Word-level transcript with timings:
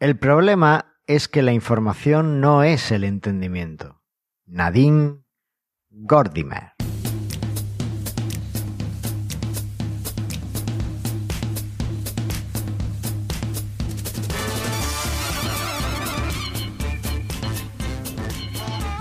El 0.00 0.16
problema 0.16 0.94
es 1.08 1.26
que 1.26 1.42
la 1.42 1.50
información 1.50 2.40
no 2.40 2.62
es 2.62 2.92
el 2.92 3.02
entendimiento. 3.02 4.00
Nadine 4.46 5.24
Gordimer. 5.90 6.74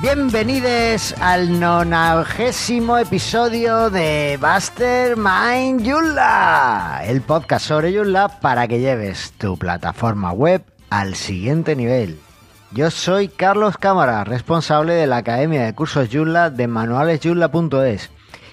Bienvenidos 0.01 1.13
al 1.21 1.59
nonagésimo 1.59 2.97
episodio 2.97 3.91
de 3.91 4.39
Buster 4.41 5.15
Mind 5.15 5.87
Joomla, 5.87 7.03
el 7.05 7.21
podcast 7.21 7.67
sobre 7.67 7.95
Joomla 7.95 8.39
para 8.39 8.67
que 8.67 8.79
lleves 8.79 9.33
tu 9.33 9.59
plataforma 9.59 10.31
web 10.31 10.63
al 10.89 11.15
siguiente 11.15 11.75
nivel. 11.75 12.19
Yo 12.71 12.91
soy 12.91 13.27
Carlos 13.29 13.77
Cámara, 13.77 14.23
responsable 14.23 14.93
de 14.93 15.07
la 15.07 15.17
Academia 15.17 15.63
de 15.65 15.73
Cursos 15.73 16.09
Joomla 16.11 16.49
de 16.49 16.67
manualesjoomla.es 16.67 18.09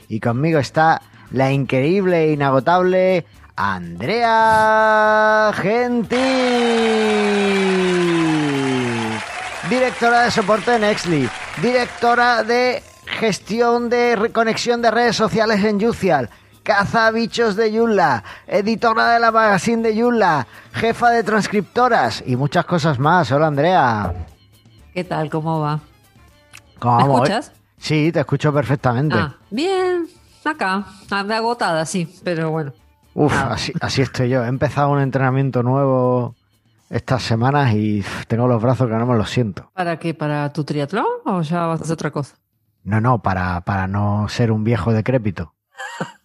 y 0.09 0.21
conmigo 0.21 0.59
está 0.59 1.03
la 1.31 1.51
increíble 1.53 2.25
e 2.25 2.33
inagotable 2.33 3.27
Andrea 3.57 5.53
Gentil. 5.55 6.21
Directora 9.69 10.23
de 10.23 10.31
soporte 10.31 10.71
de 10.73 10.79
Nextly, 10.79 11.29
directora 11.63 12.45
de 12.45 12.83
gestión 13.07 13.89
de 13.89 14.31
conexión 14.33 14.83
de 14.83 14.91
redes 14.91 15.17
sociales 15.17 15.65
en 15.65 15.81
Yucial, 15.81 16.31
caza 16.65 17.11
bichos 17.11 17.57
de 17.57 17.71
Yulla, 17.71 18.25
editora 18.47 19.11
de 19.11 19.21
la 19.21 19.31
magazine 19.31 19.83
de 19.83 19.95
Yulla, 19.95 20.47
jefa 20.73 21.11
de 21.11 21.23
transcriptoras 21.23 22.25
y 22.27 22.37
muchas 22.37 22.65
cosas 22.65 22.99
más. 22.99 23.31
Hola 23.31 23.49
Andrea. 23.49 24.13
¿Qué 24.95 25.05
tal? 25.05 25.29
¿Cómo 25.29 25.61
va? 25.61 25.81
¿Cómo 26.79 27.07
¿Me 27.07 27.15
escuchas? 27.15 27.53
Sí, 27.77 28.11
te 28.11 28.21
escucho 28.21 28.53
perfectamente. 28.53 29.15
Ah, 29.17 29.37
bien, 29.51 30.07
acá, 30.45 30.87
agotada, 31.11 31.85
sí, 31.85 32.13
pero 32.25 32.51
bueno. 32.51 32.73
Uf, 33.13 33.35
ah. 33.37 33.53
así, 33.53 33.73
así 33.81 34.01
estoy 34.01 34.31
yo. 34.31 34.43
He 34.43 34.49
empezado 34.49 34.89
un 34.91 35.01
entrenamiento 35.01 35.63
nuevo 35.63 36.35
estas 36.89 37.23
semanas 37.23 37.75
y 37.75 38.03
tengo 38.27 38.49
los 38.49 38.63
brazos 38.63 38.89
que 38.89 38.95
no 38.95 39.05
me 39.05 39.17
los 39.19 39.29
siento. 39.29 39.71
¿Para 39.75 39.99
qué? 39.99 40.15
¿Para 40.15 40.51
tu 40.53 40.65
triatlón 40.65 41.05
o 41.27 41.43
ya 41.43 41.67
vas 41.67 41.81
a 41.81 41.85
hacer 41.85 41.93
otra 41.93 42.11
cosa? 42.11 42.37
No, 42.85 43.03
no, 43.03 43.21
para, 43.21 43.61
para 43.61 43.87
no 43.87 44.29
ser 44.31 44.51
un 44.51 44.65
viejo 44.65 44.93
decrépito. 44.93 45.55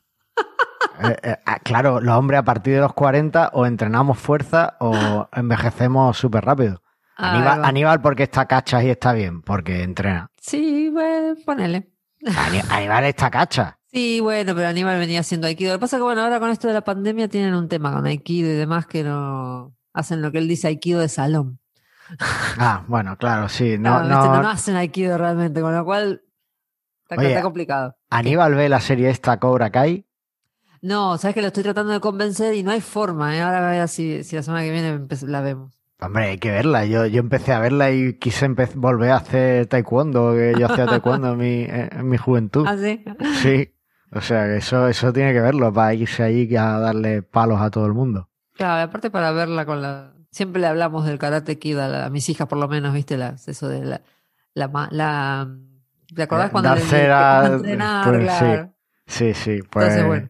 Eh, 1.02 1.18
eh, 1.24 1.36
ah, 1.46 1.60
claro, 1.64 2.00
los 2.02 2.16
hombres 2.18 2.40
a 2.40 2.44
partir 2.44 2.74
de 2.76 2.80
los 2.82 2.94
40 2.94 3.52
o 3.54 3.66
entrenamos 3.66 4.18
fuerza 4.20 4.76
o 4.80 5.28
envejecemos 5.34 6.18
súper 6.18 6.46
rápido. 6.46 6.82
Ah, 7.18 7.32
Aníbal. 7.36 7.66
Aníbal, 7.66 8.02
¿por 8.02 8.16
qué 8.16 8.24
está 8.24 8.46
cacha 8.46 8.84
y 8.84 8.90
está 8.90 9.14
bien? 9.14 9.42
Porque 9.42 9.84
entrena. 9.84 10.32
Sí, 10.42 10.90
bueno, 10.90 11.36
ponele. 11.46 11.90
Ani- 12.26 12.62
Aníbal 12.70 13.06
está 13.06 13.30
cacha. 13.30 13.78
Sí, 13.92 14.20
bueno, 14.20 14.54
pero 14.56 14.68
Aníbal 14.68 15.00
venía 15.00 15.22
haciendo 15.22 15.48
Aikido. 15.48 15.74
Lo 15.74 15.80
que 15.80 15.82
pasa 15.82 15.96
es 15.96 16.00
que, 16.00 16.04
bueno, 16.04 16.22
ahora 16.22 16.40
con 16.40 16.50
esto 16.52 16.68
de 16.68 16.74
la 16.76 16.82
pandemia 16.84 17.28
tienen 17.28 17.56
un 17.56 17.68
tema 17.68 17.92
con 17.92 18.06
Aikido 18.06 18.50
y 18.50 18.54
demás 18.54 18.86
que 18.86 19.04
no 19.04 19.74
hacen 19.94 20.22
lo 20.22 20.32
que 20.32 20.38
él 20.38 20.48
dice 20.48 20.68
Aikido 20.68 21.00
de 21.00 21.10
salón. 21.10 21.60
Ah, 22.58 22.84
bueno, 22.88 23.18
claro, 23.18 23.50
sí. 23.50 23.78
No, 23.80 24.00
no, 24.04 24.08
no, 24.08 24.22
¿viste? 24.24 24.38
no 24.44 24.50
hacen 24.50 24.76
Aikido 24.76 25.18
realmente, 25.18 25.62
con 25.62 25.76
lo 25.76 25.84
cual 25.86 26.22
está, 27.04 27.16
Oye, 27.20 27.30
está 27.30 27.42
complicado. 27.42 27.96
Aníbal 28.10 28.54
ve 28.56 28.70
la 28.70 28.80
serie 28.80 29.10
esta 29.10 29.40
Cobra 29.40 29.70
Kai. 29.72 30.06
No, 30.82 31.18
sabes 31.18 31.36
que 31.36 31.42
lo 31.42 31.48
estoy 31.48 31.64
tratando 31.64 31.92
de 31.94 32.00
convencer 32.00 32.54
y 32.56 32.64
no 32.64 32.72
hay 32.72 32.82
forma, 32.82 33.36
¿eh? 33.36 33.42
Ahora 33.42 33.68
a 33.68 33.72
ver 33.72 33.88
si, 33.88 34.24
si 34.24 34.36
la 34.36 34.44
semana 34.44 34.64
que 34.64 34.72
viene 34.72 35.08
la 35.28 35.42
vemos. 35.42 35.76
Hombre, 36.02 36.26
hay 36.30 36.38
que 36.38 36.52
verla. 36.52 36.86
Yo, 36.86 37.06
yo 37.06 37.20
empecé 37.20 37.52
a 37.52 37.60
verla 37.60 37.92
y 37.92 38.14
quise 38.14 38.48
volver 38.76 39.12
a 39.12 39.18
hacer 39.18 39.66
taekwondo, 39.68 40.34
que 40.34 40.54
yo 40.58 40.68
hacía 40.68 40.86
taekwondo 40.86 41.34
en 41.34 41.38
mi, 41.38 41.66
en 41.70 42.08
mi 42.08 42.16
juventud. 42.18 42.66
¿Ah, 42.66 42.78
sí? 42.78 43.04
Sí, 43.42 43.74
o 44.14 44.22
sea, 44.22 44.46
que 44.46 44.58
eso, 44.58 44.88
eso 44.88 45.12
tiene 45.12 45.34
que 45.34 45.42
verlo 45.42 45.74
para 45.74 45.94
irse 45.94 46.24
allí 46.24 46.56
a 46.56 46.80
darle 46.80 47.22
palos 47.22 47.60
a 47.60 47.70
todo 47.70 47.86
el 47.86 47.94
mundo. 47.94 48.30
Claro, 48.56 48.82
aparte 48.84 49.10
para 49.12 49.32
verla 49.32 49.66
con 49.66 49.82
la... 49.82 50.14
Siempre 50.32 50.62
le 50.62 50.68
hablamos 50.68 51.06
del 51.06 51.18
karate 51.20 51.60
kid 51.60 51.78
a, 51.80 51.88
la- 51.90 52.06
a 52.06 52.10
mis 52.10 52.30
hijas, 52.30 52.48
por 52.48 52.60
lo 52.60 52.68
menos, 52.70 52.94
¿viste? 52.94 53.18
Las, 53.18 53.48
eso 53.50 53.68
de 53.68 53.84
la... 53.84 54.02
la, 54.54 54.88
la- 54.92 55.50
¿Te 56.16 56.24
acordás 56.24 56.48
Eh, 56.48 56.52
cuando 56.52 56.70
le- 56.70 56.76
darse 56.82 56.96
le- 57.08 57.12
a- 57.12 57.42
cómo 57.44 57.56
entrenar? 57.56 58.14
pues, 58.14 58.32
sí. 58.32 59.34
Sí, 59.34 59.34
sí, 59.34 59.60
pues, 59.70 59.86
Entonces, 59.88 60.06
bueno. 60.06 60.30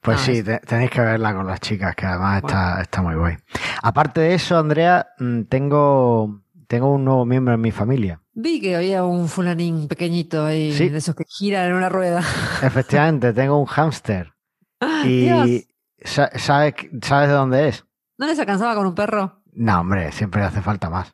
Pues 0.00 0.18
no, 0.18 0.24
sí, 0.24 0.42
te- 0.42 0.60
tenéis 0.60 0.90
que 0.90 1.00
verla 1.00 1.34
con 1.34 1.46
las 1.46 1.60
chicas, 1.60 1.94
que 1.96 2.06
además 2.06 2.38
está, 2.44 2.80
está 2.80 3.02
muy 3.02 3.14
guay. 3.14 3.36
Aparte 3.82 4.20
de 4.20 4.34
eso, 4.34 4.58
Andrea, 4.58 5.08
mm, 5.18 5.42
tengo, 5.44 6.42
tengo 6.66 6.92
un 6.92 7.04
nuevo 7.04 7.24
miembro 7.24 7.54
en 7.54 7.60
mi 7.60 7.70
familia. 7.70 8.20
Vi 8.34 8.60
que 8.60 8.76
había 8.76 9.04
un 9.04 9.28
fulanín 9.28 9.88
pequeñito 9.88 10.44
ahí, 10.46 10.72
Sí. 10.72 10.88
de 10.88 10.98
esos 10.98 11.14
que 11.14 11.24
giran 11.28 11.66
en 11.70 11.74
una 11.74 11.88
rueda. 11.88 12.20
Efectivamente, 12.62 13.32
tengo 13.32 13.58
un 13.58 13.66
hámster. 13.66 14.32
Y 15.04 15.22
Dios, 15.24 15.64
¿sabes, 16.04 16.74
¿sabes 17.02 17.28
de 17.28 17.34
dónde 17.34 17.68
es? 17.68 17.84
¿no 18.18 18.26
les 18.26 18.38
alcanzaba 18.38 18.74
con 18.74 18.86
un 18.86 18.94
perro? 18.94 19.42
No, 19.52 19.80
hombre, 19.80 20.10
siempre 20.12 20.42
hace 20.42 20.60
falta 20.62 20.88
más. 20.90 21.12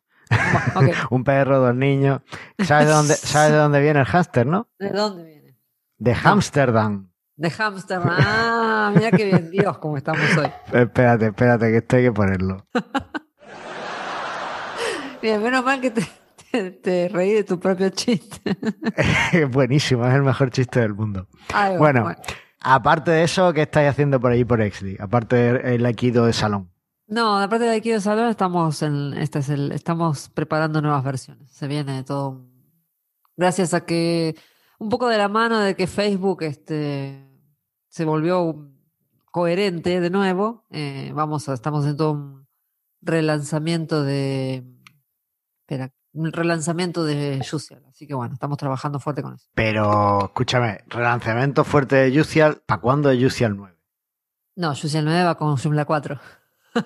Bueno. 0.74 0.90
Un 1.10 1.22
perro, 1.24 1.58
dos 1.60 1.74
niños. 1.74 2.20
¿Sabes 2.58 2.88
de 2.88 2.92
dónde, 2.94 3.14
sabes 3.14 3.52
de 3.52 3.58
dónde 3.58 3.80
viene 3.80 4.00
el 4.00 4.06
hámster, 4.06 4.46
no? 4.46 4.68
¿De 4.78 4.90
dónde 4.90 5.24
viene? 5.24 5.56
De 5.98 6.16
Amsterdam. 6.24 7.10
De 7.36 7.50
hámster. 7.50 8.00
Ah, 8.04 8.92
mira 8.94 9.10
qué 9.10 9.24
bien. 9.24 9.50
Dios, 9.50 9.78
cómo 9.78 9.96
estamos 9.96 10.22
hoy. 10.36 10.50
Espérate, 10.72 11.26
espérate, 11.26 11.70
que 11.70 11.76
esto 11.78 11.96
hay 11.96 12.02
que 12.04 12.12
ponerlo. 12.12 12.64
Bien, 15.20 15.42
menos 15.42 15.64
mal 15.64 15.80
que 15.80 15.90
te, 15.90 16.06
te, 16.52 16.70
te 16.70 17.08
reí 17.08 17.32
de 17.32 17.44
tu 17.44 17.58
propio 17.58 17.88
chiste. 17.90 18.56
Buenísimo, 19.50 20.06
es 20.06 20.14
el 20.14 20.22
mejor 20.22 20.50
chiste 20.50 20.80
del 20.80 20.94
mundo. 20.94 21.26
Bueno, 21.78 22.14
aparte 22.60 23.10
de 23.10 23.24
eso, 23.24 23.52
¿qué 23.52 23.62
estáis 23.62 23.88
haciendo 23.88 24.20
por 24.20 24.30
ahí 24.30 24.44
por 24.44 24.60
Exli? 24.60 24.96
Aparte 25.00 25.36
del 25.36 25.84
Aikido 25.86 26.26
de 26.26 26.32
salón. 26.32 26.70
No, 27.06 27.38
aparte 27.38 27.64
de 27.64 27.70
Aikido 27.72 28.00
Salón, 28.00 28.30
estamos 28.30 28.80
en, 28.82 29.12
este 29.14 29.40
es 29.40 29.50
el, 29.50 29.72
estamos 29.72 30.30
preparando 30.30 30.80
nuevas 30.80 31.04
versiones. 31.04 31.50
Se 31.50 31.66
viene 31.66 32.02
todo. 32.02 32.46
Gracias 33.36 33.74
a 33.74 33.84
que 33.84 34.36
un 34.78 34.88
poco 34.88 35.08
de 35.08 35.18
la 35.18 35.28
mano 35.28 35.58
de 35.60 35.74
que 35.74 35.86
Facebook 35.86 36.42
este 36.42 37.23
se 37.94 38.04
volvió 38.04 38.56
coherente 39.30 40.00
de 40.00 40.10
nuevo. 40.10 40.64
eh, 40.70 41.12
vamos 41.14 41.48
a, 41.48 41.54
estamos 41.54 41.86
en 41.86 41.96
todo 41.96 42.10
un 42.10 42.48
relanzamiento 43.00 44.02
de 44.02 44.64
espera, 45.60 45.92
un 46.12 46.32
relanzamiento 46.32 47.04
de 47.04 47.40
Juicial. 47.48 47.84
Así 47.88 48.08
que 48.08 48.14
bueno, 48.14 48.34
estamos 48.34 48.58
trabajando 48.58 48.98
fuerte 48.98 49.22
con 49.22 49.34
eso. 49.34 49.46
Pero, 49.54 50.24
escúchame, 50.24 50.80
relanzamiento 50.88 51.62
fuerte 51.62 51.94
de 51.94 52.10
Yucial. 52.10 52.62
¿Para 52.66 52.80
cuándo 52.80 53.10
es 53.12 53.20
Yucial 53.20 53.56
9? 53.56 53.76
No, 54.56 54.74
Juicial 54.74 55.04
9 55.04 55.22
va 55.22 55.36
con 55.36 55.56
Joomla 55.56 55.84
4. 55.84 56.18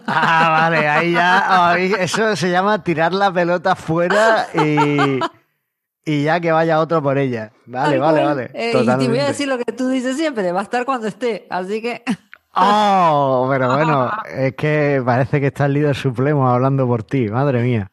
Ah, 0.06 0.48
vale, 0.50 0.86
ahí 0.88 1.12
ya. 1.12 1.70
ahí- 1.72 1.94
eso 1.98 2.36
se 2.36 2.50
llama 2.50 2.82
tirar 2.84 3.14
la 3.14 3.32
pelota 3.32 3.74
fuera 3.74 4.46
y, 4.52 5.18
y 6.10 6.24
ya 6.24 6.40
que 6.40 6.50
vaya 6.52 6.80
otro 6.80 7.02
por 7.02 7.18
ella. 7.18 7.52
Vale, 7.66 7.98
vale, 7.98 8.24
vale. 8.24 8.50
Eh, 8.54 8.72
y 8.82 8.86
te 8.86 9.08
voy 9.08 9.18
a 9.18 9.26
decir 9.26 9.46
lo 9.48 9.58
que 9.58 9.72
tú 9.72 9.88
dices 9.88 10.16
siempre, 10.16 10.50
va 10.52 10.60
a 10.60 10.62
estar 10.64 10.84
cuando 10.84 11.06
esté. 11.06 11.46
Así 11.50 11.80
que 11.82 12.02
Oh, 12.60 13.46
pero 13.50 13.72
bueno, 13.72 14.10
es 14.34 14.54
que 14.56 15.00
parece 15.04 15.40
que 15.40 15.48
está 15.48 15.66
el 15.66 15.74
líder 15.74 15.94
supremo 15.94 16.48
hablando 16.48 16.86
por 16.88 17.04
ti, 17.04 17.28
madre 17.28 17.62
mía. 17.62 17.92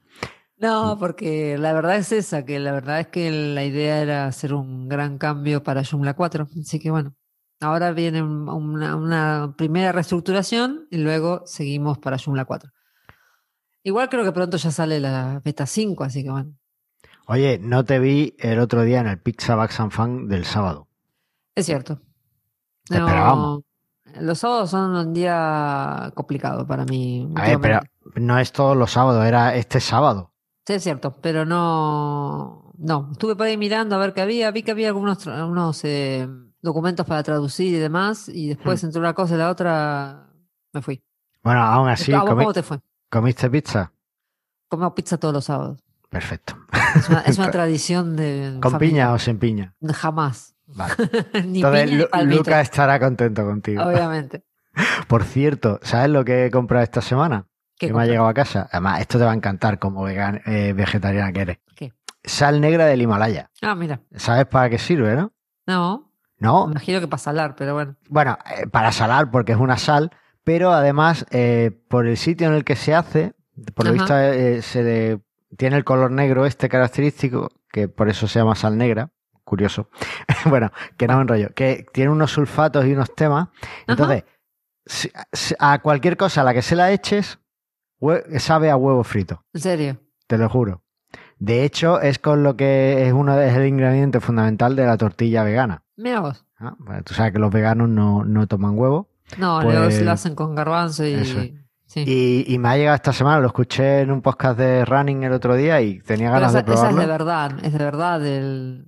No, 0.58 0.98
porque 1.00 1.58
la 1.60 1.74
verdad 1.74 1.98
es 1.98 2.12
esa, 2.12 2.46
que 2.46 2.58
la 2.60 2.72
verdad 2.72 3.02
es 3.02 3.08
que 3.08 3.30
la 3.30 3.64
idea 3.64 4.02
era 4.02 4.26
hacer 4.26 4.54
un 4.54 4.88
gran 4.88 5.18
cambio 5.20 5.62
para 5.62 5.84
Joomla 5.84 6.16
4. 6.16 6.48
Así 6.60 6.80
que 6.80 6.90
bueno, 6.90 7.14
ahora 7.60 7.92
viene 7.92 8.24
un- 8.24 8.50
una, 8.50 8.96
una 8.96 9.54
primera 9.58 9.92
reestructuración 9.92 10.88
y 10.90 10.98
luego 10.98 11.44
seguimos 11.46 12.00
para 12.00 12.18
Joomla 12.18 12.46
4. 12.46 12.72
Igual 13.84 14.10
creo 14.10 14.24
que 14.24 14.32
pronto 14.32 14.58
ya 14.58 14.72
sale 14.72 15.00
la 15.00 15.42
beta 15.44 15.66
5, 15.68 16.04
así 16.06 16.24
que 16.24 16.32
bueno. 16.32 16.54
Oye, 17.28 17.58
no 17.60 17.84
te 17.86 18.00
vi 18.00 18.36
el 18.40 18.60
otro 18.60 18.84
día 18.84 19.00
en 19.00 19.08
el 19.08 19.20
Pizza 19.20 19.56
Bags 19.56 19.80
and 19.80 19.92
Fan 19.92 20.28
del 20.28 20.46
sábado. 20.46 20.88
Es 21.56 21.66
cierto. 21.66 22.00
Te 22.88 22.98
esperábamos. 22.98 23.64
los 24.22 24.38
sábados 24.38 24.70
son 24.70 24.96
un 24.96 25.14
día 25.14 26.12
complicado 26.16 26.68
para 26.68 26.86
mí. 26.86 27.28
A 27.36 27.44
ver, 27.48 27.60
pero 27.60 27.80
no 28.16 28.38
es 28.38 28.52
todos 28.52 28.78
los 28.78 28.92
sábados, 28.92 29.26
era 29.26 29.56
este 29.56 29.80
sábado. 29.80 30.32
Sí, 30.68 30.74
es 30.74 30.84
cierto, 30.84 31.12
pero 31.22 31.46
no. 31.46 32.74
No, 32.78 33.10
estuve 33.12 33.36
por 33.36 33.48
ahí 33.48 33.58
mirando 33.58 33.96
a 33.96 34.00
ver 34.00 34.14
qué 34.14 34.22
había. 34.22 34.52
Vi 34.52 34.62
que 34.64 34.72
había 34.72 34.88
algunos 34.90 35.26
tra- 35.26 35.48
unos, 35.48 35.84
eh, 35.86 36.28
documentos 36.62 37.06
para 37.08 37.24
traducir 37.24 37.74
y 37.74 37.78
demás, 37.80 38.28
y 38.30 38.50
después 38.50 38.84
Hmm. 38.84 38.88
entre 38.88 39.00
una 39.00 39.14
cosa 39.14 39.36
y 39.36 39.38
la 39.38 39.50
otra 39.50 40.30
me 40.74 40.82
fui. 40.82 41.02
Bueno, 41.44 41.62
aún 41.62 41.88
así, 41.90 42.12
¿A 42.14 42.22
vos 42.22 42.30
comi- 42.32 42.44
¿Cómo 42.44 42.54
te 42.54 42.64
fue? 42.64 42.80
¿comiste 43.10 43.50
pizza? 43.50 43.92
Comemos 44.68 44.94
pizza 44.94 45.18
todos 45.18 45.34
los 45.34 45.46
sábados. 45.46 45.80
Perfecto. 46.16 46.56
Es 46.96 47.10
una, 47.10 47.20
es 47.22 47.38
una 47.38 47.52
tradición 47.52 48.16
de. 48.16 48.58
¿Con 48.62 48.72
familia. 48.72 48.90
piña 48.94 49.14
o 49.14 49.20
sin 49.20 49.38
piña? 49.38 49.74
Jamás. 49.94 50.56
Vale. 50.68 50.94
ni 51.46 51.58
Entonces, 51.60 51.90
piña 51.90 52.24
ni. 52.24 52.36
Luca 52.38 52.62
estará 52.62 52.98
contento 53.02 53.44
contigo. 53.46 53.84
Obviamente. 53.84 54.46
Por 55.10 55.26
cierto, 55.26 55.82
¿sabes 55.84 56.10
lo 56.10 56.24
que 56.24 56.46
he 56.46 56.52
comprado 56.52 56.84
esta 56.86 57.02
semana? 57.02 57.48
¿Qué 57.78 57.88
que 57.88 57.94
me 57.94 58.04
ha 58.04 58.06
llegado 58.06 58.30
a 58.30 58.34
casa. 58.34 58.70
Además, 58.72 59.02
esto 59.02 59.18
te 59.20 59.26
va 59.26 59.32
a 59.32 59.36
encantar 59.36 59.78
como 59.78 60.04
vegan, 60.04 60.42
eh, 60.46 60.72
vegetariana 60.74 61.34
que 61.34 61.42
eres. 61.42 61.58
¿Qué? 61.76 61.92
Sal 62.24 62.62
negra 62.62 62.86
del 62.86 63.02
Himalaya. 63.02 63.52
Ah, 63.62 63.76
mira. 63.76 64.00
¿Sabes 64.16 64.46
para 64.46 64.70
qué 64.70 64.78
sirve, 64.78 65.14
no? 65.18 65.34
No, 65.68 66.14
No. 66.40 66.68
me 66.68 66.72
imagino 66.72 67.02
que 67.02 67.10
para 67.10 67.20
salar, 67.22 67.56
pero 67.58 67.74
bueno. 67.74 67.98
Bueno, 68.08 68.38
eh, 68.58 68.68
para 68.68 68.94
salar, 68.94 69.30
porque 69.32 69.52
es 69.52 69.58
una 69.58 69.78
sal, 69.78 70.12
pero 70.46 70.72
además, 70.72 71.26
eh, 71.32 71.72
por 71.90 72.08
el 72.08 72.16
sitio 72.16 72.48
en 72.48 72.54
el 72.54 72.64
que 72.64 72.78
se 72.78 72.96
hace, 72.96 73.34
por 73.74 73.86
lo 73.88 73.92
visto, 73.92 74.08
se 74.08 74.84
le- 74.84 75.20
tiene 75.58 75.78
el 75.78 75.84
color 75.84 76.12
negro 76.12 76.46
este 76.46 76.70
característico, 76.70 77.52
que 77.72 77.88
por 77.88 78.10
eso 78.10 78.28
se 78.28 78.40
llama 78.40 78.56
sal 78.56 78.78
negra. 78.78 79.12
Curioso. 79.44 79.90
bueno, 80.46 80.72
que 80.98 81.08
no 81.08 81.16
me 81.18 81.22
enrollo. 81.22 81.50
Que 81.54 81.86
tiene 81.94 82.10
unos 82.12 82.32
sulfatos 82.32 82.86
y 82.86 82.94
unos 82.94 83.14
temas. 83.14 83.50
Entonces, 83.88 84.24
si- 84.86 85.12
a 85.60 85.80
cualquier 85.80 86.18
cosa 86.18 86.42
a 86.42 86.44
la 86.44 86.54
que 86.54 86.62
se 86.64 86.76
la 86.76 86.92
eches, 86.92 87.40
sabe 88.38 88.70
a 88.72 88.76
huevo 88.76 89.04
frito. 89.04 89.44
En 89.54 89.62
serio. 89.62 89.98
Te 90.28 90.38
lo 90.38 90.50
juro. 90.50 90.82
De 91.38 91.64
hecho, 91.64 92.02
es 92.02 92.18
con 92.18 92.44
lo 92.44 92.56
que 92.56 93.06
es 93.08 93.14
uno 93.14 93.40
es 93.40 93.54
el 93.56 93.68
ingrediente 93.68 94.20
fundamental 94.20 94.76
de 94.76 94.86
la 94.86 94.98
tortilla 94.98 95.44
vegana. 95.44 95.84
Mira 95.98 96.22
vos. 96.22 96.46
Bueno, 96.80 97.04
tú 97.04 97.14
sabes 97.14 97.34
que 97.34 97.40
los 97.40 97.52
veganos 97.52 97.90
no, 97.90 98.24
no 98.24 98.48
toman 98.48 98.78
huevo. 98.78 99.10
No, 99.38 99.60
Pues- 99.62 99.76
luego 99.78 100.04
lo 100.06 100.12
hacen 100.12 100.34
con 100.36 100.56
garbanzo 100.56 101.06
y. 101.06 101.14
Eso 101.14 101.40
es. 101.42 101.52
Sí. 101.86 102.04
Y, 102.06 102.54
y 102.54 102.58
me 102.60 102.70
ha 102.70 102.78
llegado 102.78 102.96
esta 102.96 103.14
semana, 103.14 103.40
lo 103.40 103.48
escuché 103.48 104.02
en 104.02 104.12
un 104.12 104.22
podcast 104.22 104.58
de 104.58 104.84
Running 104.86 105.24
el 105.24 105.34
otro 105.34 105.56
día 105.56 105.82
y 105.82 106.00
tenía 106.00 106.30
ganas 106.32 106.52
esa, 106.54 106.62
de 106.64 106.74
esa 106.74 106.74
es 106.74 106.80
probarlo. 106.80 107.02
de 107.02 107.08
verdad, 107.08 107.52
es 107.64 107.72
de 107.74 107.78
verdad 107.80 108.26
el. 108.26 108.86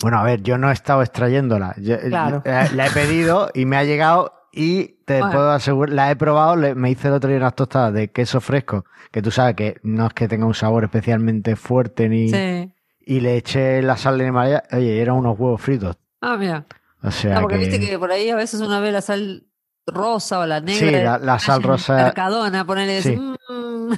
Bueno, 0.00 0.18
a 0.18 0.22
ver, 0.24 0.42
yo 0.42 0.56
no 0.58 0.70
he 0.70 0.72
estado 0.72 1.02
extrayéndola. 1.02 1.74
Yo- 1.78 1.98
Claro. 1.98 2.42
eh, 2.44 2.68
la 2.74 2.86
he 2.86 2.90
pedido 2.90 3.50
y 3.54 3.66
me 3.66 3.76
ha 3.76 3.84
llegado 3.84 4.32
y 4.52 4.98
te 5.04 5.18
Bueno. 5.18 5.32
puedo 5.32 5.50
asegurar, 5.50 5.94
la 5.94 6.10
he 6.10 6.16
probado, 6.16 6.56
le- 6.56 6.74
me 6.74 6.90
hice 6.90 7.08
el 7.08 7.14
otro 7.14 7.28
día 7.28 7.38
unas 7.38 7.54
tostadas 7.54 7.92
de 7.92 8.10
queso 8.10 8.40
fresco, 8.40 8.84
que 9.10 9.20
tú 9.22 9.30
sabes 9.30 9.54
que 9.54 9.76
no 9.82 10.06
es 10.06 10.12
que 10.14 10.28
tenga 10.28 10.46
un 10.46 10.54
sabor 10.54 10.84
especialmente 10.84 11.56
fuerte 11.56 12.08
ni... 12.08 12.28
Sí. 12.30 12.72
Y 13.04 13.20
le 13.20 13.36
eché 13.36 13.82
la 13.82 13.96
sal 13.96 14.16
de 14.18 14.26
Himalaya, 14.26 14.62
oye, 14.72 15.00
eran 15.02 15.16
unos 15.16 15.38
huevos 15.38 15.60
fritos. 15.60 15.96
Ah, 16.20 16.36
mira. 16.38 16.66
O 17.02 17.10
sea 17.10 17.34
No, 17.34 17.40
porque 17.42 17.58
que... 17.58 17.66
viste 17.68 17.80
que 17.90 17.98
por 17.98 18.12
ahí 18.12 18.30
a 18.30 18.36
veces 18.36 18.60
una 18.60 18.78
ve 18.78 18.92
la 18.92 19.00
sal 19.00 19.46
rosa 19.86 20.40
o 20.40 20.46
la 20.46 20.60
negra. 20.60 20.88
Sí, 20.98 21.04
la- 21.04 21.18
la 21.18 21.38
sal 21.38 21.62
rosa- 21.62 21.94
Mercadona, 21.96 22.64
ponele. 22.64 23.02
Sí. 23.02 23.16
"Mm". 23.16 23.92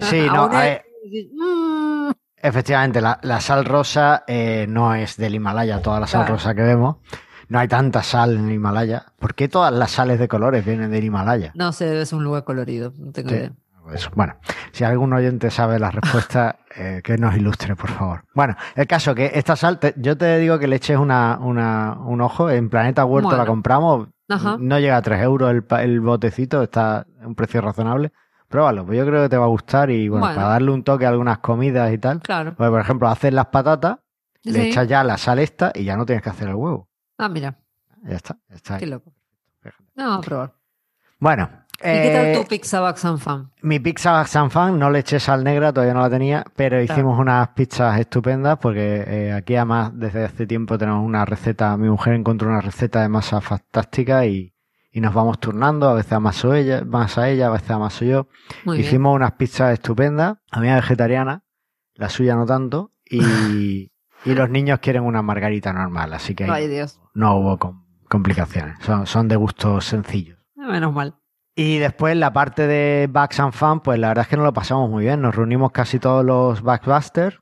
Sí, 0.00 0.26
no, 0.32 0.48
"Mm". 0.48 2.12
Efectivamente, 2.36 3.00
la, 3.00 3.18
la 3.22 3.40
sal 3.40 3.64
rosa 3.64 4.24
eh, 4.26 4.66
no 4.68 4.94
es 4.94 5.16
del 5.16 5.34
Himalaya, 5.34 5.80
toda 5.80 5.98
la 6.00 6.06
sal 6.06 6.22
Claro. 6.22 6.34
rosa 6.34 6.54
que 6.54 6.62
vemos. 6.62 6.96
No 7.48 7.58
hay 7.58 7.68
tanta 7.68 8.02
sal 8.02 8.36
en 8.36 8.48
el 8.48 8.54
Himalaya. 8.54 9.06
¿Por 9.18 9.34
qué 9.34 9.48
todas 9.48 9.72
las 9.72 9.90
sales 9.92 10.18
de 10.18 10.28
colores 10.28 10.64
vienen 10.64 10.90
del 10.90 11.04
Himalaya? 11.04 11.52
No 11.54 11.72
sé, 11.72 11.86
debe 11.86 12.04
ser 12.06 12.18
un 12.18 12.24
lugar 12.24 12.44
colorido. 12.44 12.92
No 12.98 13.12
tengo 13.12 13.30
Sí. 13.30 13.34
idea. 13.36 13.52
Pues, 13.82 14.08
bueno, 14.14 14.36
si 14.72 14.82
algún 14.84 15.12
oyente 15.12 15.50
sabe 15.50 15.78
la 15.78 15.90
respuesta, 15.90 16.56
eh, 16.76 17.00
que 17.04 17.18
nos 17.18 17.36
ilustre, 17.36 17.76
por 17.76 17.90
favor. 17.90 18.24
Bueno, 18.34 18.56
el 18.76 18.86
caso 18.86 19.14
que 19.14 19.30
esta 19.34 19.56
sal, 19.56 19.78
te- 19.78 19.92
yo 19.98 20.16
te 20.16 20.38
digo 20.38 20.58
que 20.58 20.66
le 20.66 20.76
eches 20.76 20.96
una, 20.98 21.38
una, 21.38 21.92
un 21.98 22.20
ojo. 22.22 22.48
En 22.50 22.70
Planeta 22.70 23.04
Huerto 23.04 23.36
la 23.36 23.44
compramos. 23.46 24.08
Ajá. 24.28 24.56
No 24.58 24.78
llega 24.78 24.96
a 24.96 25.02
3 25.02 25.22
euros 25.22 25.50
el, 25.50 25.64
el 25.80 26.00
botecito, 26.00 26.62
está 26.62 26.98
a 27.00 27.26
un 27.26 27.34
precio 27.34 27.60
razonable. 27.60 28.12
Pruébalo, 28.48 28.86
pues 28.86 28.98
yo 28.98 29.06
creo 29.06 29.22
que 29.24 29.28
te 29.28 29.36
va 29.36 29.44
a 29.44 29.48
gustar 29.48 29.90
y 29.90 30.08
bueno, 30.08 30.26
Bueno. 30.26 30.36
para 30.36 30.48
darle 30.48 30.70
un 30.70 30.84
toque 30.84 31.06
a 31.06 31.08
algunas 31.08 31.38
comidas 31.38 31.92
y 31.92 31.98
tal. 31.98 32.20
Claro. 32.20 32.54
Pues, 32.54 32.70
por 32.70 32.80
ejemplo, 32.80 33.08
haces 33.08 33.32
las 33.34 33.46
patatas, 33.46 33.98
le 34.44 34.68
echas 34.68 34.86
ya 34.86 35.02
la 35.02 35.16
sal 35.18 35.38
esta 35.38 35.72
y 35.74 35.84
ya 35.84 35.96
no 35.96 36.06
tienes 36.06 36.22
que 36.22 36.30
hacer 36.30 36.48
el 36.48 36.54
huevo. 36.54 36.88
Ah, 37.18 37.28
mira, 37.28 37.58
Ya 38.02 38.16
está, 38.16 38.36
ya 38.48 38.54
está 38.56 38.74
ahí. 38.74 38.80
qué 38.80 38.86
loco. 38.86 39.12
No, 39.96 40.14
a 40.14 40.20
probar. 40.20 40.54
Bueno, 41.18 41.48
¿Y 41.80 41.82
qué 42.02 42.10
tal 42.14 42.26
eh, 42.26 42.38
tu 42.40 42.48
pizza 42.48 42.80
Baxan 42.80 43.18
Fan? 43.18 43.50
mi 43.62 43.78
pizza 43.80 44.24
San 44.26 44.50
Fan 44.50 44.78
no 44.78 44.90
le 44.90 45.00
eché 45.00 45.18
sal 45.20 45.42
negra, 45.44 45.72
todavía 45.72 45.94
no 45.94 46.00
la 46.00 46.10
tenía, 46.10 46.44
pero 46.56 46.80
hicimos 46.80 47.18
unas 47.18 47.48
pizzas 47.48 47.98
estupendas 48.00 48.58
porque 48.58 49.04
eh, 49.06 49.32
aquí 49.32 49.56
además 49.56 49.90
desde 49.94 50.24
hace 50.24 50.46
tiempo 50.46 50.78
tenemos 50.78 51.04
una 51.04 51.24
receta, 51.24 51.76
mi 51.76 51.88
mujer 51.88 52.14
encontró 52.14 52.48
una 52.48 52.60
receta 52.60 53.02
de 53.02 53.08
masa 53.08 53.40
fantástica 53.40 54.24
y, 54.24 54.54
y 54.92 55.00
nos 55.00 55.12
vamos 55.12 55.38
turnando, 55.40 55.88
a 55.88 55.94
veces 55.94 56.12
amaso 56.12 56.54
ella, 56.54 56.84
más 56.84 57.18
a 57.18 57.28
ella, 57.28 57.48
a 57.48 57.50
veces 57.50 57.70
amaso 57.70 58.04
yo. 58.04 58.28
Muy 58.64 58.78
bien. 58.78 58.86
Hicimos 58.86 59.14
unas 59.14 59.32
pizzas 59.32 59.72
estupendas, 59.72 60.38
a 60.50 60.60
mí 60.60 60.68
vegetariana, 60.72 61.42
la 61.94 62.08
suya 62.08 62.34
no 62.36 62.46
tanto, 62.46 62.92
y, 63.04 63.90
y 64.24 64.34
los 64.34 64.48
niños 64.48 64.78
quieren 64.78 65.02
una 65.02 65.22
margarita 65.22 65.72
normal, 65.72 66.12
así 66.14 66.34
que 66.34 66.44
ahí 66.44 66.50
Ay, 66.50 66.68
Dios. 66.68 67.00
no 67.14 67.36
hubo 67.36 67.58
com- 67.58 67.84
complicaciones, 68.08 68.78
son, 68.80 69.06
son 69.06 69.28
de 69.28 69.36
gustos 69.36 69.84
sencillos. 69.84 70.38
Eh, 70.56 70.66
Menos 70.70 70.92
mal. 70.94 71.16
Y 71.56 71.78
después 71.78 72.16
la 72.16 72.32
parte 72.32 72.66
de 72.66 73.08
Bugs 73.10 73.38
and 73.38 73.52
Fun, 73.52 73.80
pues 73.80 73.98
la 73.98 74.08
verdad 74.08 74.22
es 74.22 74.28
que 74.28 74.36
nos 74.36 74.44
lo 74.44 74.52
pasamos 74.52 74.90
muy 74.90 75.04
bien. 75.04 75.20
Nos 75.20 75.36
reunimos 75.36 75.70
casi 75.70 76.00
todos 76.00 76.24
los 76.24 76.62
Backbusters 76.62 77.38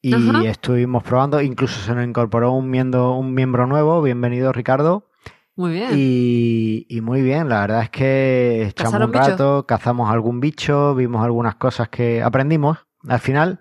y 0.00 0.14
Ajá. 0.14 0.44
estuvimos 0.44 1.02
probando. 1.02 1.42
Incluso 1.42 1.78
se 1.80 1.94
nos 1.94 2.06
incorporó 2.06 2.52
un 2.52 2.70
miembro, 2.70 3.12
un 3.16 3.34
miembro 3.34 3.66
nuevo. 3.66 4.00
Bienvenido, 4.00 4.52
Ricardo. 4.52 5.10
Muy 5.56 5.72
bien. 5.72 5.90
Y, 5.92 6.86
y 6.88 7.02
muy 7.02 7.20
bien, 7.20 7.50
la 7.50 7.60
verdad 7.60 7.82
es 7.82 7.90
que 7.90 8.62
echamos 8.62 8.92
¿Cazaron 8.92 9.08
un 9.10 9.14
rato, 9.14 9.66
cazamos 9.66 10.10
algún 10.10 10.40
bicho, 10.40 10.94
vimos 10.94 11.22
algunas 11.22 11.56
cosas 11.56 11.90
que 11.90 12.22
aprendimos. 12.22 12.78
Al 13.06 13.20
final, 13.20 13.60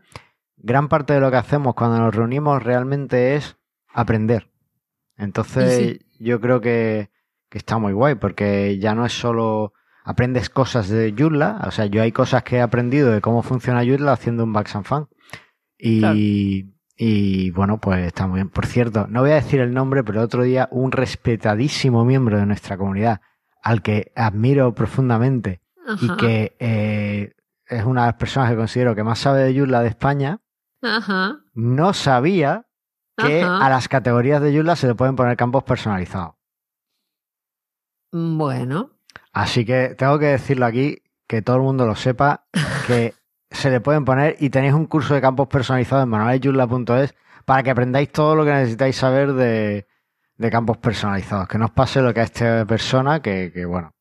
gran 0.55 0.87
parte 0.87 1.13
de 1.13 1.19
lo 1.19 1.29
que 1.29 1.35
hacemos 1.37 1.75
cuando 1.75 1.99
nos 1.99 2.15
reunimos 2.15 2.63
realmente 2.63 3.35
es 3.35 3.57
aprender. 3.93 4.49
Entonces, 5.17 5.99
yo 6.19 6.39
creo 6.39 6.61
que, 6.61 7.09
que 7.49 7.57
está 7.57 7.77
muy 7.79 7.91
guay, 7.91 8.15
porque 8.15 8.79
ya 8.79 8.95
no 8.95 9.05
es 9.05 9.11
solo 9.11 9.73
aprendes 10.09 10.49
cosas 10.49 10.89
de 10.89 11.13
Joomla, 11.17 11.61
o 11.67 11.71
sea, 11.71 11.85
yo 11.85 12.01
hay 12.01 12.11
cosas 12.11 12.41
que 12.43 12.55
he 12.57 12.61
aprendido 12.61 13.11
de 13.11 13.21
cómo 13.21 13.43
funciona 13.43 13.85
Joomla 13.85 14.13
haciendo 14.13 14.43
un 14.43 14.53
Bugs 14.53 14.75
and 14.75 14.85
Fun. 14.85 15.07
Y, 15.77 15.99
Claro. 15.99 16.15
y 16.97 17.51
bueno, 17.51 17.79
pues 17.79 18.05
está 18.05 18.25
muy 18.27 18.37
bien. 18.37 18.49
Por 18.49 18.65
cierto, 18.65 19.05
no 19.07 19.21
voy 19.21 19.31
a 19.31 19.35
decir 19.35 19.59
el 19.61 19.73
nombre, 19.73 20.03
pero 20.03 20.19
el 20.19 20.25
otro 20.25 20.43
día 20.43 20.67
un 20.71 20.91
respetadísimo 20.91 22.03
miembro 22.05 22.37
de 22.39 22.45
nuestra 22.47 22.75
comunidad, 22.77 23.21
al 23.61 23.81
que 23.81 24.11
admiro 24.15 24.73
profundamente 24.73 25.61
y 26.01 26.15
que 26.17 26.55
eh, 26.59 27.33
es 27.67 27.83
una 27.85 28.01
de 28.01 28.07
las 28.07 28.15
personas 28.15 28.49
que 28.49 28.57
considero 28.57 28.95
que 28.95 29.03
más 29.03 29.19
sabe 29.19 29.43
de 29.43 29.57
Joomla 29.57 29.81
de 29.81 29.89
España, 29.89 30.41
Ajá. 30.81 31.39
no 31.53 31.93
sabía 31.93 32.65
que 33.15 33.43
Ajá. 33.43 33.65
a 33.65 33.69
las 33.69 33.87
categorías 33.87 34.41
de 34.41 34.53
Joomla 34.55 34.75
se 34.75 34.87
le 34.87 34.95
pueden 34.95 35.15
poner 35.15 35.37
campos 35.37 35.63
personalizados. 35.63 36.33
Bueno. 38.11 38.98
Así 39.33 39.65
que 39.65 39.95
tengo 39.97 40.17
que 40.19 40.25
decirlo 40.27 40.65
aquí, 40.65 41.01
que 41.27 41.41
todo 41.41 41.57
el 41.57 41.61
mundo 41.61 41.85
lo 41.85 41.95
sepa, 41.95 42.45
que 42.87 43.13
se 43.51 43.69
le 43.69 43.81
pueden 43.81 44.05
poner 44.05 44.35
y 44.39 44.49
tenéis 44.49 44.73
un 44.73 44.85
curso 44.85 45.13
de 45.13 45.21
campos 45.21 45.47
personalizados 45.47 46.03
en 46.03 46.09
manualesyula.es 46.09 47.13
para 47.45 47.63
que 47.63 47.71
aprendáis 47.71 48.11
todo 48.11 48.35
lo 48.35 48.45
que 48.45 48.51
necesitáis 48.53 48.95
saber 48.95 49.33
de, 49.33 49.87
de 50.37 50.49
campos 50.51 50.77
personalizados. 50.77 51.47
Que 51.47 51.57
no 51.57 51.65
os 51.65 51.71
pase 51.71 52.01
lo 52.01 52.13
que 52.13 52.19
a 52.21 52.23
esta 52.23 52.65
persona, 52.65 53.21
que, 53.21 53.51
que, 53.53 53.65
bueno, 53.65 53.93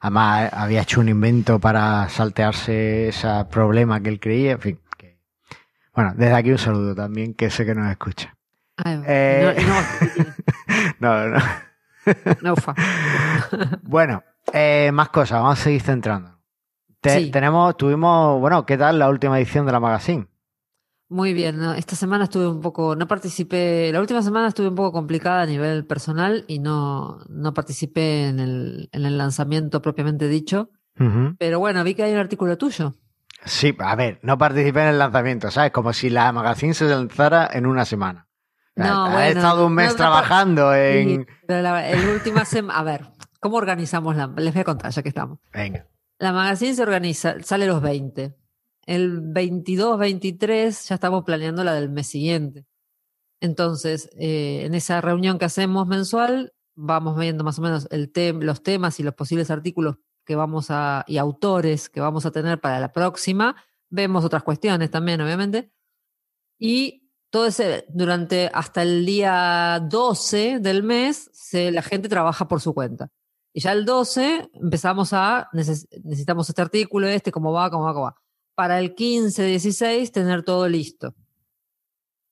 además 0.00 0.50
había 0.52 0.82
hecho 0.82 1.00
un 1.00 1.08
invento 1.08 1.58
para 1.58 2.08
saltearse 2.08 3.08
ese 3.08 3.28
problema 3.50 4.00
que 4.00 4.08
él 4.10 4.20
creía, 4.20 4.52
en 4.52 4.60
fin. 4.60 4.80
que- 4.96 5.18
bueno, 5.94 6.12
desde 6.16 6.34
aquí 6.34 6.50
un 6.52 6.58
saludo 6.58 6.94
también, 6.94 7.34
que 7.34 7.50
sé 7.50 7.64
que 7.66 7.74
nos 7.74 7.90
escucha. 7.90 8.34
Ay, 8.76 9.02
Eh, 9.06 9.56
no, 9.68 9.74
No, 11.00 11.28
no. 11.28 11.38
no, 11.38 11.44
ufa. 12.52 12.74
Bueno, 13.82 14.22
eh, 14.52 14.90
más 14.92 15.08
cosas, 15.10 15.40
vamos 15.40 15.60
a 15.60 15.62
seguir 15.62 15.82
centrando. 15.82 16.38
Sí. 17.02 17.30
Tenemos, 17.30 17.76
tuvimos, 17.76 18.40
bueno, 18.40 18.66
¿qué 18.66 18.76
tal 18.76 18.98
la 18.98 19.08
última 19.08 19.38
edición 19.38 19.64
de 19.66 19.72
la 19.72 19.80
magazine? 19.80 20.28
Muy 21.08 21.32
bien, 21.32 21.58
¿no? 21.58 21.74
esta 21.74 21.96
semana 21.96 22.24
estuve 22.24 22.46
un 22.46 22.60
poco, 22.60 22.94
no 22.94 23.08
participé, 23.08 23.90
la 23.92 24.00
última 24.00 24.22
semana 24.22 24.46
estuve 24.46 24.68
un 24.68 24.76
poco 24.76 24.92
complicada 24.92 25.42
a 25.42 25.46
nivel 25.46 25.84
personal 25.84 26.44
y 26.46 26.60
no, 26.60 27.18
no 27.28 27.52
participé 27.52 28.28
en 28.28 28.38
el, 28.38 28.88
en 28.92 29.06
el 29.06 29.18
lanzamiento 29.18 29.82
propiamente 29.82 30.28
dicho, 30.28 30.70
pero 31.38 31.58
bueno, 31.58 31.82
vi 31.82 31.94
que 31.94 32.04
hay 32.04 32.12
un 32.12 32.18
artículo 32.18 32.58
tuyo. 32.58 32.94
Sí, 33.44 33.74
a 33.78 33.96
ver, 33.96 34.20
no 34.22 34.38
participé 34.38 34.82
en 34.82 34.88
el 34.88 34.98
lanzamiento, 34.98 35.50
¿sabes? 35.50 35.72
Como 35.72 35.92
si 35.92 36.10
la 36.10 36.30
magazine 36.30 36.74
se 36.74 36.84
lanzara 36.84 37.48
en 37.52 37.66
una 37.66 37.84
semana. 37.86 38.28
Sea, 38.76 38.86
No, 38.86 39.08
he 39.08 39.12
bueno, 39.12 39.40
estado 39.40 39.66
un 39.66 39.74
mes 39.74 39.90
no, 39.90 39.96
trabajando 39.96 40.74
en... 40.74 41.26
Pero 41.46 41.62
la, 41.62 41.88
el 41.90 42.08
última 42.08 42.44
semana, 42.44 42.78
a 42.78 42.82
ver, 42.84 43.06
¿cómo 43.40 43.56
organizamos 43.56 44.16
la? 44.16 44.26
Les 44.36 44.52
voy 44.54 44.60
a 44.60 44.64
contar 44.64 44.90
ya 44.92 45.02
que 45.02 45.08
estamos. 45.08 45.38
Venga. 45.52 45.86
La 46.18 46.32
magazine 46.32 46.74
se 46.74 46.82
organiza, 46.82 47.34
sale 47.42 47.66
los 47.66 47.80
20. 47.82 48.36
El 48.86 49.20
22, 49.22 49.98
23 49.98 50.88
ya 50.88 50.94
estamos 50.94 51.24
planeando 51.24 51.64
la 51.64 51.74
del 51.74 51.90
mes 51.90 52.06
siguiente. 52.08 52.66
Entonces, 53.40 54.10
eh, 54.18 54.64
en 54.66 54.74
esa 54.74 55.00
reunión 55.00 55.38
que 55.38 55.46
hacemos 55.46 55.86
mensual, 55.86 56.52
vamos 56.74 57.18
viendo 57.18 57.42
más 57.44 57.58
o 57.58 57.62
menos 57.62 57.88
el 57.90 58.12
tem- 58.12 58.42
los 58.42 58.62
temas 58.62 59.00
y 59.00 59.02
los 59.02 59.14
posibles 59.14 59.50
artículos 59.50 59.96
que 60.26 60.36
vamos 60.36 60.66
a, 60.70 61.04
y 61.06 61.16
autores 61.18 61.88
que 61.88 62.00
vamos 62.00 62.26
a 62.26 62.30
tener 62.30 62.60
para 62.60 62.80
la 62.80 62.92
próxima. 62.92 63.56
Vemos 63.88 64.24
otras 64.24 64.42
cuestiones 64.42 64.90
también, 64.90 65.20
obviamente. 65.20 65.72
Y 66.58 66.99
todo 67.30 67.46
ese, 67.46 67.86
durante 67.88 68.50
hasta 68.52 68.82
el 68.82 69.06
día 69.06 69.80
12 69.88 70.58
del 70.60 70.82
mes, 70.82 71.30
se, 71.32 71.70
la 71.70 71.82
gente 71.82 72.08
trabaja 72.08 72.48
por 72.48 72.60
su 72.60 72.74
cuenta. 72.74 73.10
Y 73.52 73.60
ya 73.60 73.72
el 73.72 73.84
12 73.84 74.50
empezamos 74.54 75.12
a, 75.12 75.48
necesitamos 75.52 76.48
este 76.48 76.62
artículo, 76.62 77.06
este, 77.08 77.32
cómo 77.32 77.52
va, 77.52 77.70
cómo 77.70 77.84
va, 77.84 77.94
cómo 77.94 78.04
va. 78.06 78.16
Para 78.54 78.78
el 78.78 78.94
15, 78.94 79.44
16, 79.44 80.12
tener 80.12 80.44
todo 80.44 80.68
listo. 80.68 81.14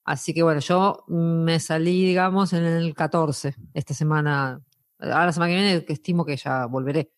Así 0.05 0.33
que 0.33 0.43
bueno, 0.43 0.61
yo 0.61 1.05
me 1.09 1.61
salí, 1.61 2.07
digamos, 2.07 2.52
en 2.52 2.64
el 2.64 2.95
14, 2.95 3.55
esta 3.75 3.95
semana. 3.95 4.62
Ahora 4.99 5.26
la 5.26 5.33
semana 5.33 5.52
que 5.52 5.57
viene, 5.61 5.85
estimo 5.88 6.25
que 6.25 6.37
ya 6.37 6.67
volveré. 6.67 7.12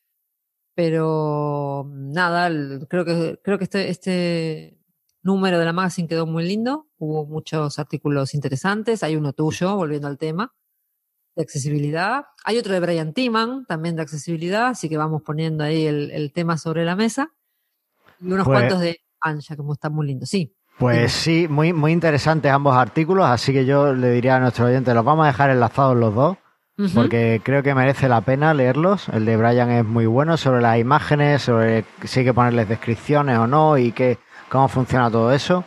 Pero 0.75 1.87
nada, 1.89 2.51
creo 2.89 3.05
que, 3.05 3.39
creo 3.43 3.59
que 3.59 3.65
este, 3.65 3.91
este 3.91 4.80
número 5.23 5.59
de 5.59 5.65
la 5.65 5.73
magazine 5.73 6.09
quedó 6.09 6.27
muy 6.27 6.45
lindo. 6.45 6.87
Hubo 6.99 7.27
muchos 7.27 7.79
artículos 7.79 8.35
interesantes. 8.35 9.03
Hay 9.03 9.17
uno 9.17 9.33
tuyo, 9.33 9.77
volviendo 9.77 10.09
al 10.09 10.19
tema, 10.19 10.53
de 11.37 11.43
accesibilidad. 11.43 12.25
Hay 12.45 12.59
otro 12.59 12.73
de 12.73 12.81
Brian 12.81 13.13
Timan, 13.13 13.65
también 13.67 13.97
de 13.97 14.03
accesibilidad. 14.03 14.69
Así 14.69 14.89
que 14.89 14.97
vamos 14.97 15.23
poniendo 15.23 15.65
ahí 15.65 15.87
el, 15.87 16.33
tema 16.33 16.59
sobre 16.59 16.85
la 16.85 16.97
mesa. 16.97 17.33
Y 18.21 18.33
unos 18.33 18.47
pues 18.47 18.59
cuantos 18.59 18.81
de 18.81 19.01
Anja, 19.21 19.57
que 19.57 19.63
está 19.73 19.91
muy 19.91 20.07
lindo. 20.07 20.27
Sí. 20.27 20.55
Pues 20.79 21.13
sí, 21.13 21.47
muy, 21.49 21.73
muy 21.73 21.93
interesantes 21.93 22.51
ambos 22.51 22.75
artículos. 22.75 23.27
Así 23.27 23.53
que 23.53 23.67
yo 23.67 23.93
le 23.93 24.11
diría 24.11 24.37
a 24.37 24.41
nuestro 24.41 24.67
oyente, 24.67 24.95
los 24.95 25.05
vamos 25.05 25.25
a 25.25 25.29
dejar 25.29 25.51
enlazados 25.51 25.97
los 25.97 26.15
dos 26.15 26.37
porque 26.95 27.41
creo 27.45 27.63
que 27.63 27.75
merece 27.75 28.09
la 28.09 28.23
pena 28.23 28.55
leerlos. 28.55 29.09
El 29.09 29.25
de 29.25 29.37
Brian 29.37 29.71
es 29.71 29.85
muy 29.85 30.07
bueno 30.07 30.37
sobre 30.37 30.63
las 30.63 30.79
imágenes, 30.79 31.43
sobre 31.43 31.85
si 32.05 32.21
hay 32.21 32.27
que 32.27 32.35
ponerles 32.35 32.69
descripciones 32.69 33.39
o 33.39 33.47
no 33.47 33.77
y 33.77 33.93
que, 33.93 34.19
cómo 34.51 34.69
funciona 34.69 35.11
todo 35.11 35.33
eso. 35.33 35.65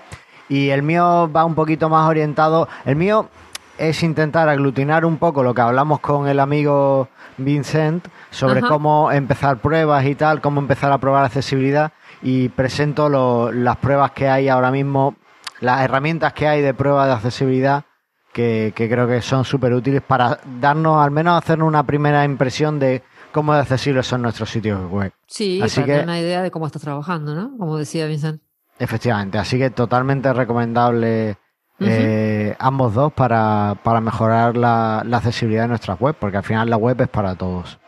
Y 0.50 0.70
el 0.70 0.84
mío 0.84 1.32
va 1.36 1.46
un 1.46 1.56
poquito 1.56 1.90
más 1.90 2.08
orientado. 2.08 2.68
El 2.86 2.96
mío 2.96 3.30
es 3.78 4.04
intentar 4.04 4.50
aglutinar 4.50 5.06
un 5.06 5.18
poco 5.18 5.42
lo 5.42 5.54
que 5.54 5.62
hablamos 5.62 6.00
con 6.00 6.28
el 6.28 6.40
amigo 6.40 7.08
Vincent 7.38 8.08
sobre 8.30 8.62
cómo 8.62 9.12
empezar 9.12 9.58
pruebas 9.58 10.06
y 10.06 10.16
tal, 10.16 10.42
cómo 10.42 10.62
empezar 10.62 10.92
a 10.92 11.00
probar 11.00 11.26
accesibilidad 11.26 11.92
y 12.22 12.50
presento 12.50 13.10
las 13.52 13.78
pruebas 13.78 14.12
que 14.12 14.30
hay 14.30 14.48
ahora 14.48 14.70
mismo, 14.70 15.16
las 15.60 15.82
herramientas 15.82 16.34
que 16.34 16.48
hay 16.48 16.62
de 16.62 16.74
prueba 16.74 17.08
de 17.08 17.14
accesibilidad 17.14 17.86
que, 18.32 18.74
creo 18.76 19.08
que 19.08 19.22
son 19.22 19.46
súper 19.46 19.74
útiles 19.74 20.02
para 20.02 20.40
darnos, 20.60 21.04
al 21.04 21.12
menos 21.12 21.38
hacernos 21.38 21.68
una 21.68 21.86
primera 21.86 22.26
impresión 22.26 22.80
de 22.80 23.04
cómo 23.32 23.54
de 23.54 23.62
accesibles 23.62 24.08
son 24.08 24.22
nuestros 24.22 24.50
sitios 24.50 24.90
web. 24.90 25.12
Sí, 25.28 25.62
así 25.62 25.76
para 25.82 25.86
que, 25.86 25.92
tener 25.94 26.06
una 26.06 26.20
idea 26.20 26.42
de 26.42 26.52
cómo 26.52 26.66
estás 26.66 26.82
trabajando, 26.82 27.36
¿no? 27.36 27.58
Como 27.58 27.78
decía 27.78 28.06
Vincent. 28.08 28.42
Efectivamente, 28.80 29.38
así 29.38 29.58
que 29.58 29.70
totalmente 29.70 30.34
recomendable 30.34 31.38
eh, 31.80 32.56
ambos 32.60 32.94
dos 32.94 33.14
para, 33.14 33.78
mejorar 34.02 34.58
la, 34.58 35.00
accesibilidad 35.00 35.64
de 35.64 35.70
nuestras 35.70 36.00
web, 36.00 36.16
porque 36.20 36.38
al 36.38 36.44
final 36.44 36.70
la 36.70 36.78
web 36.78 37.00
es 37.02 37.10
para 37.10 37.36
todos. 37.36 37.80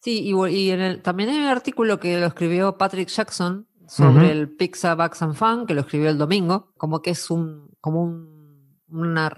Sí, 0.00 0.22
y, 0.22 0.70
en 0.70 0.80
el, 0.80 1.02
también 1.02 1.30
hay 1.30 1.38
un 1.38 1.46
artículo 1.46 2.00
que 2.00 2.18
lo 2.18 2.26
escribió 2.26 2.78
Patrick 2.78 3.08
Jackson 3.08 3.66
sobre 3.86 4.30
el 4.30 4.48
Pixar 4.48 4.96
Bugs 4.96 5.22
and 5.22 5.34
Fun, 5.34 5.66
que 5.66 5.74
lo 5.74 5.82
escribió 5.82 6.10
el 6.10 6.18
domingo, 6.18 6.72
como 6.76 7.02
que 7.02 7.10
es 7.10 7.30
un, 7.30 7.76
como 7.80 8.02
un, 8.02 8.78
una 8.88 9.30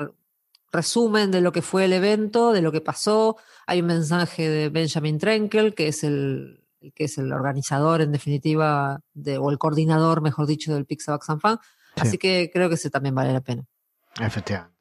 resumen 0.71 1.31
de 1.31 1.41
lo 1.41 1.53
que 1.53 1.63
fue 1.63 1.87
el 1.87 1.93
evento, 1.93 2.53
de 2.53 2.63
lo 2.63 2.71
que 2.71 2.81
pasó. 2.81 3.37
Hay 3.67 3.81
un 3.81 3.87
mensaje 3.87 4.49
de 4.49 4.69
Benjamin 4.69 5.19
Trenkel, 5.19 5.75
que 5.75 5.89
es 5.89 6.05
el, 6.05 6.62
que 6.95 7.05
es 7.05 7.19
el 7.19 7.33
organizador, 7.33 8.01
en 8.01 8.13
definitiva, 8.13 9.01
de, 9.15 9.39
o 9.39 9.51
el 9.51 9.59
coordinador, 9.59 10.21
mejor 10.21 10.47
dicho, 10.47 10.75
del 10.75 10.87
Pixabox 10.87 11.31
and 11.31 11.41
Fan. 11.41 11.59
Así 11.97 12.19
que 12.19 12.51
creo 12.53 12.69
que 12.69 12.75
ese 12.75 12.91
también 12.91 13.15
vale 13.15 13.33
la 13.33 13.41
pena. 13.41 13.65
Efectivamente. 14.21 14.77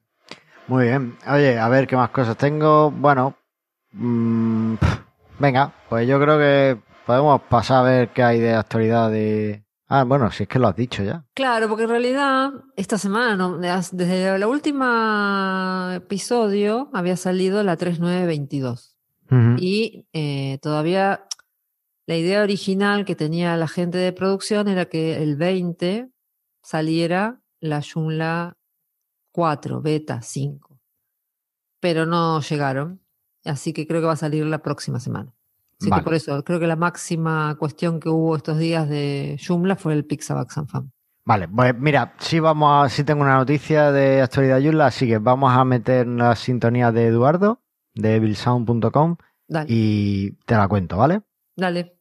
Muy 0.67 0.85
bien. 0.85 1.17
Oye, 1.27 1.59
a 1.59 1.67
ver 1.69 1.87
qué 1.87 1.95
más 1.95 2.09
cosas 2.09 2.37
tengo. 2.37 2.91
Bueno, 2.91 3.35
mm, 3.91 4.75
venga, 5.39 5.73
pues 5.89 6.07
yo 6.07 6.19
creo 6.19 6.37
que 6.37 6.79
podemos 7.05 7.41
pasar 7.43 7.79
a 7.79 7.89
ver 7.89 8.09
qué 8.09 8.23
hay 8.23 8.39
de 8.39 8.53
actualidad 8.53 9.11
de, 9.11 9.63
Ah, 9.93 10.05
bueno, 10.05 10.31
si 10.31 10.43
es 10.43 10.49
que 10.49 10.57
lo 10.57 10.69
has 10.69 10.75
dicho 10.77 11.03
ya. 11.03 11.25
Claro, 11.33 11.67
porque 11.67 11.83
en 11.83 11.89
realidad 11.89 12.51
esta 12.77 12.97
semana, 12.97 13.57
desde 13.91 14.39
la 14.39 14.47
última 14.47 15.91
episodio, 15.97 16.89
había 16.93 17.17
salido 17.17 17.61
la 17.61 17.75
3922. 17.75 18.95
Y 19.57 20.07
eh, 20.13 20.59
todavía 20.61 21.25
la 22.07 22.15
idea 22.15 22.41
original 22.41 23.05
que 23.05 23.15
tenía 23.15 23.55
la 23.57 23.67
gente 23.67 23.97
de 23.97 24.11
producción 24.13 24.67
era 24.67 24.85
que 24.85 25.21
el 25.21 25.35
20 25.35 26.09
saliera 26.63 27.41
la 27.59 27.81
Joomla 27.81 28.57
4, 29.31 29.81
beta 29.81 30.21
5. 30.21 30.79
Pero 31.79 32.05
no 32.05 32.41
llegaron. 32.41 33.01
Así 33.45 33.73
que 33.73 33.87
creo 33.87 34.01
que 34.01 34.07
va 34.07 34.13
a 34.13 34.17
salir 34.17 34.45
la 34.45 34.61
próxima 34.61 34.99
semana. 34.99 35.33
Así 35.79 35.89
que 35.89 36.01
por 36.01 36.13
eso, 36.13 36.43
creo 36.43 36.59
que 36.59 36.67
la 36.67 36.75
máxima 36.75 37.55
cuestión 37.57 37.99
que 37.99 38.09
hubo 38.09 38.35
estos 38.35 38.59
días 38.59 38.87
de 38.87 39.39
Joomla 39.43 39.75
fue 39.75 39.93
el 39.93 40.05
Pixaback 40.05 40.51
Fan. 40.67 40.91
Vale, 41.25 41.47
pues 41.47 41.75
mira, 41.75 42.13
sí 42.19 42.39
vamos 42.39 42.85
a, 42.85 42.89
sí 42.89 43.03
tengo 43.03 43.21
una 43.21 43.37
noticia 43.37 43.91
de 43.91 44.21
actualidad 44.21 44.61
Joomla, 44.61 44.87
así 44.87 45.07
que 45.07 45.17
vamos 45.17 45.51
a 45.51 45.63
meter 45.65 46.05
la 46.05 46.35
sintonía 46.35 46.91
de 46.91 47.07
Eduardo 47.07 47.61
de 47.95 48.19
billsound.com 48.19 49.17
y 49.67 50.31
te 50.45 50.55
la 50.55 50.67
cuento, 50.67 50.97
¿vale? 50.97 51.21
Dale. 51.55 51.97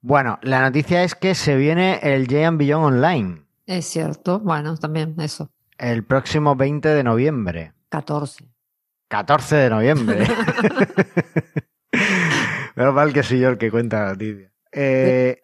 Bueno, 0.00 0.38
la 0.42 0.60
noticia 0.60 1.04
es 1.04 1.14
que 1.14 1.34
se 1.34 1.56
viene 1.56 2.00
el 2.02 2.26
Giant 2.26 2.58
Beyond 2.58 2.84
Online. 2.84 3.46
Es 3.66 3.86
cierto, 3.86 4.40
bueno, 4.40 4.76
también 4.76 5.14
eso. 5.20 5.50
El 5.78 6.04
próximo 6.04 6.56
20 6.56 6.88
de 6.88 7.04
noviembre. 7.04 7.72
14. 7.88 8.48
14 9.08 9.56
de 9.56 9.70
noviembre. 9.70 10.26
Menos 12.76 12.94
mal 12.94 13.12
que 13.12 13.22
soy 13.22 13.40
yo 13.40 13.50
el 13.50 13.58
que 13.58 13.70
cuenta 13.70 14.04
la 14.04 14.12
noticia. 14.12 14.52
Eh, 14.72 15.40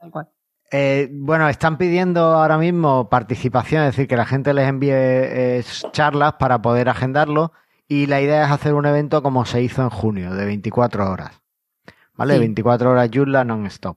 eh, 0.71 1.09
bueno, 1.13 1.49
están 1.49 1.79
pidiendo 1.79 2.21
ahora 2.21 2.59
mismo 2.59 3.09
participación, 3.09 3.85
es 3.85 3.93
decir, 3.93 4.09
que 4.09 4.17
la 4.17 4.27
gente 4.27 4.53
les 4.53 4.69
envíe 4.69 4.91
eh, 4.93 5.65
charlas 5.93 6.35
para 6.35 6.61
poder 6.61 6.89
agendarlo. 6.89 7.53
Y 7.87 8.07
la 8.07 8.21
idea 8.21 8.45
es 8.45 8.51
hacer 8.51 8.75
un 8.75 8.85
evento 8.85 9.23
como 9.23 9.47
se 9.47 9.63
hizo 9.63 9.83
en 9.83 9.89
junio, 9.89 10.35
de 10.35 10.45
24 10.45 11.11
horas. 11.11 11.41
¿Vale? 12.15 12.39
24 12.39 12.91
horas 12.91 13.09
Joomla 13.13 13.45
non-stop. 13.45 13.97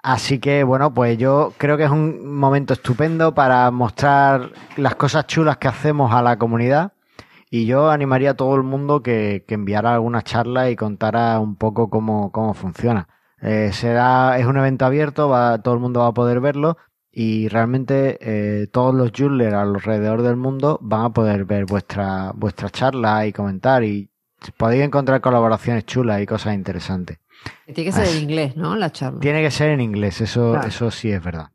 Así 0.00 0.38
que 0.38 0.62
bueno, 0.62 0.94
pues 0.94 1.18
yo 1.18 1.52
creo 1.58 1.76
que 1.76 1.84
es 1.84 1.90
un 1.90 2.32
momento 2.32 2.74
estupendo 2.74 3.34
para 3.34 3.70
mostrar 3.72 4.52
las 4.76 4.94
cosas 4.94 5.26
chulas 5.26 5.56
que 5.56 5.66
hacemos 5.66 6.12
a 6.12 6.22
la 6.22 6.38
comunidad 6.38 6.92
y 7.50 7.66
yo 7.66 7.90
animaría 7.90 8.30
a 8.30 8.34
todo 8.34 8.54
el 8.54 8.62
mundo 8.62 9.02
que, 9.02 9.44
enviara 9.48 9.94
alguna 9.94 10.22
charla 10.22 10.70
y 10.70 10.76
contara 10.76 11.40
un 11.40 11.56
poco 11.56 11.90
cómo, 11.90 12.30
cómo 12.30 12.54
funciona. 12.54 13.08
Eh, 13.40 13.70
será, 13.72 14.38
es 14.38 14.46
un 14.46 14.56
evento 14.56 14.84
abierto, 14.84 15.28
va, 15.28 15.62
todo 15.62 15.74
el 15.74 15.80
mundo 15.80 16.00
va 16.00 16.08
a 16.08 16.14
poder 16.14 16.40
verlo 16.40 16.76
y 17.10 17.48
realmente 17.48 18.18
eh, 18.20 18.66
todos 18.68 18.94
los 18.94 19.12
Joomlers 19.16 19.54
alrededor 19.54 20.22
del 20.22 20.36
mundo 20.36 20.78
van 20.82 21.06
a 21.06 21.10
poder 21.10 21.44
ver 21.44 21.64
vuestra, 21.64 22.32
vuestra 22.34 22.70
charla 22.70 23.26
y 23.26 23.32
comentar 23.32 23.84
y 23.84 24.10
podéis 24.56 24.84
encontrar 24.84 25.20
colaboraciones 25.20 25.84
chulas 25.86 26.20
y 26.20 26.26
cosas 26.26 26.54
interesantes. 26.54 27.18
Tiene 27.66 27.84
que 27.84 27.92
ser 27.92 28.08
en 28.08 28.22
inglés, 28.22 28.56
¿no? 28.56 28.74
La 28.76 28.90
charla. 28.90 29.20
Tiene 29.20 29.42
que 29.42 29.50
ser 29.50 29.70
en 29.70 29.80
inglés, 29.80 30.20
eso, 30.20 30.60
eso 30.62 30.90
sí 30.90 31.10
es 31.10 31.22
verdad. 31.22 31.50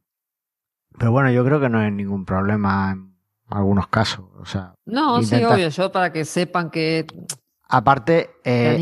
Pero 0.98 1.12
bueno, 1.12 1.32
yo 1.32 1.44
creo 1.44 1.60
que 1.60 1.70
no 1.70 1.80
hay 1.80 1.92
ningún 1.92 2.26
problema 2.26 2.92
en 2.92 3.14
algunos 3.50 3.88
casos. 3.88 4.26
O 4.40 4.46
sea, 4.46 4.76
no, 4.86 5.22
sí, 5.24 5.44
obvio, 5.44 5.70
yo 5.70 5.92
para 5.92 6.12
que 6.12 6.26
sepan 6.26 6.70
que. 6.70 7.06
Aparte, 7.76 8.30
eh, 8.44 8.78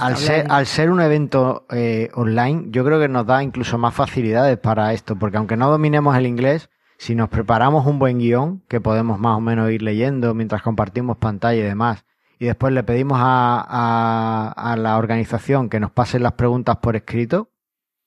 al, 0.00 0.16
ser, 0.16 0.46
al, 0.48 0.66
ser, 0.66 0.92
un 0.92 1.00
evento 1.00 1.66
eh, 1.70 2.08
online, 2.14 2.66
yo 2.68 2.84
creo 2.84 3.00
que 3.00 3.08
nos 3.08 3.26
da 3.26 3.42
incluso 3.42 3.78
más 3.78 3.94
facilidades 3.94 4.56
para 4.58 4.92
esto, 4.92 5.16
porque 5.16 5.38
aunque 5.38 5.56
no 5.56 5.68
dominemos 5.68 6.16
el 6.16 6.24
inglés, 6.24 6.70
si 6.98 7.16
nos 7.16 7.30
preparamos 7.30 7.84
un 7.84 7.98
buen 7.98 8.20
guion, 8.20 8.62
que 8.68 8.80
podemos 8.80 9.18
más 9.18 9.36
o 9.36 9.40
menos 9.40 9.72
ir 9.72 9.82
leyendo 9.82 10.34
mientras 10.34 10.62
compartimos 10.62 11.16
pantalla 11.16 11.58
y 11.58 11.64
demás, 11.64 12.04
y 12.38 12.46
después 12.46 12.72
le 12.72 12.84
pedimos 12.84 13.18
a, 13.20 14.54
a, 14.56 14.76
la 14.76 14.98
organización 14.98 15.68
que 15.68 15.80
nos 15.80 15.90
pasen 15.90 16.22
las 16.22 16.34
preguntas 16.34 16.76
por 16.76 16.94
escrito, 16.94 17.50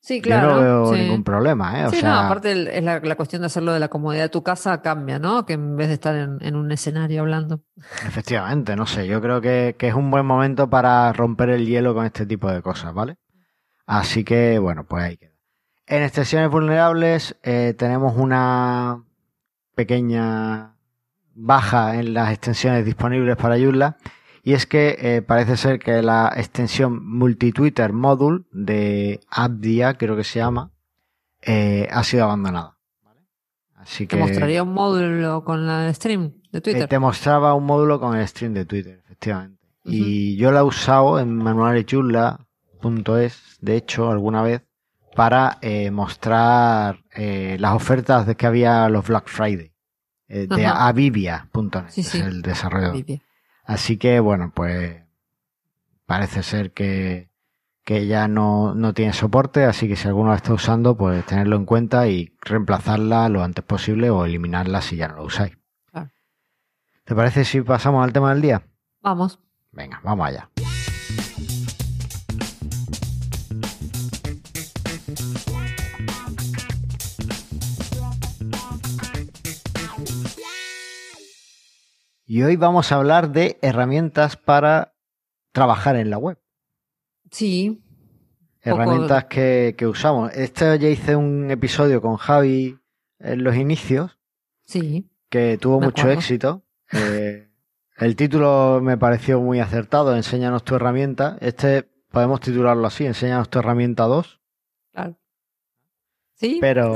Sí, 0.01 0.19
claro. 0.19 0.49
Yo 0.49 0.55
no 0.55 0.61
veo 0.61 0.93
ningún 0.97 1.23
problema, 1.23 1.79
¿eh? 1.79 1.89
sí, 1.91 2.01
no, 2.01 2.11
aparte 2.11 2.75
es 2.75 2.83
la, 2.83 3.15
cuestión 3.15 3.43
de 3.43 3.45
hacerlo 3.45 3.71
de 3.71 3.79
la 3.79 3.87
comodidad 3.87 4.23
de 4.23 4.29
tu 4.29 4.41
casa 4.41 4.81
cambia, 4.81 5.19
¿no? 5.19 5.45
Que 5.45 5.53
en 5.53 5.77
vez 5.77 5.89
de 5.89 5.93
estar 5.93 6.15
en, 6.15 6.55
un 6.55 6.71
escenario 6.71 7.21
hablando. 7.21 7.61
Efectivamente, 8.07 8.75
no 8.75 8.87
sé, 8.87 9.05
yo 9.05 9.21
creo 9.21 9.41
que, 9.41 9.75
es 9.77 9.93
un 9.93 10.09
buen 10.09 10.25
momento 10.25 10.71
para 10.71 11.13
romper 11.13 11.49
el 11.49 11.67
hielo 11.67 11.93
con 11.93 12.07
este 12.07 12.25
tipo 12.25 12.51
de 12.51 12.63
cosas, 12.63 12.95
¿vale? 12.95 13.17
Así 13.85 14.23
que, 14.23 14.57
bueno, 14.57 14.85
pues 14.85 15.03
ahí 15.03 15.17
queda. 15.17 15.35
En 15.85 16.01
extensiones 16.01 16.49
vulnerables 16.49 17.37
eh, 17.43 17.75
tenemos 17.77 18.17
una 18.17 19.03
pequeña 19.75 20.77
baja 21.35 21.99
en 21.99 22.15
las 22.15 22.31
extensiones 22.31 22.85
disponibles 22.85 23.37
para 23.37 23.55
Joomla 23.55 23.97
y 24.43 24.53
es 24.53 24.65
que 24.65 24.97
eh, 24.99 25.21
parece 25.21 25.57
ser 25.57 25.79
que 25.79 26.01
la 26.01 26.33
extensión 26.35 27.05
multi-Twitter 27.05 27.93
module 27.93 28.43
de 28.51 29.19
Abdia, 29.29 29.95
creo 29.95 30.15
que 30.15 30.23
se 30.23 30.39
llama, 30.39 30.71
eh, 31.41 31.87
ha 31.91 32.03
sido 32.03 32.25
abandonada. 32.25 32.77
Así 33.75 34.05
que 34.05 34.15
Te 34.15 34.21
mostraría 34.21 34.63
un 34.63 34.73
módulo 34.73 35.43
con 35.43 35.65
la 35.65 35.91
stream 35.93 36.33
de 36.51 36.59
eh, 36.59 36.61
Twitter. 36.61 36.87
te 36.87 36.99
mostraba 36.99 37.55
un 37.55 37.65
módulo 37.65 37.99
con 37.99 38.15
el 38.15 38.27
stream 38.27 38.53
de 38.53 38.65
Twitter, 38.65 39.01
efectivamente. 39.05 39.59
Y 39.83 40.37
yo 40.37 40.51
la 40.51 40.59
he 40.59 40.63
usado 40.63 41.19
en 41.19 41.35
manualesyula.es, 41.35 43.57
de 43.61 43.75
hecho, 43.75 44.11
alguna 44.11 44.43
vez, 44.43 44.61
para 45.15 45.57
eh, 45.61 45.89
mostrar 45.91 46.99
eh, 47.15 47.57
las 47.59 47.73
ofertas 47.73 48.27
de 48.27 48.35
que 48.35 48.45
había 48.45 48.87
los 48.89 49.07
Black 49.07 49.27
Friday. 49.27 49.71
eh, 50.27 50.47
de 50.47 50.65
avivia.net, 50.65 51.85
Sí, 51.89 52.19
el 52.19 52.41
bien. 53.05 53.21
Así 53.63 53.97
que, 53.97 54.19
bueno, 54.19 54.51
pues 54.53 55.03
parece 56.05 56.43
ser 56.43 56.71
que, 56.73 57.29
que 57.83 58.07
ya 58.07 58.27
no, 58.27 58.75
no 58.75 58.93
tiene 58.93 59.13
soporte, 59.13 59.65
así 59.65 59.87
que 59.87 59.95
si 59.95 60.07
alguno 60.07 60.29
la 60.29 60.35
está 60.35 60.53
usando, 60.53 60.95
pues 60.95 61.25
tenerlo 61.25 61.55
en 61.55 61.65
cuenta 61.65 62.07
y 62.07 62.35
reemplazarla 62.41 63.29
lo 63.29 63.43
antes 63.43 63.63
posible 63.63 64.09
o 64.09 64.25
eliminarla 64.25 64.81
si 64.81 64.97
ya 64.97 65.07
no 65.07 65.15
lo 65.15 65.23
usáis. 65.23 65.57
Claro. 65.91 66.09
¿Te 67.03 67.15
parece 67.15 67.45
si 67.45 67.61
pasamos 67.61 68.03
al 68.03 68.13
tema 68.13 68.33
del 68.33 68.41
día? 68.41 68.63
Vamos. 69.01 69.39
Venga, 69.71 69.99
vamos 70.03 70.27
allá. 70.27 70.50
Y 82.33 82.43
hoy 82.43 82.55
vamos 82.55 82.93
a 82.93 82.95
hablar 82.95 83.33
de 83.33 83.57
herramientas 83.61 84.37
para 84.37 84.93
trabajar 85.51 85.97
en 85.97 86.09
la 86.09 86.17
web. 86.17 86.39
Sí. 87.29 87.83
Poco- 88.63 88.81
Herramientas 88.81 89.25
que, 89.25 89.75
que 89.77 89.85
usamos. 89.85 90.31
Este 90.33 90.79
ya 90.79 90.87
hice 90.87 91.17
un 91.17 91.51
episodio 91.51 92.01
con 92.01 92.15
Javi 92.15 92.79
en 93.19 93.43
los 93.43 93.57
inicios 93.57 94.17
Sí. 94.63 95.11
que 95.29 95.57
tuvo 95.57 95.81
Me 95.81 95.87
mucho 95.87 96.03
acuerdo. 96.03 96.19
éxito. 96.21 96.63
Eh, 96.93 97.49
el 97.97 98.15
título 98.15 98.79
me 98.81 98.97
pareció 98.97 99.41
muy 99.41 99.59
acertado, 99.59 100.15
Enséñanos 100.15 100.63
tu 100.63 100.75
herramienta. 100.75 101.35
Este 101.41 101.83
podemos 102.11 102.39
titularlo 102.39 102.87
así, 102.87 103.05
Enséñanos 103.05 103.49
tu 103.49 103.59
herramienta 103.59 104.05
2, 104.05 104.39
Claro. 104.93 105.19
Sí. 106.35 106.59
pero 106.61 106.93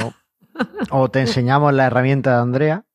o 0.91 1.11
te 1.11 1.19
enseñamos 1.19 1.73
la 1.73 1.87
herramienta 1.87 2.35
de 2.37 2.41
Andrea. 2.41 2.85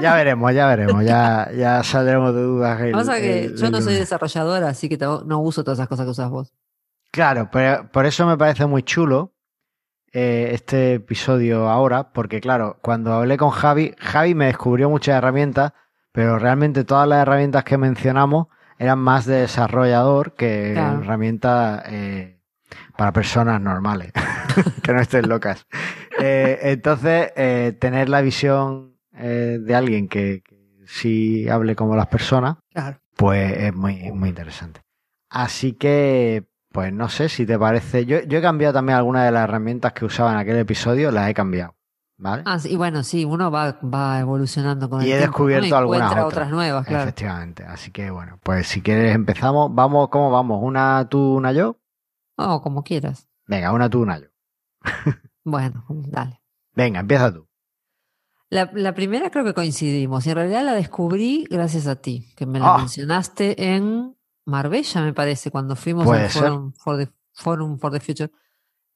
Ya 0.00 0.14
veremos, 0.14 0.52
ya 0.54 0.66
veremos, 0.66 1.04
ya, 1.04 1.50
ya 1.56 1.82
saldremos 1.82 2.34
de 2.34 2.42
dudas. 2.42 2.80
el- 2.80 2.92
Pasa 2.92 3.16
que 3.16 3.44
el- 3.46 3.56
yo 3.56 3.70
no 3.70 3.80
soy 3.80 3.94
desarrolladora, 3.94 4.68
así 4.68 4.88
que 4.88 4.96
no 4.98 5.38
uso 5.40 5.62
todas 5.64 5.78
esas 5.78 5.88
cosas 5.88 6.06
que 6.06 6.10
usas 6.10 6.30
vos. 6.30 6.52
Claro, 7.10 7.48
pero 7.52 7.90
por 7.92 8.06
eso 8.06 8.26
me 8.26 8.36
parece 8.38 8.66
muy 8.66 8.82
chulo 8.82 9.32
eh, 10.14 10.50
este 10.52 10.94
episodio 10.94 11.68
ahora, 11.70 12.12
porque 12.12 12.40
claro, 12.40 12.78
cuando 12.82 13.12
hablé 13.14 13.36
con 13.38 13.50
Javi, 13.50 13.94
Javi 13.98 14.34
me 14.34 14.46
descubrió 14.46 14.90
muchas 14.90 15.16
herramientas, 15.16 15.72
pero 16.12 16.38
realmente 16.38 16.84
todas 16.84 17.08
las 17.08 17.22
herramientas 17.22 17.64
que 17.64 17.78
mencionamos 17.78 18.48
eran 18.78 18.98
más 18.98 19.24
de 19.24 19.36
desarrollador 19.36 20.34
que 20.34 20.72
Claro. 20.74 21.00
herramientas 21.02 21.82
eh, 21.86 22.38
para 22.96 23.12
personas 23.12 23.58
normales, 23.60 24.12
que 24.82 24.92
no 24.92 25.00
estén 25.00 25.28
locas. 25.28 25.66
Eh, 26.24 26.58
entonces, 26.72 27.32
eh, 27.36 27.74
tener 27.80 28.10
la 28.10 28.20
visión 28.20 28.91
eh, 29.14 29.58
de 29.60 29.74
alguien 29.74 30.08
que, 30.08 30.42
que 30.42 30.56
sí 30.86 31.48
hable 31.48 31.74
como 31.76 31.96
las 31.96 32.06
personas, 32.08 32.56
Claro. 32.72 32.98
pues 33.16 33.56
es 33.58 33.74
muy, 33.74 34.10
muy 34.12 34.28
interesante. 34.30 34.80
Así 35.30 35.72
que, 35.74 36.46
pues 36.72 36.92
no 36.92 37.08
sé 37.08 37.28
si 37.28 37.46
te 37.46 37.58
parece. 37.58 38.04
Yo, 38.06 38.20
yo 38.22 38.38
he 38.38 38.42
cambiado 38.42 38.74
también 38.74 38.98
algunas 38.98 39.24
de 39.24 39.32
las 39.32 39.44
herramientas 39.44 39.92
que 39.92 40.04
usaba 40.04 40.32
en 40.32 40.38
aquel 40.38 40.56
episodio, 40.58 41.10
las 41.10 41.28
he 41.30 41.34
cambiado. 41.34 41.74
¿Vale? 42.18 42.42
Ah, 42.46 42.58
y 42.62 42.76
bueno, 42.76 43.02
sí, 43.02 43.24
uno 43.24 43.50
va, 43.50 43.80
va 43.82 44.20
evolucionando 44.20 44.88
con 44.88 45.00
el 45.02 45.08
y 45.08 45.12
he 45.12 45.18
descubierto 45.18 45.66
Y 45.66 45.72
algunas 45.72 46.16
otras 46.24 46.50
nuevas, 46.50 46.86
claro. 46.86 47.02
Efectivamente. 47.02 47.64
Así 47.64 47.90
que 47.90 48.10
bueno, 48.10 48.38
pues 48.44 48.68
si 48.68 48.80
quieres 48.80 49.12
empezamos. 49.14 49.74
Vamos, 49.74 50.08
¿cómo 50.08 50.30
vamos? 50.30 50.60
¿Una 50.62 51.08
tú, 51.08 51.34
una 51.36 51.50
yo? 51.52 51.80
Oh, 52.36 52.62
como 52.62 52.84
quieras. 52.84 53.28
Venga, 53.48 53.72
una 53.72 53.90
tú, 53.90 54.02
una 54.02 54.18
yo. 54.20 54.26
Bueno, 55.44 55.84
dale. 55.88 56.40
Venga, 56.76 57.00
empieza 57.00 57.32
tú. 57.32 57.48
La, 58.52 58.70
la 58.74 58.92
primera 58.94 59.30
creo 59.30 59.44
que 59.44 59.54
coincidimos. 59.54 60.26
Y 60.26 60.30
en 60.30 60.36
realidad 60.36 60.62
la 60.64 60.74
descubrí 60.74 61.46
gracias 61.50 61.86
a 61.86 61.96
ti, 61.96 62.32
que 62.36 62.44
me 62.44 62.58
la 62.58 62.74
Ah. 62.74 62.78
mencionaste 62.78 63.74
en 63.74 64.14
Marbella, 64.44 65.00
me 65.02 65.14
parece, 65.14 65.50
cuando 65.50 65.74
fuimos 65.74 66.06
al. 66.10 66.28
Forum 66.28 66.72
for 66.74 66.98
the, 66.98 67.10
Forum 67.32 67.78
for 67.78 67.90
the 67.92 68.00
Future, 68.00 68.30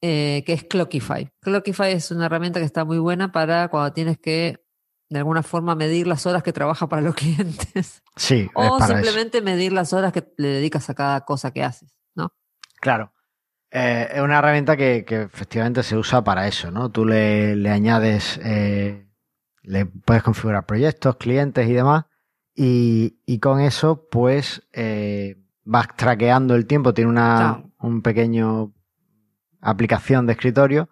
eh, 0.01 0.43
que 0.45 0.53
es 0.53 0.63
Clockify. 0.65 1.31
Clockify 1.41 1.91
es 1.93 2.11
una 2.11 2.27
herramienta 2.27 2.59
que 2.59 2.65
está 2.67 2.85
muy 2.85 2.99
buena 2.99 3.31
para 3.31 3.69
cuando 3.69 3.91
tienes 3.93 4.19
que, 4.19 4.63
de 5.09 5.17
alguna 5.17 5.41
forma, 5.41 5.73
medir 5.73 6.05
las 6.05 6.27
horas 6.27 6.43
que 6.43 6.53
trabaja 6.53 6.87
para 6.87 7.01
los 7.01 7.15
clientes. 7.15 8.03
Sí, 8.15 8.47
o 8.53 8.77
eso. 8.77 8.87
simplemente 8.87 9.41
medir 9.41 9.71
las 9.73 9.91
horas 9.91 10.13
que 10.13 10.31
le 10.37 10.49
dedicas 10.49 10.87
a 10.91 10.93
cada 10.93 11.21
cosa 11.25 11.49
que 11.51 11.63
haces, 11.63 11.97
¿no? 12.13 12.31
Claro. 12.79 13.11
Eh, 13.71 14.07
es 14.13 14.21
una 14.21 14.37
herramienta 14.37 14.77
que, 14.77 15.03
que 15.03 15.23
efectivamente 15.23 15.81
se 15.81 15.97
usa 15.97 16.23
para 16.23 16.47
eso, 16.47 16.69
¿no? 16.69 16.91
Tú 16.91 17.05
le, 17.05 17.55
le 17.55 17.69
añades, 17.71 18.39
eh, 18.43 19.06
le 19.67 19.85
puedes 19.85 20.23
configurar 20.23 20.65
proyectos, 20.65 21.17
clientes 21.17 21.67
y 21.69 21.73
demás, 21.73 22.05
y, 22.55 23.19
y 23.25 23.39
con 23.39 23.59
eso, 23.59 24.07
pues, 24.09 24.67
eh, 24.73 25.35
vas 25.63 25.87
traqueando 25.95 26.55
el 26.55 26.65
tiempo, 26.65 26.93
tiene 26.93 27.09
una 27.11 27.35
Claro. 27.37 27.71
un 27.81 28.01
pequeño 28.01 28.73
aplicación 29.61 30.25
de 30.25 30.33
escritorio, 30.33 30.89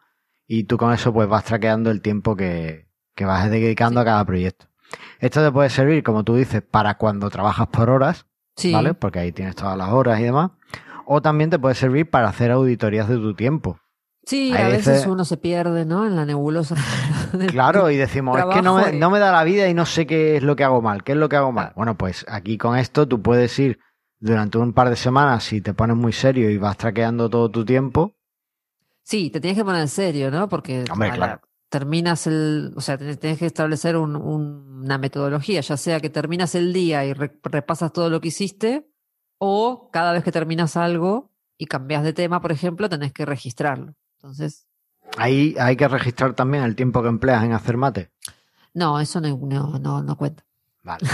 y 0.47 0.65
tú 0.65 0.77
con 0.77 0.93
eso, 0.93 1.13
pues, 1.13 1.27
vas 1.27 1.43
traqueando 1.45 1.89
el 1.89 2.01
tiempo 2.01 2.35
que, 2.35 2.87
que 3.15 3.25
vas 3.25 3.49
dedicando 3.49 3.99
Sí. 3.99 4.01
a 4.01 4.05
cada 4.05 4.25
proyecto. 4.25 4.65
Esto 5.19 5.43
te 5.43 5.51
puede 5.51 5.69
servir, 5.69 6.03
como 6.03 6.23
tú 6.23 6.35
dices, 6.35 6.61
para 6.61 6.95
cuando 6.97 7.29
trabajas 7.29 7.67
por 7.67 7.89
horas, 7.89 8.25
Sí. 8.55 8.71
¿vale? 8.71 8.93
Porque 8.93 9.19
ahí 9.19 9.31
tienes 9.31 9.55
todas 9.55 9.77
las 9.77 9.89
horas 9.89 10.19
y 10.19 10.23
demás. 10.23 10.51
O 11.05 11.21
también 11.21 11.49
te 11.49 11.59
puede 11.59 11.75
servir 11.75 12.09
para 12.09 12.29
hacer 12.29 12.51
auditorías 12.51 13.07
de 13.07 13.15
tu 13.17 13.33
tiempo. 13.35 13.79
Sí, 14.25 14.51
a 14.55 14.67
veces 14.69 14.87
veces- 14.87 15.07
uno 15.07 15.23
se 15.25 15.37
pierde, 15.37 15.85
¿no? 15.85 16.05
En 16.05 16.15
la 16.15 16.25
nebulosa. 16.25 16.75
Claro, 17.51 17.89
y 17.91 17.97
decimos, 17.97 18.39
es 18.39 18.45
que 18.45 18.61
no 18.61 18.75
me, 18.77 18.95
y- 18.95 18.99
no 18.99 19.09
me 19.09 19.19
da 19.19 19.31
la 19.31 19.43
vida 19.43 19.67
y 19.67 19.73
no 19.73 19.85
sé 19.85 20.05
qué 20.07 20.37
es 20.37 20.43
lo 20.43 20.55
que 20.55 20.63
hago 20.63 20.81
mal, 20.81 21.03
qué 21.03 21.11
es 21.13 21.17
lo 21.17 21.29
que 21.29 21.35
hago 21.35 21.51
mal. 21.51 21.73
Bueno, 21.75 21.97
pues 21.97 22.25
aquí 22.27 22.57
con 22.57 22.77
esto 22.77 23.07
tú 23.07 23.21
puedes 23.21 23.57
ir 23.59 23.79
durante 24.19 24.57
un 24.57 24.73
par 24.73 24.89
de 24.89 24.95
semanas 24.95 25.43
si 25.43 25.61
te 25.61 25.73
pones 25.73 25.95
muy 25.97 26.13
serio 26.13 26.49
y 26.49 26.57
vas 26.57 26.77
traqueando 26.77 27.29
todo 27.29 27.49
tu 27.51 27.65
tiempo. 27.65 28.15
Sí, 29.03 29.29
te 29.29 29.39
tienes 29.39 29.57
que 29.57 29.65
poner 29.65 29.81
en 29.81 29.87
serio, 29.87 30.31
¿no? 30.31 30.49
Porque 30.49 30.83
Hombre, 30.91 31.15
la- 31.17 31.41
terminas 31.69 32.25
el, 32.27 32.73
o 32.75 32.81
sea, 32.81 32.97
tenés 32.97 33.37
que 33.37 33.45
establecer 33.45 33.97
un- 33.97 34.15
un- 34.15 34.81
una 34.85 34.97
metodología, 34.97 35.61
ya 35.61 35.77
sea 35.77 35.99
que 35.99 36.09
terminas 36.09 36.55
el 36.55 36.73
día 36.73 37.05
y 37.05 37.13
re- 37.13 37.37
repasas 37.43 37.91
todo 37.91 38.09
lo 38.09 38.21
que 38.21 38.29
hiciste, 38.29 38.87
o 39.39 39.89
cada 39.91 40.13
vez 40.13 40.23
que 40.23 40.31
terminas 40.31 40.77
algo 40.77 41.31
y 41.57 41.65
cambias 41.65 42.03
de 42.03 42.13
tema, 42.13 42.41
por 42.41 42.51
ejemplo, 42.51 42.87
tenés 42.89 43.11
que 43.13 43.25
registrarlo. 43.25 43.93
Entonces, 44.25 44.65
Ahí 45.19 45.55
hay 45.59 45.75
que 45.77 45.87
registrar 45.87 46.33
también 46.33 46.63
el 46.63 46.75
tiempo 46.75 47.03
que 47.03 47.09
empleas 47.09 47.43
en 47.43 47.53
hacer 47.53 47.77
mate. 47.77 48.09
no, 48.73 48.99
eso 48.99 49.21
no, 49.21 49.37
no, 49.37 49.77
no, 49.77 50.01
no 50.01 50.17
cuenta. 50.17 50.43
Vale. 50.83 51.07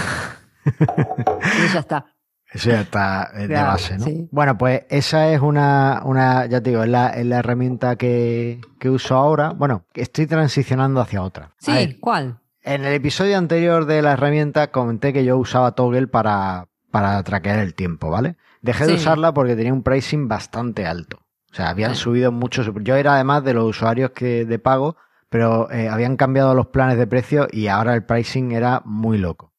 Eso 0.64 1.74
ya 1.74 1.80
está. 1.80 2.06
Eso 2.50 2.70
ya 2.70 2.80
está 2.82 3.30
eh, 3.34 3.40
de 3.42 3.46
Claro, 3.48 3.66
base, 3.72 3.98
¿no? 3.98 4.04
sí. 4.04 4.28
Bueno, 4.32 4.56
pues 4.56 4.82
esa 4.88 5.28
es 5.30 5.40
una, 5.42 6.00
una 6.04 6.46
ya 6.46 6.60
te 6.62 6.70
digo, 6.70 6.82
es 6.82 6.88
la, 6.88 7.08
es 7.08 7.26
la 7.26 7.38
herramienta 7.40 7.96
que, 7.96 8.60
que 8.78 8.88
uso 8.88 9.14
ahora. 9.16 9.50
Bueno, 9.50 9.84
estoy 9.94 10.26
transicionando 10.26 11.00
hacia 11.00 11.22
otra. 11.22 11.54
Sí, 11.58 11.72
ver, 11.72 12.00
¿cuál? 12.00 12.38
En 12.62 12.84
el 12.84 12.94
episodio 12.94 13.36
anterior 13.38 13.84
de 13.86 14.00
la 14.02 14.12
herramienta 14.12 14.70
comenté 14.70 15.12
que 15.12 15.24
yo 15.24 15.36
usaba 15.36 15.72
Toggle 15.72 16.06
para, 16.06 16.68
para 16.90 17.22
traquear 17.24 17.58
el 17.58 17.74
tiempo, 17.74 18.08
¿vale? 18.10 18.36
Dejé 18.62 18.86
de 18.86 18.94
usarla 18.94 19.34
porque 19.34 19.54
tenía 19.56 19.72
un 19.74 19.82
pricing 19.82 20.28
bastante 20.28 20.86
alto. 20.86 21.18
O 21.52 21.54
sea, 21.54 21.68
habían 21.68 21.92
Ah. 21.92 21.94
subido 21.94 22.32
mucho. 22.32 22.62
Yo 22.80 22.96
era 22.96 23.14
además 23.14 23.44
de 23.44 23.54
los 23.54 23.64
usuarios 23.68 24.10
que 24.12 24.44
de 24.46 24.58
pago, 24.58 24.96
pero 25.28 25.70
eh, 25.70 25.88
habían 25.88 26.16
cambiado 26.16 26.54
los 26.54 26.68
planes 26.68 26.96
de 26.98 27.06
precio 27.06 27.46
y 27.50 27.66
ahora 27.68 27.94
el 27.94 28.04
pricing 28.04 28.52
era 28.52 28.82
muy 28.84 29.18
loco. 29.18 29.52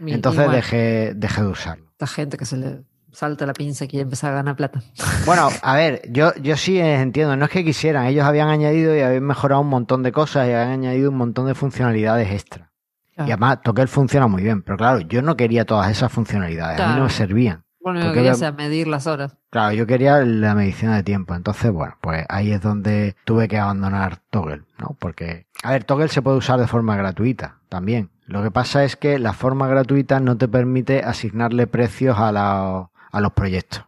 Entonces 0.00 0.50
dejé, 0.50 1.12
dejé 1.14 1.42
de 1.42 1.48
usarlo. 1.48 1.84
Esta 1.92 2.06
gente 2.06 2.36
que 2.36 2.44
se 2.44 2.56
le 2.56 2.82
salta 3.10 3.46
la 3.46 3.52
pinza 3.52 3.84
y 3.84 3.88
quiere 3.88 4.02
empezar 4.04 4.32
a 4.32 4.36
ganar 4.36 4.54
plata. 4.56 4.80
Bueno, 5.26 5.48
a 5.62 5.74
ver, 5.74 6.02
yo, 6.10 6.32
yo 6.36 6.56
sí 6.56 6.78
entiendo, 6.78 7.36
no 7.36 7.44
es 7.46 7.50
que 7.50 7.64
quisieran, 7.64 8.06
ellos 8.06 8.24
habían 8.24 8.48
añadido 8.48 8.96
y 8.96 9.00
habían 9.00 9.24
mejorado 9.24 9.60
un 9.60 9.68
montón 9.68 10.02
de 10.02 10.12
cosas 10.12 10.46
y 10.48 10.52
habían 10.52 10.70
añadido 10.70 11.10
un 11.10 11.16
montón 11.16 11.46
de 11.46 11.54
funcionalidades 11.54 12.30
extra. 12.30 12.70
Y 13.16 13.22
además, 13.22 13.58
Toggle 13.64 13.88
funciona 13.88 14.28
muy 14.28 14.44
bien, 14.44 14.62
pero 14.62 14.78
claro, 14.78 15.00
yo 15.00 15.20
no 15.22 15.36
quería 15.36 15.64
todas 15.64 15.90
esas 15.90 16.12
funcionalidades, 16.12 16.78
a 16.80 16.90
mí 16.90 16.96
no 16.98 17.04
me 17.04 17.10
servían. 17.10 17.64
Bueno, 17.94 18.52
medir 18.56 18.86
las 18.86 19.06
horas. 19.06 19.36
Claro, 19.50 19.72
yo 19.72 19.86
quería 19.86 20.18
la 20.24 20.54
medición 20.54 20.92
de 20.94 21.02
tiempo, 21.02 21.34
entonces, 21.34 21.70
bueno, 21.72 21.96
pues 22.00 22.24
ahí 22.28 22.52
es 22.52 22.60
donde 22.60 23.16
tuve 23.24 23.48
que 23.48 23.58
abandonar 23.58 24.18
Toggle, 24.30 24.62
¿no? 24.78 24.96
Porque, 24.98 25.46
a 25.62 25.72
ver, 25.72 25.84
Toggle 25.84 26.08
se 26.08 26.22
puede 26.22 26.36
usar 26.36 26.60
de 26.60 26.66
forma 26.66 26.96
gratuita 26.96 27.58
también. 27.68 28.10
Lo 28.26 28.42
que 28.42 28.50
pasa 28.50 28.84
es 28.84 28.96
que 28.96 29.18
la 29.18 29.32
forma 29.32 29.66
gratuita 29.68 30.20
no 30.20 30.36
te 30.36 30.48
permite 30.48 31.02
asignarle 31.02 31.66
precios 31.66 32.18
a, 32.18 32.30
la- 32.32 32.90
a 33.10 33.20
los 33.20 33.32
proyectos. 33.32 33.84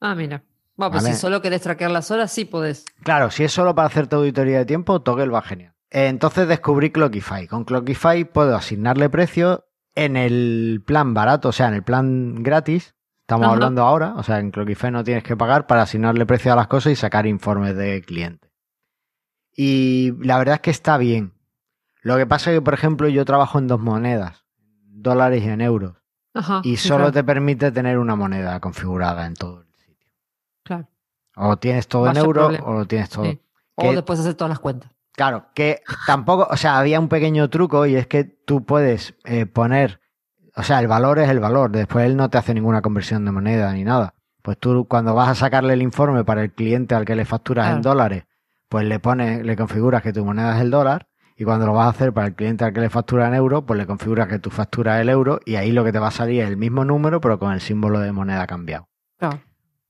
Ah, 0.00 0.14
mira. 0.14 0.42
Bueno, 0.74 0.90
pues 0.92 1.04
Vale. 1.04 1.14
si 1.14 1.20
solo 1.20 1.40
querés 1.40 1.62
traquear 1.62 1.90
las 1.90 2.10
horas, 2.10 2.30
sí 2.32 2.44
podés. 2.44 2.84
Claro, 3.02 3.30
si 3.30 3.44
es 3.44 3.52
solo 3.52 3.74
para 3.74 3.86
hacer 3.88 4.08
tu 4.08 4.16
auditoría 4.16 4.58
de 4.58 4.66
tiempo, 4.66 5.00
Toggle 5.02 5.28
va 5.28 5.40
genial. 5.40 5.72
Entonces 5.90 6.48
descubrí 6.48 6.90
Clockify. 6.90 7.46
Con 7.46 7.64
Clockify 7.64 8.24
puedo 8.24 8.56
asignarle 8.56 9.08
precio 9.08 9.64
en 9.94 10.16
el 10.16 10.82
plan 10.84 11.14
barato, 11.14 11.48
o 11.48 11.52
sea, 11.52 11.68
en 11.68 11.74
el 11.74 11.82
plan 11.82 12.42
gratis. 12.42 12.94
Estamos 13.26 13.46
Ajá. 13.46 13.54
hablando 13.54 13.82
ahora, 13.82 14.14
o 14.14 14.22
sea, 14.22 14.38
en 14.38 14.52
Clockify 14.52 14.92
no 14.92 15.02
tienes 15.02 15.24
que 15.24 15.36
pagar 15.36 15.66
para 15.66 15.82
asignarle 15.82 16.26
precio 16.26 16.52
a 16.52 16.56
las 16.56 16.68
cosas 16.68 16.92
y 16.92 16.94
sacar 16.96 17.26
informes 17.26 17.74
de 17.74 18.00
cliente. 18.02 18.48
Y 19.52 20.12
la 20.24 20.38
verdad 20.38 20.54
es 20.56 20.60
que 20.60 20.70
está 20.70 20.96
bien. 20.96 21.32
Lo 22.02 22.16
que 22.16 22.26
pasa 22.26 22.52
es 22.52 22.58
que, 22.58 22.62
por 22.62 22.74
ejemplo, 22.74 23.08
yo 23.08 23.24
trabajo 23.24 23.58
en 23.58 23.66
dos 23.66 23.80
monedas, 23.80 24.44
dólares 24.84 25.42
y 25.42 25.48
en 25.48 25.60
euros, 25.60 25.96
Ajá. 26.34 26.60
y 26.62 26.76
solo 26.76 26.98
claro, 26.98 27.12
te 27.12 27.24
permite 27.24 27.72
tener 27.72 27.98
una 27.98 28.14
moneda 28.14 28.60
configurada 28.60 29.26
en 29.26 29.34
todo 29.34 29.62
el 29.62 29.74
sitio. 29.74 30.12
claro, 30.62 30.88
O 31.34 31.56
tienes 31.56 31.88
todo 31.88 32.08
en 32.08 32.16
euros 32.18 32.60
o 32.62 32.72
lo 32.74 32.84
tienes 32.86 33.10
todo. 33.10 33.24
sí. 33.24 33.40
O 33.74 33.92
después 33.92 34.20
hacer 34.20 34.34
todas 34.34 34.50
las 34.50 34.60
cuentas. 34.60 34.92
Claro, 35.12 35.46
que 35.52 35.82
tampoco, 36.06 36.46
o 36.48 36.56
sea, 36.56 36.78
había 36.78 37.00
un 37.00 37.08
pequeño 37.08 37.50
truco 37.50 37.86
y 37.86 37.96
es 37.96 38.06
que 38.06 38.22
tú 38.22 38.64
puedes 38.64 39.14
eh, 39.24 39.46
poner, 39.46 40.00
o 40.56 40.62
sea, 40.62 40.80
el 40.80 40.88
valor 40.88 41.18
es 41.18 41.28
el 41.28 41.38
valor, 41.40 41.70
después 41.70 42.06
él 42.06 42.16
no 42.16 42.30
te 42.30 42.38
hace 42.38 42.54
ninguna 42.54 42.80
conversión 42.82 43.24
de 43.24 43.32
moneda 43.32 43.72
ni 43.72 43.84
nada. 43.84 44.14
Pues 44.42 44.58
tú 44.58 44.86
cuando 44.88 45.14
vas 45.14 45.28
a 45.28 45.34
sacarle 45.34 45.74
el 45.74 45.82
informe 45.82 46.24
para 46.24 46.42
el 46.42 46.52
cliente 46.52 46.94
al 46.94 47.04
que 47.04 47.16
le 47.16 47.24
facturas 47.24 47.66
en 47.66 47.80
Claro. 47.82 47.90
dólares, 47.90 48.24
pues 48.68 48.84
le 48.86 48.98
pones, 49.00 49.44
le 49.44 49.56
configuras 49.56 50.02
que 50.02 50.12
tu 50.12 50.24
moneda 50.24 50.56
es 50.56 50.62
el 50.62 50.70
dólar 50.70 51.08
y 51.36 51.44
cuando 51.44 51.66
lo 51.66 51.72
vas 51.74 51.86
a 51.86 51.90
hacer 51.90 52.12
para 52.12 52.28
el 52.28 52.34
cliente 52.34 52.64
al 52.64 52.72
que 52.72 52.80
le 52.80 52.88
factura 52.88 53.28
en 53.28 53.34
euro, 53.34 53.66
pues 53.66 53.76
le 53.78 53.86
configuras 53.86 54.28
que 54.28 54.38
tu 54.38 54.50
factura 54.50 54.96
es 54.96 55.02
el 55.02 55.08
euro 55.10 55.40
y 55.44 55.56
ahí 55.56 55.72
lo 55.72 55.84
que 55.84 55.92
te 55.92 55.98
va 55.98 56.08
a 56.08 56.12
salir 56.12 56.42
es 56.42 56.48
el 56.48 56.56
mismo 56.56 56.84
número 56.84 57.20
pero 57.20 57.38
con 57.38 57.52
el 57.52 57.60
símbolo 57.60 57.98
de 58.00 58.12
moneda 58.12 58.46
cambiado. 58.46 58.88
Claro. 59.18 59.40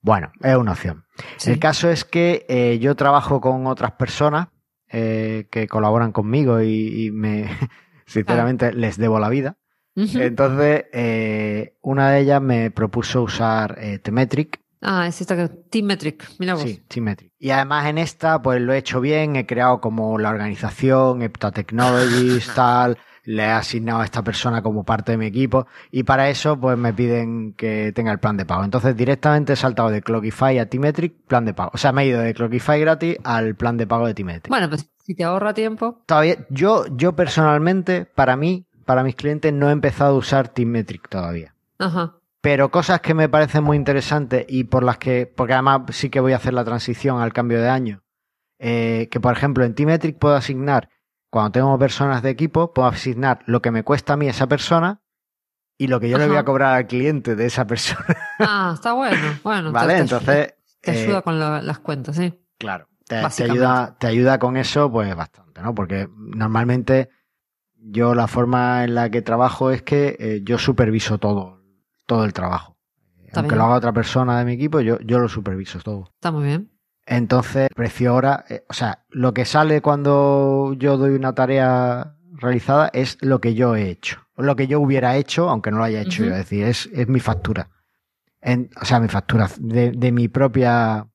Bueno, 0.01 0.31
es 0.41 0.57
una 0.57 0.73
opción. 0.73 1.05
Sí. 1.37 1.51
El 1.53 1.59
caso 1.59 1.91
es 1.91 2.05
que 2.05 2.47
eh, 2.49 2.79
yo 2.81 2.95
trabajo 2.97 3.41
con 3.41 3.67
otras 3.67 3.93
personas 3.93 4.49
eh, 4.89 5.49
que 5.51 5.67
colaboran 5.69 6.13
conmigo 6.13 6.61
y, 6.63 7.07
y 7.07 7.11
me, 7.11 7.49
sinceramente, 8.07 8.73
les 8.73 8.97
debo 8.97 9.19
la 9.19 9.29
vida. 9.29 9.57
Entonces, 9.97 10.85
eh, 10.93 11.77
una 11.81 12.11
de 12.11 12.21
ellas 12.21 12.43
me 12.43 12.71
propuso 12.71 13.23
usar 13.23 13.79
eh, 13.81 13.99
Temetric. 13.99 14.61
Ah, 14.83 15.07
es 15.07 15.21
esta 15.21 15.37
que 15.37 15.49
Teammetric. 15.49 16.29
Mira 16.39 16.55
vos. 16.55 16.63
Sí, 16.63 16.83
Temetric. 16.87 17.33
Y 17.39 17.51
además 17.51 17.87
en 17.87 17.99
esta, 17.99 18.43
pues 18.43 18.61
lo 18.61 18.73
he 18.75 18.79
hecho 18.79 19.01
bien, 19.01 19.35
he 19.37 19.47
creado 19.47 19.81
como 19.81 20.19
la 20.19 20.31
organización, 20.31 21.23
Hepta 21.23 21.51
Technologies, 21.51 22.51
tal, 22.55 22.99
le 23.25 23.43
he 23.43 23.51
asignado 23.51 24.01
a 24.01 24.05
esta 24.05 24.23
persona 24.23 24.63
como 24.63 24.85
parte 24.85 25.13
de 25.13 25.19
mi 25.19 25.27
equipo 25.27 25.67
y 25.91 26.05
para 26.05 26.29
eso 26.29 26.61
pues 26.61 26.79
me 26.79 26.93
piden 26.93 27.55
que 27.55 27.93
tenga 27.93 28.13
el 28.13 28.21
plan 28.21 28.37
de 28.37 28.45
pago. 28.45 28.65
Entonces 28.65 28.97
directamente 28.97 29.55
he 29.55 29.57
saltado 29.57 29.91
de 29.91 30.03
Clockify 30.03 30.59
a 30.59 30.69
Temetric, 30.69 31.25
plan 31.27 31.45
de 31.45 31.55
pago. 31.55 31.71
O 31.75 31.79
sea, 31.79 31.93
me 31.93 32.03
he 32.03 32.07
ido 32.07 32.21
de 32.21 32.35
Clockify 32.35 32.79
gratis 32.81 33.17
al 33.25 33.57
plan 33.57 33.77
de 33.77 33.87
pago 33.87 34.07
de 34.07 34.15
Temetric. 34.15 34.51
Bueno, 34.51 34.69
pues 34.69 34.89
si 35.03 35.15
te 35.15 35.25
ahorra 35.25 35.55
tiempo. 35.55 36.03
Todavía, 36.07 36.47
yo, 36.51 36.85
yo 36.97 37.17
personalmente, 37.17 38.07
para 38.07 38.37
mí, 38.37 38.67
para 38.87 39.03
mis 39.03 39.15
clientes, 39.17 39.53
no 39.53 39.69
he 39.69 39.73
empezado 39.73 40.15
a 40.15 40.19
usar 40.19 40.49
Temetric 40.49 41.09
todavía. 41.11 41.55
Ajá. 41.79 42.15
Pero 42.41 42.71
cosas 42.71 43.01
que 43.01 43.13
me 43.13 43.29
parecen 43.29 43.65
muy 43.65 43.77
interesantes 43.77 44.47
y 44.49 44.65
por 44.65 44.83
las 44.85 44.97
que, 44.99 45.27
porque 45.37 45.53
además 45.53 45.83
sí 45.91 46.09
que 46.09 46.21
voy 46.21 46.33
a 46.33 46.37
hacer 46.37 46.55
la 46.55 46.65
transición 46.65 47.21
al 47.21 47.33
cambio 47.33 47.61
de 47.61 47.69
año, 47.69 48.03
eh, 48.59 49.09
que 49.11 49.21
por 49.21 49.33
ejemplo 49.37 49.65
en 49.65 49.75
Temetric 49.75 50.17
puedo 50.19 50.35
asignar, 50.37 50.89
cuando 51.29 51.51
tengo 51.53 51.79
personas 51.79 52.23
de 52.23 52.31
equipo, 52.31 52.73
puedo 52.73 52.89
asignar 52.89 53.41
lo 53.47 53.61
que 53.61 53.71
me 53.73 53.83
cuesta 53.83 54.13
a 54.15 54.17
mí 54.17 54.29
esa 54.29 54.47
persona 54.47 55.03
y 55.77 55.89
lo 55.89 55.99
que 56.01 56.09
yo 56.09 56.17
le 56.19 56.29
voy 56.29 56.37
a 56.37 56.45
cobrar 56.45 56.75
al 56.75 56.87
cliente 56.87 57.35
de 57.37 57.47
esa 57.47 57.67
persona. 57.67 58.07
Ah, 58.39 58.73
está 58.75 58.93
bueno. 58.93 59.39
Bueno, 59.43 59.73
¿Vale? 59.73 59.95
te- 59.95 60.01
Entonces, 60.01 60.55
Te 60.83 60.93
eh, 60.93 61.05
ayuda 61.05 61.23
con 61.23 61.39
la- 61.41 61.61
las 61.63 61.79
cuentas, 61.81 62.17
sí. 62.17 62.39
Claro, 62.59 62.87
te, 63.09 63.17
te 63.35 63.45
ayuda, 63.45 63.97
te 63.99 64.07
ayuda 64.07 64.39
con 64.39 64.57
eso, 64.59 64.91
pues 64.93 65.15
bastante, 65.17 65.61
¿no? 65.63 65.75
Porque 65.75 66.07
normalmente 66.17 67.09
yo 67.89 68.15
la 68.15 68.27
forma 68.27 68.85
en 68.85 68.95
la 68.95 69.11
que 69.11 69.23
trabajo 69.23 69.71
es 69.71 69.83
que 69.83 70.17
eh, 70.19 70.41
yo 70.45 70.59
superviso 70.59 71.19
todo, 71.19 71.63
todo 72.07 72.25
el 72.25 72.33
trabajo. 72.33 72.77
Está 73.25 73.41
Aunque 73.41 73.55
bien. 73.55 73.59
lo 73.59 73.65
haga 73.67 73.77
otra 73.77 73.93
persona 73.93 74.39
de 74.39 74.45
mi 74.45 74.53
equipo, 74.55 74.81
yo, 74.81 74.99
yo 75.01 75.19
lo 75.19 75.29
superviso 75.29 75.79
todo. 75.81 76.11
Está 76.15 76.31
muy 76.33 76.45
bien. 76.45 76.71
Entonces, 77.07 77.69
precio 77.75 78.15
hora, 78.15 78.45
eh, 78.49 78.65
o 78.69 78.73
sea, 78.73 79.05
lo 79.11 79.33
que 79.33 79.45
sale 79.45 79.81
cuando 79.81 80.75
yo 80.79 80.97
doy 80.97 81.11
una 81.15 81.35
tarea 81.35 82.17
realizada 82.33 82.91
es 82.93 83.19
lo 83.21 83.41
que 83.41 83.55
yo 83.55 83.77
he 83.77 83.89
hecho. 83.91 84.19
Lo 84.37 84.57
que 84.57 84.67
yo 84.67 84.81
hubiera 84.81 85.17
hecho, 85.17 85.49
aunque 85.49 85.71
no 85.71 85.79
lo 85.79 85.85
haya 85.85 86.01
hecho 86.03 86.25
yo. 86.25 86.33
Es 86.33 86.39
decir, 86.39 86.65
es, 86.65 86.87
es 86.93 87.09
mi 87.09 87.21
factura. 87.21 87.71
En- 88.41 88.71
o 88.81 88.85
sea, 88.85 89.01
mi 89.01 89.09
factura 89.09 89.49
de, 89.59 89.93
de 89.93 90.13
mi 90.13 90.29
propia. 90.29 91.07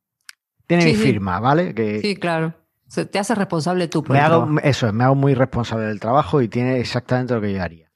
Tiene 0.66 0.84
Sí, 0.84 0.90
mi 0.92 0.96
sí. 0.96 1.02
firma, 1.04 1.40
¿vale? 1.40 1.74
Que 1.76 2.00
Sí, 2.00 2.16
claro. 2.16 2.54
Se- 2.92 3.06
te 3.06 3.20
haces 3.20 3.38
responsable 3.38 3.88
tú 3.88 4.04
por 4.04 4.16
me 4.16 4.20
el 4.20 4.26
hago, 4.26 4.46
trabajo. 4.46 4.60
eso, 4.64 4.88
es, 4.88 4.94
me 4.94 5.04
hago 5.04 5.16
muy 5.16 5.34
responsable 5.34 5.86
del 5.86 6.00
trabajo 6.00 6.42
y 6.42 6.48
tiene 6.50 6.80
exactamente 6.80 7.34
lo 7.34 7.42
que 7.42 7.54
yo 7.54 7.64
haría. 7.64 7.90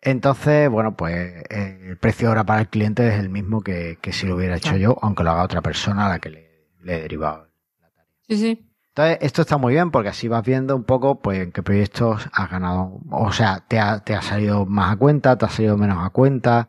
Entonces, 0.00 0.70
bueno, 0.70 0.96
pues 0.96 1.14
eh, 1.50 1.86
el 1.88 1.96
precio 1.98 2.28
ahora 2.28 2.44
para 2.44 2.60
el 2.60 2.68
cliente 2.68 3.08
es 3.08 3.18
el 3.18 3.30
mismo 3.30 3.60
que, 3.62 3.98
que 4.00 4.12
si 4.12 4.26
lo 4.26 4.36
hubiera 4.36 4.56
hecho 4.56 4.76
yo, 4.76 4.96
aunque 5.02 5.24
lo 5.24 5.30
haga 5.30 5.42
otra 5.42 5.60
persona 5.60 6.06
a 6.06 6.08
la 6.08 6.18
que 6.20 6.30
le, 6.30 6.68
le 6.82 6.98
he 6.98 7.00
derivado 7.02 7.48
la 7.80 7.88
tarea. 7.90 8.06
Sí, 8.28 8.36
sí. 8.38 8.64
Entonces, 8.90 9.18
esto 9.22 9.42
está 9.42 9.56
muy 9.58 9.72
bien 9.74 9.90
porque 9.90 10.08
así 10.10 10.28
vas 10.28 10.44
viendo 10.44 10.76
un 10.76 10.84
poco 10.84 11.20
pues 11.20 11.40
en 11.40 11.50
qué 11.52 11.62
proyectos 11.64 12.28
has 12.32 12.50
ganado. 12.50 13.00
O 13.10 13.32
sea, 13.32 13.64
te 13.66 13.80
ha, 13.80 13.98
te 14.04 14.14
ha 14.14 14.22
salido 14.22 14.66
más 14.66 14.92
a 14.92 14.96
cuenta, 14.96 15.36
te 15.36 15.46
ha 15.46 15.48
salido 15.48 15.76
menos 15.76 15.98
a 16.04 16.10
cuenta. 16.10 16.68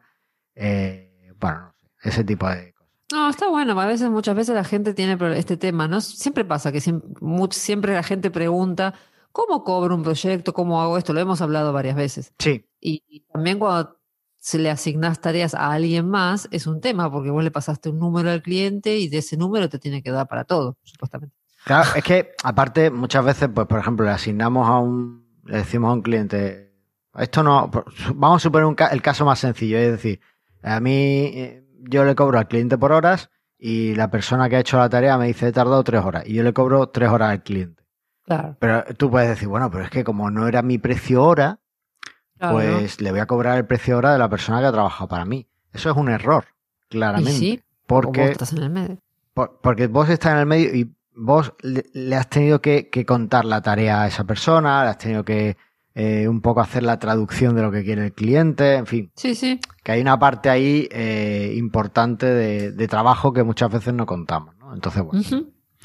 eh, 0.56 1.32
bueno, 1.40 1.60
no 1.68 1.72
sé, 2.02 2.10
ese 2.10 2.24
tipo 2.24 2.48
de. 2.50 2.69
No, 3.12 3.30
está 3.30 3.48
bueno. 3.50 3.80
A 3.80 3.86
veces, 3.88 4.10
muchas 4.10 4.36
veces 4.36 4.54
la 4.56 4.64
gente 4.64 4.94
tiene 4.94 5.18
este 5.38 5.58
tema, 5.58 5.88
¿no? 5.88 6.00
Siempre 6.02 6.46
pasa 6.46 6.72
que 6.72 6.80
siempre, 6.82 7.10
siempre 7.52 7.94
la 7.94 8.04
gente 8.04 8.30
pregunta, 8.30 8.94
¿cómo 9.32 9.64
cobro 9.64 9.96
un 9.96 10.04
proyecto? 10.04 10.54
¿Cómo 10.54 10.82
hago 10.82 10.98
esto? 10.98 11.14
Lo 11.14 11.20
hemos 11.20 11.42
hablado 11.42 11.74
varias 11.74 11.96
veces. 11.96 12.34
Sí, 12.38 12.66
Y, 12.80 13.04
y 13.08 13.22
también 13.32 13.58
cuando 13.58 13.98
se 14.38 14.58
le 14.60 14.70
asignas 14.70 15.20
tareas 15.22 15.54
a 15.54 15.72
alguien 15.72 16.08
más, 16.08 16.48
es 16.52 16.66
un 16.68 16.80
tema, 16.82 17.12
porque 17.12 17.30
vos 17.32 17.44
le 17.44 17.52
pasaste 17.52 17.90
un 17.90 18.00
número 18.00 18.30
al 18.30 18.42
cliente 18.42 18.98
y 18.98 19.10
de 19.10 19.18
ese 19.18 19.36
número 19.38 19.68
te 19.70 19.80
tiene 19.80 20.02
que 20.04 20.12
dar 20.12 20.28
para 20.28 20.46
todo, 20.46 20.78
supuestamente. 20.84 21.36
Claro, 21.66 21.90
es 21.96 22.04
que 22.04 22.32
aparte 22.44 22.90
muchas 22.90 23.26
veces, 23.26 23.50
pues 23.54 23.68
por 23.68 23.80
ejemplo, 23.80 24.06
le 24.06 24.12
asignamos 24.12 24.68
a 24.70 24.78
un, 24.78 25.26
le 25.46 25.58
decimos 25.58 25.90
a 25.90 25.94
un 25.94 26.02
cliente, 26.02 26.72
esto 27.18 27.44
no, 27.44 27.70
vamos 28.16 28.38
a 28.38 28.44
suponer 28.44 28.66
un 28.66 28.76
ca- 28.76 28.88
el 28.88 29.02
caso 29.02 29.26
más 29.26 29.40
sencillo, 29.40 29.78
es 29.78 29.92
decir, 29.92 30.22
a 30.64 30.80
mí 30.80 30.92
eh, 31.34 31.66
yo 31.84 32.04
le 32.06 32.16
cobro 32.16 32.40
al 32.40 32.48
cliente 32.48 32.78
por 32.78 32.92
horas 32.92 33.30
y 33.58 33.96
la 33.96 34.10
persona 34.10 34.50
que 34.50 34.56
ha 34.56 34.60
hecho 34.60 34.78
la 34.78 34.90
tarea 34.90 35.18
me 35.18 35.28
dice 35.28 35.48
he 35.48 35.52
tardado 35.52 35.84
tres 35.84 36.04
horas 36.04 36.24
y 36.26 36.34
yo 36.34 36.44
le 36.44 36.54
cobro 36.54 36.90
tres 36.90 37.10
horas 37.10 37.32
al 37.32 37.44
cliente. 37.44 37.84
Claro. 38.26 38.56
Pero 38.60 38.84
tú 38.96 39.10
puedes 39.10 39.28
decir, 39.30 39.48
bueno, 39.48 39.70
pero 39.72 39.84
es 39.84 39.90
que 39.90 40.04
como 40.04 40.30
no 40.32 40.48
era 40.48 40.62
mi 40.62 40.78
precio 40.78 41.24
hora, 41.24 41.60
claro. 42.38 42.54
pues 42.56 43.02
le 43.02 43.12
voy 43.12 43.20
a 43.20 43.26
cobrar 43.26 43.58
el 43.58 43.66
precio 43.66 43.98
hora 43.98 44.14
de 44.14 44.20
la 44.20 44.30
persona 44.30 44.60
que 44.60 44.68
ha 44.68 44.72
trabajado 44.72 45.08
para 45.08 45.26
mí. 45.26 45.48
Eso 45.74 45.90
es 45.92 45.98
un 45.98 46.10
error, 46.10 46.46
y 46.86 46.90
claramente. 46.90 47.32
sí, 47.32 47.64
porque 47.88 48.22
vos 48.22 48.30
estás 48.32 48.54
en 48.54 48.60
el 48.64 48.70
medio. 48.70 48.98
por- 49.34 49.60
porque 49.62 49.88
vos 49.88 50.10
estás 50.10 50.34
en 50.34 50.40
el 50.40 50.46
medio 50.46 50.74
y 50.76 50.96
vos 51.16 51.54
le, 51.62 51.86
le 51.94 52.16
has 52.16 52.30
tenido 52.30 52.62
que, 52.62 52.90
que 52.90 53.06
contar 53.06 53.46
la 53.46 53.62
tarea 53.62 54.04
a 54.04 54.08
esa 54.08 54.24
persona, 54.24 54.84
le 54.84 54.90
has 54.92 54.98
tenido 54.98 55.26
que 55.26 55.58
eh, 56.02 56.28
un 56.28 56.40
poco 56.42 56.62
hacer 56.62 56.84
la 56.84 56.98
traducción 57.00 57.56
de 57.56 57.62
lo 57.62 57.72
que 57.72 57.84
quiere 57.84 58.06
el 58.06 58.14
cliente, 58.14 58.76
en 58.76 58.86
fin, 58.86 59.12
Sí, 59.16 59.36
sí. 59.36 59.60
que 59.84 59.92
hay 59.92 60.02
una 60.02 60.18
parte 60.18 60.50
ahí 60.50 60.88
eh, 60.92 61.54
importante 61.58 62.26
de, 62.26 62.72
de 62.72 62.88
trabajo 62.88 63.34
que 63.34 63.44
muchas 63.44 63.70
veces 63.72 63.94
no 63.94 64.06
contamos, 64.06 64.56
¿no? 64.58 64.74
Entonces, 64.74 65.04
bueno. 65.04 65.22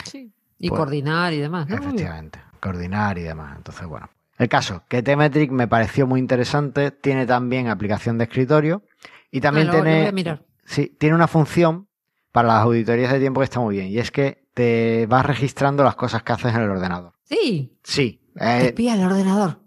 Sí. 0.05 0.33
Y 0.59 0.68
Pues, 0.68 0.79
coordinar 0.79 1.33
y 1.33 1.38
demás, 1.38 1.68
¿no? 1.68 1.77
efectivamente, 1.77 2.38
coordinar 2.61 3.18
y 3.18 3.22
demás. 3.22 3.57
Entonces, 3.57 3.87
bueno. 3.87 4.09
El 4.38 4.48
caso, 4.48 4.83
que 4.88 5.03
T-Metric 5.03 5.50
me 5.50 5.66
pareció 5.68 6.07
muy 6.07 6.20
interesante, 6.20 6.90
tiene 6.90 7.27
también 7.27 7.68
aplicación 7.68 8.16
de 8.18 8.24
escritorio 8.24 8.83
y 9.31 9.40
también 9.40 9.66
lo- 9.68 9.72
tiene... 9.74 10.11
mirar. 10.12 10.44
Sí, 10.64 10.94
tiene 10.98 11.14
una 11.14 11.27
función 11.29 11.88
para 12.33 12.48
las 12.48 12.62
auditorías 12.62 13.12
de 13.12 13.20
tiempo 13.20 13.40
que 13.40 13.44
está 13.44 13.61
muy 13.61 13.77
bien. 13.77 13.88
Y 13.88 13.98
es 13.98 14.11
que 14.11 14.46
te 14.55 15.07
vas 15.09 15.27
registrando 15.27 15.83
las 15.85 15.94
cosas 15.96 16.22
que 16.22 16.33
haces 16.33 16.55
en 16.55 16.62
el 16.62 16.70
ordenador. 16.70 17.12
Sí, 17.24 17.77
Sí. 17.83 18.20
te 18.37 18.44
eh, 18.44 18.66
espía 18.68 18.94
el 18.94 19.05
ordenador. 19.05 19.61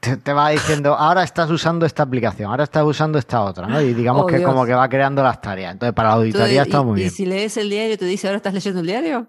Te, 0.00 0.16
te 0.16 0.32
va 0.32 0.50
diciendo, 0.50 0.94
ahora 0.94 1.22
estás 1.22 1.50
usando 1.50 1.86
esta 1.86 2.02
aplicación, 2.02 2.50
ahora 2.50 2.64
estás 2.64 2.84
usando 2.84 3.18
esta 3.18 3.42
otra, 3.42 3.66
¿no? 3.66 3.80
Y 3.80 3.94
digamos 3.94 4.24
Oh, 4.24 4.26
que 4.26 4.38
Dios. 4.38 4.48
como 4.50 4.64
que 4.66 4.74
va 4.74 4.88
creando 4.88 5.22
las 5.22 5.40
tareas. 5.40 5.72
Entonces, 5.72 5.94
para 5.94 6.08
la 6.10 6.14
auditoría 6.16 6.62
Entonces, 6.62 6.66
está 6.66 6.80
y, 6.80 6.84
muy 6.84 6.98
y 6.98 7.02
bien. 7.04 7.10
si 7.10 7.26
lees 7.26 7.56
el 7.56 7.70
diario, 7.70 7.96
te 7.98 8.04
dice, 8.04 8.26
¿ahora 8.28 8.36
estás 8.38 8.54
leyendo 8.54 8.80
el 8.80 8.86
diario? 8.86 9.28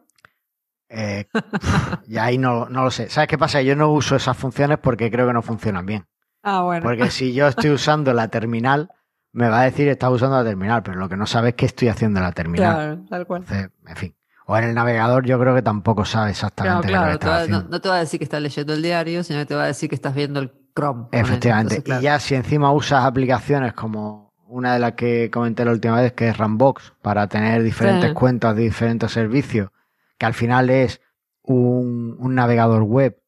Eh, 0.90 1.26
y 2.08 2.18
ahí 2.18 2.38
no, 2.38 2.68
no 2.70 2.84
lo 2.86 2.92
sé. 2.92 3.10
¿Sabes 3.10 3.28
qué 3.28 3.38
pasa? 3.38 3.62
Yo 3.62 3.76
no 3.76 3.92
uso 3.92 4.16
esas 4.16 4.38
funciones 4.38 4.78
porque 4.80 5.12
creo 5.12 5.28
que 5.28 5.34
no 5.34 5.42
funcionan 5.42 5.86
bien. 5.86 6.08
Ah, 6.44 6.62
bueno. 6.62 6.82
Porque 6.84 7.10
si 7.12 7.34
yo 7.34 7.48
estoy 7.48 7.70
usando 7.72 8.14
la 8.14 8.30
terminal, 8.30 8.90
me 9.34 9.50
va 9.50 9.62
a 9.62 9.64
decir, 9.66 9.88
estás 9.90 10.12
usando 10.12 10.38
la 10.38 10.44
terminal, 10.46 10.82
pero 10.84 10.98
lo 10.98 11.10
que 11.10 11.18
no 11.18 11.26
sabes 11.28 11.50
es 11.50 11.56
qué 11.56 11.66
estoy 11.66 11.90
haciendo 11.90 12.20
en 12.20 12.24
la 12.26 12.32
terminal. 12.32 12.74
Claro, 12.76 13.06
tal 13.10 13.28
cual. 13.28 13.42
Entonces, 13.44 13.70
en 13.86 13.96
fin. 13.96 14.16
O 14.50 14.58
en 14.58 14.64
el 14.64 14.74
navegador 14.74 15.26
yo 15.26 15.38
creo 15.40 15.54
que 15.54 15.62
tampoco 15.62 16.06
sabe 16.06 16.32
Claro, 16.32 16.32
exactamente 16.32 16.88
es 16.88 16.94
lo 16.94 17.00
que 17.00 17.00
claro. 17.00 17.12
está 17.14 17.36
haciendo. 17.38 17.62
no, 17.64 17.70
no 17.70 17.82
te 17.82 17.90
va 17.90 17.96
a 17.96 18.00
decir 18.00 18.18
que 18.20 18.24
estás 18.24 18.42
leyendo 18.42 18.74
el 18.74 18.82
diario, 18.82 19.24
sino 19.24 19.40
que 19.40 19.46
te 19.46 19.56
va 19.56 19.64
a 19.64 19.68
decir 19.68 19.90
que 19.90 19.96
estás 19.96 20.16
viendo 20.16 20.40
el 20.40 20.52
Chrome. 20.76 21.08
Efectivamente. 21.12 21.76
Entonces, 21.76 21.84
claro. 21.84 22.02
Y 22.02 22.04
ya 22.06 22.20
si 22.20 22.36
encima 22.36 22.72
usas 22.72 23.04
aplicaciones 23.06 23.74
como 23.74 24.34
una 24.48 24.74
de 24.74 24.80
las 24.80 24.94
que 24.94 25.30
comenté 25.30 25.66
la 25.66 25.72
última 25.72 26.00
vez, 26.02 26.14
que 26.14 26.30
es 26.30 26.38
Rambox, 26.38 26.94
para 27.02 27.28
tener 27.28 27.62
diferentes 27.64 28.10
Sí. 28.10 28.14
cuentas 28.16 28.56
de 28.56 28.62
diferentes 28.64 29.12
servicios, 29.12 29.70
que 30.18 30.26
al 30.26 30.34
final 30.34 30.70
es 30.70 31.02
un, 31.44 32.16
un 32.20 32.36
navegador 32.36 32.84
web 32.84 33.20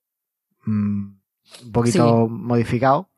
mm, 0.66 1.06
un 1.66 1.72
poquito 1.74 2.28
modificado, 2.30 3.10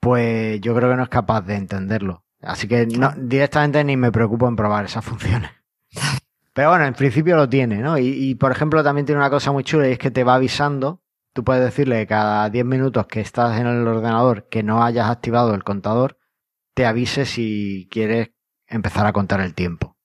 pues 0.00 0.60
yo 0.60 0.74
creo 0.74 0.90
que 0.90 0.96
no 0.96 1.02
es 1.04 1.08
capaz 1.08 1.42
de 1.42 1.54
entenderlo. 1.56 2.24
Así 2.42 2.66
que 2.66 2.86
no, 2.86 3.12
directamente 3.16 3.84
ni 3.84 3.96
me 3.96 4.10
preocupo 4.10 4.48
en 4.48 4.56
probar 4.56 4.86
esas 4.86 5.04
funciones. 5.04 5.50
Pero 6.58 6.70
bueno, 6.70 6.86
en 6.86 6.94
principio 6.94 7.36
lo 7.36 7.48
tiene, 7.48 7.76
¿no? 7.76 7.98
Y, 7.98 8.08
y, 8.08 8.34
por 8.34 8.50
ejemplo 8.50 8.82
también 8.82 9.06
tiene 9.06 9.20
una 9.20 9.30
cosa 9.30 9.52
muy 9.52 9.62
chula 9.62 9.86
y 9.88 9.92
es 9.92 9.98
que 10.00 10.10
te 10.10 10.24
va 10.24 10.34
avisando. 10.34 11.04
Tú 11.32 11.44
puedes 11.44 11.62
decirle 11.62 12.04
cada 12.08 12.50
10 12.50 12.64
minutos 12.64 13.06
que 13.06 13.20
estás 13.20 13.60
en 13.60 13.68
el 13.68 13.86
ordenador 13.86 14.48
que 14.48 14.64
no 14.64 14.82
hayas 14.82 15.08
activado 15.08 15.54
el 15.54 15.62
contador, 15.62 16.18
te 16.74 16.84
avise 16.84 17.26
si 17.26 17.86
quieres 17.92 18.32
empezar 18.66 19.06
a 19.06 19.12
contar 19.12 19.40
el 19.40 19.54
tiempo, 19.54 19.96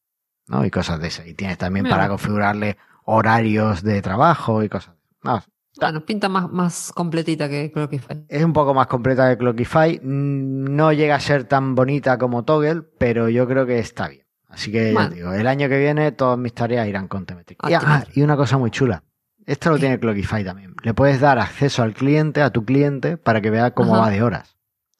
¿no? 0.47 0.63
Y 0.63 0.69
cosas 0.69 1.01
de 1.01 1.07
esas. 1.07 1.25
Y 1.25 1.33
tienes 1.33 1.57
también 1.57 1.85
Mira. 1.85 1.95
para 1.95 2.07
configurarle 2.07 2.77
horarios 3.03 3.81
de 3.81 4.03
trabajo 4.03 4.61
y 4.61 4.69
cosas. 4.69 4.93
No, 5.23 5.41
Bueno, 5.79 6.05
pinta 6.05 6.29
más, 6.29 6.51
más 6.51 6.91
completita 6.93 7.49
que 7.49 7.71
fue. 7.73 8.25
es 8.29 8.43
un 8.43 8.53
poco 8.53 8.75
más 8.75 8.85
completa 8.85 9.27
que 9.27 9.39
Clockify. 9.39 10.01
Mm, 10.03 10.75
No 10.75 10.93
llega 10.93 11.15
a 11.15 11.19
ser 11.19 11.45
tan 11.45 11.73
bonita 11.73 12.19
como 12.19 12.45
Toggle, 12.45 12.83
pero 12.99 13.27
yo 13.27 13.47
creo 13.47 13.65
que 13.65 13.79
está 13.79 14.07
bien. 14.07 14.22
Así 14.53 14.71
que 14.71 14.87
ya 14.87 14.93
Bueno. 14.93 15.09
te 15.09 15.15
digo, 15.15 15.33
el 15.33 15.47
año 15.47 15.67
que 15.67 15.77
viene 15.79 16.11
todas 16.11 16.37
mis 16.37 16.53
tareas 16.53 16.87
irán 16.87 17.07
con 17.07 17.25
Temetric. 17.25 17.59
Y, 17.67 17.73
ah, 17.73 17.77
Optimal. 17.77 18.07
y 18.13 18.21
una 18.21 18.35
cosa 18.37 18.57
muy 18.57 18.71
chula. 18.71 19.03
Esto 19.45 19.71
lo 19.71 19.77
tiene 19.79 19.99
Clockify 19.99 20.43
también. 20.45 20.73
Le 20.83 20.93
puedes 20.93 21.19
dar 21.19 21.37
acceso 21.39 21.83
al 21.83 21.93
cliente, 21.93 22.41
a 22.41 22.51
tu 22.51 22.63
cliente, 22.63 23.17
para 23.17 23.41
que 23.41 23.49
vea 23.49 23.71
cómo 23.71 23.93
Ajá. 23.95 24.03
va 24.03 24.09
de 24.11 24.21
olvidarle 24.23 24.49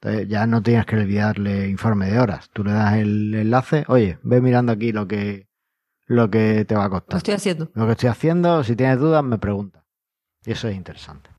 Entonces 0.01 0.27
ya 0.27 0.45
no 0.47 0.61
tienes 0.61 0.85
que 0.85 0.99
enviarle 0.99 1.69
informe 1.69 2.07
de 2.11 2.19
horas. 2.19 2.49
Tú 2.51 2.63
le 2.65 2.71
das 2.73 2.95
el 2.95 3.33
enlace, 3.35 3.85
oye, 3.87 4.17
ve 4.23 4.41
mirando 4.41 4.73
aquí 4.73 4.91
lo 4.91 5.07
que, 5.07 5.47
lo 6.07 6.29
que 6.29 6.65
te 6.65 6.75
va 6.75 6.81
a 6.85 6.87
Lo 6.87 6.91
costar. 6.95 7.17
estoy 7.17 7.35
haciendo. 7.35 7.71
Lo 7.73 7.85
que 7.85 7.93
estoy 7.93 8.09
haciendo, 8.09 8.63
si 8.65 8.75
tienes 8.75 8.99
dudas, 8.99 9.23
me 9.23 9.37
preguntas. 9.37 9.83
Y 10.45 10.51
eso 10.51 10.67
es 10.67 10.75
interesante. 10.75 11.29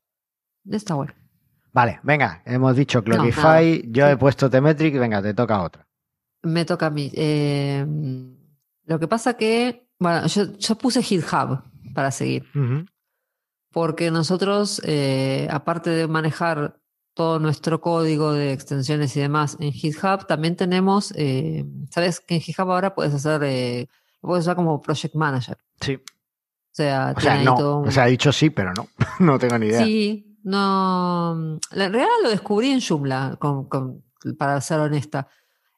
Está 0.67 0.95
bueno. 0.95 1.13
Vale, 1.73 1.99
venga, 2.01 2.41
hemos 2.45 2.75
dicho. 2.75 3.03
Clockify, 3.03 3.83
yo 3.91 4.07
Sí. 4.07 4.13
he 4.13 4.17
puesto 4.17 4.49
Temetric, 4.49 4.97
venga, 4.97 5.21
te 5.21 5.33
toca 5.35 5.61
otra. 5.61 5.84
Me 6.45 6.63
toca 6.65 6.85
a 6.87 6.89
mí. 6.89 7.11
Eh, 7.13 7.85
lo 8.85 8.99
que 8.99 9.07
pasa 9.07 9.35
que, 9.35 9.87
bueno, 9.99 10.27
yo, 10.27 10.57
yo 10.57 10.75
puse 10.75 11.01
GitHub 11.03 11.61
para 11.93 12.11
seguir. 12.11 12.45
Porque 13.71 14.09
nosotros, 14.11 14.81
eh, 14.85 15.47
aparte 15.51 15.89
de 15.89 16.07
manejar 16.07 16.79
todo 17.13 17.39
nuestro 17.39 17.81
código 17.81 18.31
de 18.33 18.53
extensiones 18.53 19.15
y 19.17 19.21
demás 19.21 19.57
en 19.59 19.71
GitHub, 19.71 20.27
también 20.27 20.55
tenemos, 20.55 21.13
eh, 21.15 21.65
sabes 21.89 22.19
que 22.21 22.35
en 22.35 22.41
GitHub 22.41 22.71
ahora 22.71 22.93
puedes 22.95 23.13
hacer, 23.13 23.41
eh, 23.43 23.87
puedes 24.21 24.43
usar 24.45 24.55
como 24.55 24.81
project 24.81 25.15
manager. 25.15 25.57
Sí. 25.81 25.95
O 25.95 26.01
sea, 26.77 27.13
O 27.15 27.19
sea, 27.21 27.41
no. 27.43 27.55
todo 27.55 27.79
un- 27.79 27.87
O 27.87 27.91
sea, 27.91 28.05
dicho 28.05 28.31
sí, 28.33 28.49
pero 28.49 28.73
no. 28.73 28.87
no 29.19 29.39
tengo 29.39 29.57
ni 29.57 29.67
idea. 29.67 29.83
Sí, 29.85 30.37
no. 30.43 31.57
En 31.71 31.77
realidad 31.77 32.07
lo 32.23 32.29
descubrí 32.29 32.71
en 32.71 32.81
Joomla, 32.81 33.37
con- 33.39 33.67
con- 33.67 34.03
para 34.37 34.59
ser 34.61 34.79
honesta. 34.79 35.27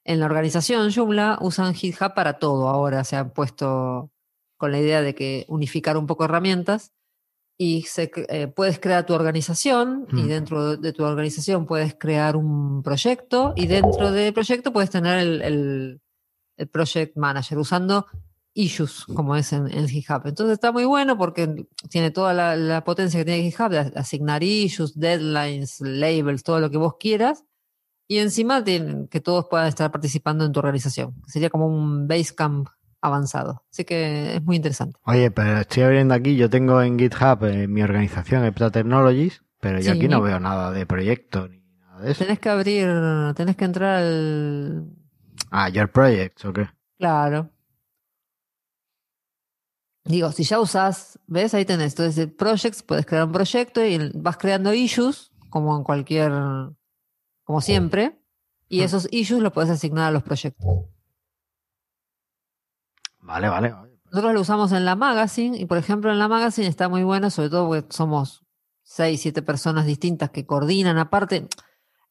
En 0.07 0.19
la 0.19 0.25
organización 0.25 0.89
Joomla 0.91 1.37
usan 1.41 1.73
GitHub 1.75 2.13
para 2.15 2.39
todo 2.39 2.69
ahora. 2.69 3.03
Se 3.03 3.15
han 3.17 3.29
puesto 3.31 4.09
con 4.57 4.71
la 4.71 4.79
idea 4.79 5.01
de 5.01 5.13
que 5.13 5.45
unificar 5.49 5.97
un 5.97 6.07
poco 6.07 6.23
herramientas 6.25 6.93
y 7.59 7.81
se 7.83 8.09
eh, 8.29 8.47
puedes 8.47 8.79
crear 8.79 9.05
tu 9.05 9.13
organización 9.13 10.07
y 10.13 10.23
Mm. 10.23 10.27
dentro 10.27 10.69
de, 10.71 10.77
de 10.77 10.93
tu 10.93 11.03
organización 11.03 11.65
puedes 11.65 11.95
crear 11.95 12.35
un 12.37 12.81
proyecto 12.83 13.53
y 13.55 13.67
dentro 13.67 14.11
del 14.11 14.33
proyecto 14.33 14.71
puedes 14.71 14.89
tener 14.89 15.19
el, 15.19 15.41
el- 15.41 16.01
el 16.57 16.67
project 16.69 17.15
manager 17.17 17.57
usando 17.59 18.07
issues 18.55 19.05
como 19.13 19.35
es 19.35 19.53
en, 19.53 19.67
en 19.71 19.87
GitHub. 19.87 20.21
Entonces 20.25 20.53
está 20.53 20.71
muy 20.71 20.85
bueno 20.85 21.15
porque 21.17 21.67
tiene 21.89 22.09
toda 22.09 22.33
la, 22.33 22.55
la 22.55 22.83
potencia 22.83 23.19
que 23.19 23.25
tiene 23.25 23.43
GitHub 23.51 23.69
de 23.69 23.79
asignar 23.95 24.41
issues, 24.41 24.97
deadlines, 24.97 25.79
labels, 25.81 26.41
todo 26.43 26.59
lo 26.59 26.71
que 26.71 26.77
vos 26.77 26.95
quieras. 26.99 27.43
Y 28.07 28.19
encima 28.19 28.63
tienen 28.63 29.07
que 29.07 29.19
todos 29.19 29.47
puedan 29.49 29.67
estar 29.67 29.91
participando 29.91 30.45
en 30.45 30.51
tu 30.53 30.59
organización. 30.59 31.13
Sería 31.27 31.49
como 31.49 31.67
un 31.67 32.07
Basecamp 32.07 32.67
avanzado. 33.01 33.65
Así 33.71 33.83
que 33.85 34.35
es 34.35 34.43
muy 34.43 34.55
interesante. 34.55 34.97
Oye, 35.05 35.29
pero 35.31 35.59
estoy 35.59 35.83
abriendo 35.83 36.13
aquí, 36.13 36.35
yo 36.35 36.49
tengo 36.49 36.81
en 36.81 36.97
GitHub 36.97 37.43
en 37.45 37.71
mi 37.71 37.81
organización 37.83 38.45
Epta 38.45 38.71
Technologies, 38.71 39.43
pero 39.59 39.79
yo 39.79 39.91
Sí. 39.91 39.97
aquí 39.97 40.07
no 40.07 40.21
veo 40.21 40.39
nada 40.39 40.71
de 40.71 40.85
proyecto 40.85 41.47
ni 41.49 41.59
nada 41.79 42.01
de 42.01 42.11
eso. 42.11 42.23
Tenés 42.23 42.39
que 42.39 42.49
abrir, 42.49 42.87
tenés 43.35 43.55
que 43.57 43.65
entrar 43.65 43.97
al... 43.97 44.89
Ah, 45.51 45.69
Your 45.69 45.91
Projects, 45.91 46.45
¿o 46.45 46.53
qué? 46.53 46.69
Claro. 46.97 47.49
Digo, 50.05 50.31
si 50.31 50.43
ya 50.43 50.59
usás, 50.59 51.19
¿ves? 51.27 51.53
Ahí 51.53 51.65
tenés. 51.65 51.91
Entonces, 51.91 52.27
projects, 52.27 52.81
puedes 52.81 53.05
crear 53.05 53.25
un 53.25 53.33
proyecto 53.33 53.83
y 53.85 54.11
vas 54.15 54.37
creando 54.37 54.73
issues, 54.73 55.31
como 55.49 55.75
en 55.77 55.83
cualquier, 55.83 56.31
como 57.47 57.61
siempre, 57.61 58.19
y 58.67 58.81
Mm. 58.81 58.83
esos 58.83 59.07
issues 59.09 59.41
los 59.41 59.53
puedes 59.53 59.69
asignar 59.71 60.09
a 60.09 60.11
los 60.11 60.21
proyectos. 60.21 60.67
Vale, 63.21 63.47
vale. 63.47 63.73
Nosotros 64.11 64.33
lo 64.33 64.41
usamos 64.41 64.73
en 64.73 64.83
la 64.83 64.97
magazine, 64.97 65.57
y 65.57 65.65
por 65.65 65.77
ejemplo, 65.77 66.11
en 66.11 66.19
la 66.19 66.27
magazine 66.27 66.67
está 66.67 66.89
muy 66.89 67.03
bueno, 67.03 67.29
sobre 67.29 67.49
todo 67.49 67.67
porque 67.67 67.85
somos 67.89 68.43
seis, 68.83 69.21
siete 69.21 69.41
personas 69.41 69.85
distintas 69.85 70.29
que 70.29 70.45
coordinan. 70.45 70.97
Aparte, 70.97 71.47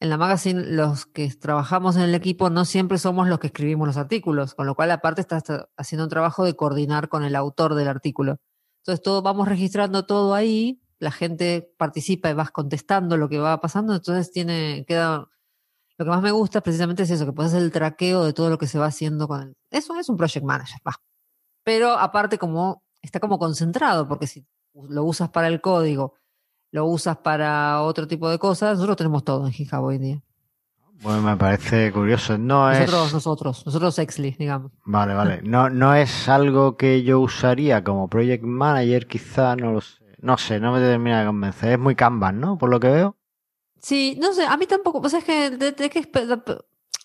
en 0.00 0.08
la 0.08 0.16
magazine, 0.16 0.62
los 0.64 1.04
que 1.04 1.28
trabajamos 1.34 1.96
en 1.96 2.02
el 2.02 2.14
equipo 2.14 2.48
no 2.48 2.64
siempre 2.64 2.96
somos 2.96 3.28
los 3.28 3.38
que 3.38 3.48
escribimos 3.48 3.86
los 3.86 3.98
artículos, 3.98 4.54
con 4.54 4.66
lo 4.66 4.74
cual, 4.74 4.90
aparte, 4.90 5.20
estás 5.20 5.44
haciendo 5.76 6.04
un 6.04 6.10
trabajo 6.10 6.44
de 6.44 6.56
coordinar 6.56 7.10
con 7.10 7.24
el 7.24 7.36
autor 7.36 7.74
del 7.74 7.88
artículo. 7.88 8.38
Entonces, 8.78 9.02
todo, 9.02 9.20
vamos 9.20 9.48
registrando 9.48 10.06
todo 10.06 10.32
ahí, 10.32 10.80
la 10.98 11.10
gente 11.10 11.72
participa 11.78 12.30
y 12.30 12.34
vas 12.34 12.50
contestando 12.50 13.16
lo 13.16 13.28
que 13.28 13.38
va 13.38 13.60
pasando, 13.60 13.94
entonces 13.94 14.30
tiene, 14.32 14.84
queda. 14.86 15.28
Lo 15.98 16.04
que 16.04 16.10
más 16.10 16.22
me 16.22 16.30
gusta 16.30 16.60
precisamente 16.60 17.04
es 17.04 17.10
eso, 17.10 17.24
que 17.24 17.32
puedes 17.32 17.52
hacer 17.52 17.62
el 17.64 17.72
traqueo 17.72 18.24
de 18.24 18.32
todo 18.34 18.50
lo 18.50 18.58
que 18.58 18.66
se 18.66 18.78
va 18.78 18.86
haciendo 18.86 19.26
con 19.28 19.42
el. 19.42 19.56
Eso 19.70 19.98
es 19.98 20.08
un 20.08 20.16
project 20.16 20.44
manager, 20.44 20.80
va. 20.86 20.94
Pero 21.64 21.92
aparte, 21.92 22.38
como 22.38 22.82
está 23.00 23.18
como 23.18 23.38
concentrado, 23.38 24.06
porque 24.06 24.26
si 24.26 24.46
lo 24.74 25.04
usas 25.04 25.30
para 25.30 25.48
el 25.48 25.60
código, 25.60 26.14
lo 26.70 26.84
usas 26.86 27.16
para 27.18 27.80
otro 27.82 28.06
tipo 28.06 28.28
de 28.28 28.38
cosas, 28.38 28.74
nosotros 28.74 28.96
tenemos 28.98 29.24
todo 29.24 29.46
en 29.46 29.52
GitHub 29.52 29.82
hoy 29.84 29.98
día. 29.98 30.22
Bueno, 31.02 31.22
me 31.22 31.36
parece 31.36 31.92
curioso. 31.92 32.38
No 32.38 32.70
Nosotros, 32.70 33.06
es. 33.08 33.12
nosotros, 33.14 33.66
nosotros 33.66 33.98
Exly, 33.98 34.36
digamos. 34.38 34.72
Vale, 34.84 35.14
vale. 35.14 35.40
No, 35.42 35.68
no 35.68 35.94
es 35.94 36.28
algo 36.28 36.76
que 36.76 37.02
yo 37.02 37.20
usaría 37.20 37.84
como 37.84 38.08
project 38.08 38.44
manager, 38.44 39.06
quizá, 39.06 39.56
no 39.56 39.72
lo 39.72 39.80
sé. 39.82 40.05
No 40.26 40.36
sé, 40.38 40.58
no 40.58 40.72
me 40.72 40.80
termina 40.80 41.20
de 41.20 41.26
convencer. 41.26 41.72
Es 41.74 41.78
muy 41.78 41.94
Kanban, 41.94 42.40
¿no? 42.40 42.58
Por 42.58 42.68
lo 42.68 42.80
que 42.80 42.88
veo. 42.88 43.16
Sí, 43.80 44.18
no 44.20 44.32
sé, 44.32 44.44
a 44.44 44.56
mí 44.56 44.66
tampoco, 44.66 45.00
pues 45.00 45.14
es 45.14 45.22
que 45.22 45.50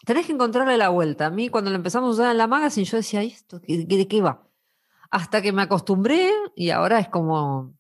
tenés 0.06 0.26
que 0.26 0.32
encontrarle 0.34 0.78
la 0.78 0.90
vuelta. 0.90 1.28
A 1.28 1.30
mí 1.30 1.50
cuando 1.50 1.70
lo 1.70 1.76
empezamos 1.76 2.08
a 2.10 2.14
usar 2.14 2.32
en 2.32 2.38
la 2.40 2.48
magazine 2.48 2.86
yo 2.86 2.98
decía, 2.98 3.24
"¿Y 3.24 3.28
¿esto 3.28 3.62
qué- 3.62 3.86
de 3.86 4.08
qué 4.08 4.22
va? 4.22 4.42
Hasta 5.12 5.42
que 5.42 5.52
me 5.52 5.62
acostumbré 5.62 6.32
y 6.56 6.72
ahora 6.72 6.98
es 7.00 7.10
como 7.10 7.76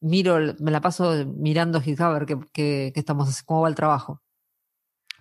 miro, 0.00 0.38
me 0.60 0.70
la 0.70 0.80
paso 0.80 1.12
mirando 1.26 1.80
GitHub 1.82 2.06
a 2.06 2.12
ver 2.14 2.24
qué, 2.26 2.38
qué- 2.54 2.90
qué 2.94 3.00
estamos, 3.00 3.28
haciendo, 3.28 3.46
cómo 3.46 3.60
va 3.62 3.68
el 3.68 3.74
trabajo. 3.74 4.22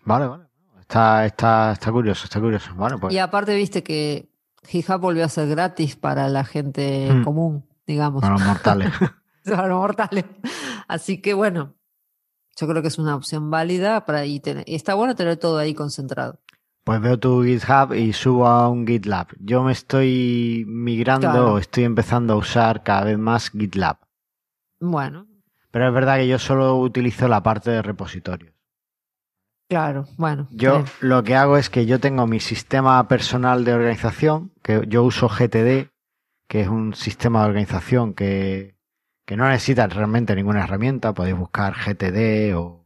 Vale, 0.05 0.27
vale. 0.27 0.45
Está, 0.79 1.25
está, 1.25 1.73
está 1.73 1.91
curioso, 1.91 2.23
está 2.23 2.39
curioso. 2.39 2.73
Bueno, 2.75 2.97
pues. 2.97 3.13
Y 3.13 3.17
aparte 3.19 3.53
viste 3.55 3.83
que 3.83 4.29
GitHub 4.65 5.01
volvió 5.01 5.25
a 5.25 5.29
ser 5.29 5.49
gratis 5.49 5.97
para 5.97 6.29
la 6.29 6.45
gente 6.45 7.09
Hmm. 7.11 7.23
común, 7.25 7.65
digamos, 7.85 8.21
Para 8.21 8.35
los 8.35 8.45
mortales. 8.45 8.89
los 9.45 9.69
mortales. 9.69 10.25
Así 10.87 11.21
que 11.21 11.33
bueno, 11.33 11.75
yo 12.57 12.67
creo 12.67 12.81
que 12.81 12.87
es 12.89 12.97
una 12.97 13.15
opción 13.15 13.49
válida 13.49 14.05
para 14.05 14.25
y, 14.25 14.39
tener- 14.39 14.63
y 14.67 14.75
está 14.75 14.93
bueno 14.95 15.15
tener 15.15 15.37
todo 15.37 15.57
ahí 15.57 15.73
concentrado. 15.73 16.39
Pues 16.83 17.01
veo 17.01 17.19
tu 17.19 17.43
GitHub 17.43 17.93
y 17.93 18.13
subo 18.13 18.47
a 18.47 18.67
un 18.69 18.87
GitLab. 18.87 19.27
Yo 19.39 19.61
me 19.63 19.71
estoy 19.73 20.63
migrando, 20.67 21.29
Claro. 21.29 21.57
estoy 21.59 21.83
empezando 21.83 22.33
a 22.33 22.37
usar 22.37 22.81
cada 22.83 23.03
vez 23.03 23.17
más 23.19 23.51
GitLab. 23.51 23.97
Bueno, 24.79 25.27
Pero 25.71 25.87
es 25.87 25.93
verdad 25.93 26.17
que 26.17 26.27
yo 26.27 26.39
solo 26.39 26.77
utilizo 26.79 27.27
la 27.27 27.43
parte 27.43 27.69
de 27.69 27.81
repositorios. 27.83 28.53
claro, 29.69 30.05
bueno. 30.17 30.47
Yo 30.51 30.83
lo 31.01 31.23
que 31.23 31.35
hago 31.35 31.57
es 31.57 31.69
que 31.69 31.85
yo 31.85 31.99
tengo 31.99 32.25
mi 32.25 32.39
sistema 32.39 33.07
personal 33.07 33.63
de 33.65 33.73
organización, 33.73 34.51
que 34.63 34.83
yo 34.87 35.03
uso 35.03 35.29
GTD, 35.29 35.91
que 36.47 36.61
es 36.61 36.67
un 36.67 36.95
sistema 36.95 37.43
de 37.43 37.49
organización 37.49 38.13
que, 38.15 38.75
que 39.29 39.37
no 39.37 39.47
necesita 39.47 39.85
realmente 39.85 40.35
ninguna 40.35 40.63
herramienta. 40.63 41.13
Podéis 41.13 41.37
buscar 41.37 41.75
GTD 41.75 42.55
o 42.55 42.83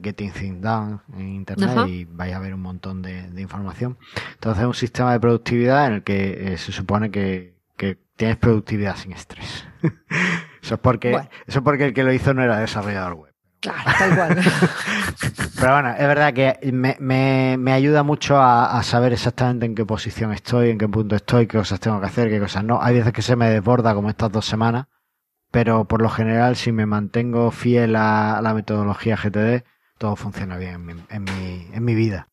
Getting 0.00 0.30
Things 0.30 0.60
Done 0.62 1.00
en 1.14 1.28
internet 1.30 1.68
Ajá. 1.70 1.88
y 1.88 2.04
vais 2.04 2.32
a 2.32 2.38
ver 2.38 2.54
un 2.54 2.62
montón 2.62 3.02
de, 3.02 3.28
de 3.28 3.42
información. 3.42 3.98
Entonces 4.34 4.60
es 4.62 4.66
un 4.68 4.74
sistema 4.74 5.12
de 5.12 5.18
productividad 5.18 5.88
en 5.88 5.92
el 5.94 6.02
que 6.04 6.52
eh, 6.52 6.58
se 6.58 6.70
supone 6.70 7.10
que, 7.10 7.56
que 7.76 7.98
tienes 8.14 8.36
productividad 8.36 8.94
sin 8.94 9.10
estrés. 9.10 9.66
eso 10.62 10.74
es 10.74 10.80
porque 10.80 11.10
Bueno. 11.10 11.28
eso 11.48 11.58
es 11.58 11.64
porque 11.64 11.86
el 11.86 11.92
que 11.92 12.04
lo 12.04 12.12
hizo 12.12 12.32
no 12.34 12.44
era 12.44 12.60
desarrollador 12.60 13.14
web. 13.14 13.34
Claro, 13.58 13.78
tal 13.98 14.14
cual. 14.14 14.38
Pero 15.58 15.72
bueno, 15.72 15.90
es 15.90 16.06
verdad 16.06 16.32
que 16.32 16.70
me, 16.72 16.96
me- 17.00 17.56
me 17.58 17.72
ayuda 17.72 18.04
mucho 18.04 18.36
a, 18.38 18.78
a 18.78 18.82
saber 18.84 19.12
exactamente 19.12 19.66
en 19.66 19.74
qué 19.74 19.84
posición 19.84 20.32
estoy, 20.32 20.70
en 20.70 20.78
qué 20.78 20.86
punto 20.88 21.16
estoy, 21.16 21.48
qué 21.48 21.58
cosas 21.58 21.80
tengo 21.80 21.98
que 21.98 22.06
hacer, 22.06 22.28
qué 22.28 22.38
cosas 22.38 22.62
no. 22.62 22.80
Hay 22.80 22.94
veces 22.94 23.12
que 23.12 23.22
se 23.22 23.34
me 23.34 23.50
desborda 23.50 23.92
como 23.94 24.08
estas 24.08 24.30
dos 24.30 24.46
semanas, 24.46 24.86
pero 25.50 25.84
por 25.86 26.02
lo 26.02 26.08
general 26.10 26.56
si 26.56 26.72
me 26.72 26.86
mantengo 26.86 27.50
fiel 27.50 27.96
a, 27.96 28.40
la 28.42 28.54
metodología 28.54 29.16
GTD, 29.16 29.64
todo 29.98 30.16
funciona 30.16 30.56
bien 30.56 30.74
en 30.74 30.86
mi, 30.86 30.92
en 31.10 31.24
mi, 31.24 31.68
en 31.72 31.84
mi 31.84 31.94
vida. 31.94 32.28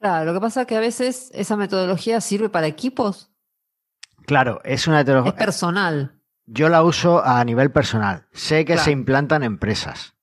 Claro, 0.00 0.26
lo 0.26 0.34
que 0.34 0.40
pasa 0.40 0.60
es 0.62 0.66
que 0.66 0.76
a 0.76 0.80
veces 0.80 1.30
esa 1.34 1.56
metodología 1.56 2.20
sirve 2.20 2.48
para 2.48 2.66
equipos, 2.66 3.30
Claro, 4.26 4.60
es 4.62 4.86
una 4.86 5.00
es 5.00 5.06
metodología... 5.06 5.36
personal. 5.36 6.20
Yo 6.44 6.68
la 6.68 6.82
uso 6.82 7.24
a 7.24 7.42
nivel 7.44 7.70
personal. 7.72 8.26
Sé 8.32 8.66
que 8.66 8.74
Claro. 8.74 8.84
se 8.84 8.90
implantan 8.90 9.42
empresas. 9.42 10.14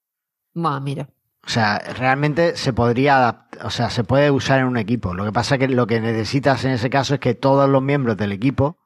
Ma, 0.54 0.80
mira. 0.80 1.10
O 1.44 1.50
sea, 1.50 1.80
realmente 1.80 2.56
se 2.56 2.72
podría 2.72 3.18
adaptar, 3.18 3.66
o 3.66 3.72
sea, 3.72 3.90
se 3.90 4.04
puede 4.04 4.30
usar 4.30 4.60
en 4.60 4.68
un 4.68 4.78
equipo. 4.78 5.16
Lo 5.16 5.26
que 5.26 5.32
pasa 5.32 5.56
es 5.56 5.60
que 5.60 5.68
lo 5.70 5.88
que 5.88 6.00
necesitas 6.02 6.66
en 6.66 6.72
ese 6.72 6.90
caso 6.92 7.16
es 7.16 7.20
que 7.20 7.34
todos 7.34 7.68
los 7.68 7.82
miembros 7.82 8.16
del 8.18 8.32
equipo 8.32 8.78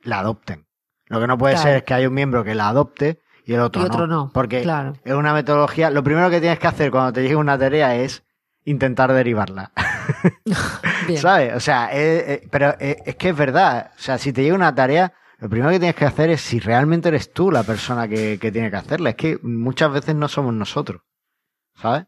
la 0.00 0.20
adopten. 0.20 0.66
Lo 1.08 1.20
que 1.20 1.26
no 1.26 1.36
puede 1.38 1.54
Claro. 1.54 1.68
ser 1.68 1.76
es 1.78 1.82
que 1.84 1.94
haya 1.94 2.08
un 2.08 2.14
miembro 2.14 2.44
que 2.44 2.54
la 2.54 2.68
adopte 2.68 3.20
y 3.44 3.52
el 3.54 3.60
otro, 3.60 3.82
Y 3.82 3.84
otro 3.86 4.06
no, 4.06 4.30
Porque 4.32 4.62
claro. 4.62 4.94
es 5.04 5.12
una 5.12 5.32
metodología. 5.34 5.90
Lo 5.90 6.02
primero 6.02 6.30
que 6.30 6.40
tienes 6.40 6.58
que 6.58 6.66
hacer 6.66 6.90
cuando 6.90 7.12
te 7.12 7.22
llegue 7.22 7.36
una 7.36 7.58
tarea 7.58 7.94
es 7.96 8.24
intentar 8.64 9.12
derivarla. 9.12 9.70
¿Sabes? 11.16 11.54
O 11.54 11.60
sea, 11.60 11.90
eh, 11.92 12.24
eh, 12.34 12.48
pero 12.50 12.74
eh, 12.80 12.96
es 13.04 13.16
que 13.16 13.30
es 13.30 13.36
verdad. 13.36 13.90
O 13.96 14.00
sea, 14.00 14.18
si 14.18 14.32
te 14.32 14.42
llega 14.42 14.54
una 14.54 14.74
tarea, 14.74 15.12
lo 15.38 15.48
primero 15.48 15.70
que 15.70 15.78
tienes 15.78 15.96
que 15.96 16.04
hacer 16.06 16.30
es 16.30 16.40
si 16.40 16.60
realmente 16.60 17.08
eres 17.08 17.32
tú 17.32 17.50
la 17.50 17.62
persona 17.62 18.08
que, 18.08 18.38
que 18.40 18.50
tiene 18.52 18.70
que 18.70 18.76
hacerla. 18.76 19.10
Es 19.10 19.16
que 19.16 19.38
muchas 19.42 19.92
veces 19.92 20.14
no 20.14 20.28
somos 20.28 20.54
nosotros. 20.54 21.02
¿Sabes? 21.76 22.06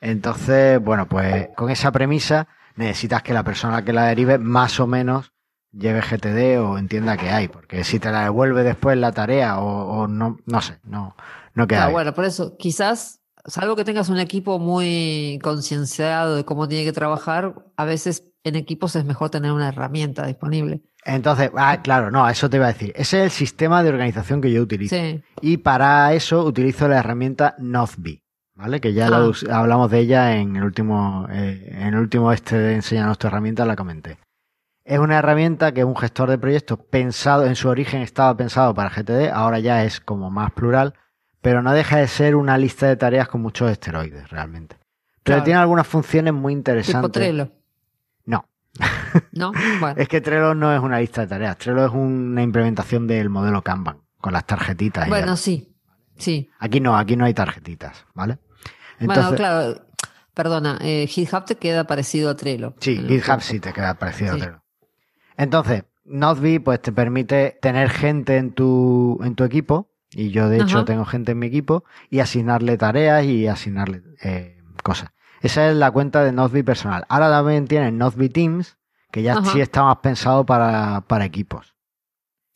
Entonces, 0.00 0.80
bueno, 0.80 1.06
pues 1.06 1.48
con 1.54 1.70
esa 1.70 1.92
premisa 1.92 2.48
necesitas 2.74 3.22
que 3.22 3.32
la 3.34 3.44
persona 3.44 3.84
que 3.84 3.92
la 3.92 4.06
derive 4.06 4.38
más 4.38 4.80
o 4.80 4.86
menos 4.86 5.32
lleve 5.72 6.00
GTD 6.02 6.60
o 6.60 6.78
entienda 6.78 7.16
que 7.16 7.30
hay. 7.30 7.48
Porque 7.48 7.84
si 7.84 7.98
te 7.98 8.10
la 8.10 8.22
devuelve 8.24 8.62
después 8.62 8.96
la 8.98 9.12
tarea 9.12 9.58
o, 9.58 10.02
o 10.02 10.08
no, 10.08 10.38
no 10.46 10.60
sé, 10.60 10.78
no, 10.84 11.16
no 11.54 11.66
queda 11.66 11.82
Ah, 11.84 11.86
bien. 11.86 11.92
bueno, 11.94 12.14
por 12.14 12.24
eso, 12.24 12.56
quizás, 12.58 13.20
salvo 13.46 13.76
que 13.76 13.84
tengas 13.84 14.08
un 14.08 14.18
equipo 14.18 14.58
muy 14.58 15.38
concienciado 15.42 16.36
de 16.36 16.44
cómo 16.44 16.68
tiene 16.68 16.84
que 16.84 16.92
trabajar, 16.92 17.54
a 17.76 17.84
veces 17.84 18.24
en 18.44 18.56
equipos 18.56 18.96
es 18.96 19.04
mejor 19.04 19.30
tener 19.30 19.52
una 19.52 19.68
herramienta 19.68 20.26
disponible. 20.26 20.82
Entonces, 21.04 21.50
ah, 21.56 21.80
claro, 21.82 22.10
no, 22.10 22.28
eso 22.28 22.48
te 22.50 22.58
iba 22.58 22.66
a 22.66 22.72
decir. 22.72 22.92
Ese 22.96 23.18
es 23.18 23.24
el 23.24 23.30
sistema 23.30 23.82
de 23.82 23.88
organización 23.90 24.40
que 24.40 24.52
yo 24.52 24.62
utilizo. 24.62 24.94
Sí, 24.96 25.22
Y 25.40 25.56
para 25.58 26.12
eso 26.12 26.44
utilizo 26.44 26.86
la 26.86 26.98
herramienta 26.98 27.56
Nozbe, 27.58 28.22
¿vale? 28.54 28.80
Que 28.80 28.92
ya 28.92 29.08
Ah. 29.08 29.30
hablamos 29.50 29.90
de 29.90 29.98
ella 30.00 30.36
en 30.36 30.54
el 30.56 30.62
último, 30.62 31.26
eh, 31.30 31.68
en 31.72 31.88
el 31.88 31.96
último 31.96 32.32
este 32.32 32.56
de 32.56 32.74
enseñarnos 32.76 33.18
tu 33.18 33.26
herramienta, 33.26 33.64
la 33.64 33.74
comenté. 33.74 34.18
Es 34.84 34.98
una 34.98 35.18
herramienta 35.18 35.72
que 35.72 35.84
un 35.84 35.96
gestor 35.96 36.28
de 36.30 36.38
proyectos 36.38 36.78
pensado, 36.90 37.46
en 37.46 37.54
su 37.54 37.68
origen 37.68 38.02
estaba 38.02 38.36
pensado 38.36 38.74
para 38.74 38.90
GTD, 38.90 39.30
ahora 39.32 39.60
ya 39.60 39.84
es 39.84 40.00
como 40.00 40.28
más 40.30 40.50
plural, 40.52 40.94
pero 41.40 41.62
no 41.62 41.72
deja 41.72 41.98
de 41.98 42.08
ser 42.08 42.34
una 42.34 42.58
lista 42.58 42.86
de 42.88 42.96
tareas 42.96 43.28
con 43.28 43.42
muchos 43.42 43.70
esteroides, 43.70 44.28
realmente. 44.30 44.76
Pero 45.22 45.36
Claro. 45.36 45.44
tiene 45.44 45.60
algunas 45.60 45.86
funciones 45.86 46.34
muy 46.34 46.52
tipo 46.52 46.58
interesantes. 46.58 47.12
Trello, 47.12 47.52
No, 48.26 48.44
¿no? 49.32 49.52
Bueno, 49.78 49.94
es 49.96 50.08
que 50.08 50.20
Trello 50.20 50.54
no 50.54 50.74
es 50.74 50.80
una 50.80 50.98
lista 50.98 51.20
de 51.22 51.26
tareas, 51.28 51.58
Trello 51.58 51.86
es 51.86 51.92
una 51.92 52.42
implementación 52.42 53.06
del 53.06 53.28
modelo 53.28 53.62
Kanban, 53.62 53.98
con 54.20 54.32
las 54.32 54.46
tarjetitas. 54.46 55.08
bueno, 55.08 55.36
sí, 55.36 55.76
sí. 56.16 56.50
Aquí 56.58 56.80
no, 56.80 56.96
aquí 56.96 57.16
no 57.16 57.24
hay 57.24 57.34
tarjetitas, 57.34 58.04
¿vale? 58.14 58.38
bueno, 58.98 59.14
Entonces, 59.14 59.36
claro, 59.36 59.86
perdona, 60.34 60.78
eh, 60.80 61.06
GitHub 61.06 61.44
te 61.44 61.54
queda 61.56 61.84
parecido 61.84 62.30
a 62.30 62.36
Trello. 62.36 62.74
sí, 62.80 62.96
GitHub 62.98 63.40
sí 63.42 63.60
te 63.60 63.72
queda 63.72 63.94
parecido 63.94 64.34
a. 64.34 64.38
Trello. 64.38 64.61
Entonces, 65.42 65.82
Nozbe 66.04 66.60
pues 66.60 66.80
te 66.80 66.92
permite 66.92 67.58
tener 67.60 67.90
gente 67.90 68.36
en 68.36 68.52
tu, 68.52 69.18
en 69.24 69.34
tu 69.34 69.42
equipo, 69.42 69.90
y 70.12 70.30
yo 70.30 70.48
de 70.48 70.60
hecho 70.60 70.84
tengo 70.84 71.04
gente 71.04 71.32
en 71.32 71.40
mi 71.40 71.46
equipo, 71.46 71.82
y 72.10 72.20
asignarle 72.20 72.78
tareas 72.78 73.24
y 73.24 73.48
asignarle 73.48 74.04
eh, 74.22 74.62
cosas. 74.84 75.10
Esa 75.40 75.68
es 75.68 75.74
la 75.74 75.90
cuenta 75.90 76.22
de 76.22 76.30
Nozbe 76.30 76.62
personal. 76.62 77.04
Ahora 77.08 77.28
también 77.28 77.66
tienes 77.66 77.92
Nozbe 77.92 78.28
Teams, 78.28 78.78
que 79.10 79.24
ya 79.24 79.32
Ajá. 79.32 79.50
sí 79.50 79.60
está 79.60 79.82
más 79.82 79.96
pensado 79.96 80.46
para, 80.46 81.00
para 81.08 81.24
equipos. 81.24 81.74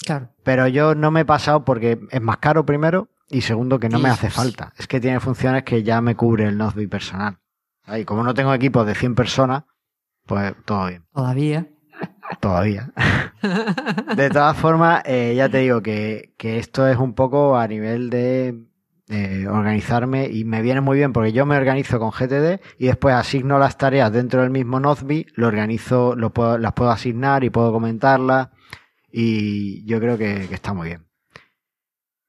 Claro, 0.04 0.28
Pero 0.44 0.68
yo 0.68 0.94
no 0.94 1.10
me 1.10 1.22
he 1.22 1.24
pasado 1.24 1.64
porque 1.64 1.98
es 2.12 2.22
más 2.22 2.36
caro 2.36 2.64
primero 2.64 3.08
y 3.28 3.40
segundo 3.40 3.80
que 3.80 3.88
no 3.88 3.98
me 3.98 4.10
hace 4.10 4.30
falta. 4.30 4.72
Es 4.78 4.86
que 4.86 5.00
tiene 5.00 5.18
funciones 5.18 5.64
que 5.64 5.82
ya 5.82 6.00
me 6.00 6.14
cubre 6.14 6.44
el 6.44 6.56
Nozbe 6.56 6.86
personal. 6.86 7.40
Y 7.88 8.04
como 8.04 8.22
no 8.22 8.32
tengo 8.32 8.54
equipos 8.54 8.86
de 8.86 8.94
100 8.94 9.16
personas, 9.16 9.64
pues 10.24 10.54
todo 10.64 10.86
bien, 10.86 11.04
todavía. 11.12 11.66
Todavía. 12.40 12.92
De 14.16 14.30
todas 14.30 14.56
formas, 14.56 15.02
eh, 15.04 15.34
ya 15.36 15.48
te 15.48 15.58
digo 15.58 15.82
que, 15.82 16.34
que 16.38 16.58
esto 16.58 16.86
es 16.88 16.96
un 16.98 17.14
poco 17.14 17.56
a 17.56 17.66
nivel 17.68 18.10
de 18.10 18.64
eh, 19.08 19.46
organizarme 19.48 20.26
y 20.28 20.44
me 20.44 20.62
viene 20.62 20.80
muy 20.80 20.96
bien 20.98 21.12
porque 21.12 21.32
yo 21.32 21.46
me 21.46 21.56
organizo 21.56 21.98
con 21.98 22.10
GTD 22.10 22.60
y 22.78 22.86
después 22.86 23.14
asigno 23.14 23.58
las 23.58 23.78
tareas 23.78 24.12
dentro 24.12 24.40
del 24.42 24.50
mismo 24.50 24.80
Nozbe, 24.80 25.26
lo 25.34 25.46
organizo, 25.46 26.16
lo 26.16 26.30
puedo- 26.32 26.58
las 26.58 26.72
puedo 26.72 26.90
asignar 26.90 27.44
y 27.44 27.50
puedo 27.50 27.72
comentarlas 27.72 28.48
y 29.12 29.84
yo 29.86 30.00
creo 30.00 30.18
que, 30.18 30.46
que 30.48 30.54
está 30.54 30.72
muy 30.72 30.88
bien. 30.88 31.06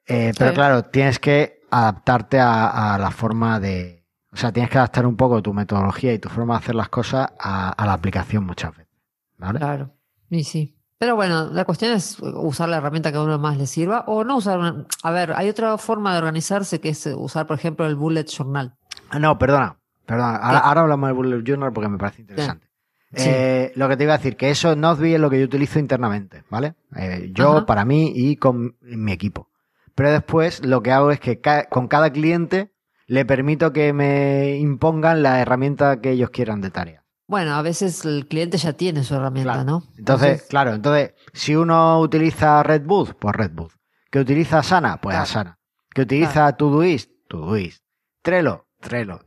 Eh, 0.06 0.32
pero 0.38 0.54
claro, 0.54 0.84
tienes 0.86 1.20
que 1.20 1.62
adaptarte 1.70 2.40
a, 2.40 2.96
a 2.96 2.98
la 2.98 3.12
forma 3.12 3.60
de... 3.60 4.06
O 4.32 4.38
sea, 4.38 4.52
tienes 4.52 4.70
que 4.70 4.78
adaptar 4.78 5.06
un 5.06 5.18
poco 5.18 5.42
tu 5.42 5.54
metodología 5.54 6.14
y 6.14 6.20
tu 6.20 6.30
forma 6.30 6.54
de 6.54 6.60
hacer 6.60 6.76
las 6.76 6.90
cosas 6.90 7.30
a, 7.40 7.70
a 7.72 7.86
la 7.86 7.94
aplicación 7.94 8.46
muchas 8.46 8.72
veces. 8.78 8.94
¿Vale? 9.38 9.60
Claro, 9.60 9.94
y 10.30 10.44
sí. 10.44 10.74
Pero 11.00 11.16
bueno, 11.16 11.50
la 11.52 11.64
cuestión 11.66 11.92
es 11.94 12.18
usar 12.20 12.70
la 12.70 12.78
herramienta 12.78 13.12
que 13.12 13.18
a 13.20 13.22
uno 13.22 13.38
más 13.38 13.58
le 13.58 13.68
sirva 13.68 14.04
o 14.08 14.24
no 14.24 14.38
usar 14.38 14.58
una... 14.58 14.86
A 15.04 15.12
ver, 15.12 15.34
hay 15.34 15.48
otra 15.48 15.78
forma 15.78 16.12
de 16.14 16.18
organizarse 16.18 16.80
que 16.82 16.90
es 16.90 17.06
usar, 17.16 17.46
por 17.46 17.56
ejemplo, 17.58 17.86
el 17.86 17.96
bullet 17.96 18.26
journal. 18.26 18.76
Ah, 19.12 19.20
No, 19.20 19.38
perdona, 19.38 19.78
perdona. 20.08 20.38
Ahora, 20.38 20.82
hablamos 20.82 21.08
del 21.10 21.16
Bullet 21.16 21.44
Journal 21.44 21.72
porque 21.72 21.88
me 21.90 21.98
parece 22.00 22.22
interesante. 22.22 22.66
Sí. 23.14 23.30
Eh, 23.30 23.72
lo 23.76 23.88
que 23.88 23.96
te 23.96 24.04
iba 24.06 24.16
a 24.16 24.18
decir, 24.18 24.36
que 24.36 24.50
eso 24.50 24.76
Nozbe 24.76 25.14
es 25.14 25.20
lo 25.20 25.30
que 25.30 25.40
yo 25.40 25.46
utilizo 25.46 25.78
internamente, 25.80 26.44
¿vale? 26.50 26.74
Eh, 26.96 27.30
yo, 27.34 27.58
Ajá. 27.58 27.66
para 27.68 27.86
mí 27.86 28.12
y 28.16 28.36
con 28.38 28.76
mi 28.82 29.12
equipo. 29.12 29.50
Pero 29.96 30.12
después 30.12 30.66
lo 30.66 30.82
que 30.82 30.92
hago 30.92 31.12
es 31.12 31.20
que 31.20 31.40
ca- 31.40 31.66
con 31.70 31.88
cada 31.88 32.10
cliente 32.12 32.74
le 33.06 33.24
permito 33.24 33.72
que 33.72 33.94
me 33.94 34.58
impongan 34.58 35.24
la 35.24 35.40
herramienta 35.42 36.02
que 36.02 36.12
ellos 36.12 36.32
quieran 36.32 36.60
de 36.60 36.70
tarea. 36.72 37.04
Bueno, 37.28 37.56
a 37.56 37.62
veces 37.62 38.06
el 38.06 38.28
cliente 38.28 38.58
ya 38.58 38.74
tiene 38.74 39.04
su 39.04 39.14
herramienta, 39.16 39.52
Claro. 39.54 39.66
¿no? 39.66 39.84
Entonces, 39.98 40.44
claro, 40.44 40.74
entonces, 40.74 41.14
si 41.34 41.56
uno 41.56 42.00
utiliza 42.00 42.64
Redboot, 42.64 43.16
pues 43.20 43.36
Redboot. 43.36 43.72
Que 44.10 44.20
utiliza 44.20 44.60
Asana, 44.60 45.02
pues 45.02 45.14
Claro. 45.14 45.24
Asana. 45.24 45.60
Que 45.94 46.02
utiliza 46.04 46.52
Todoist, 46.56 47.12
Todoist. 47.28 47.84
Trello, 48.22 48.68
Trello. 48.80 49.20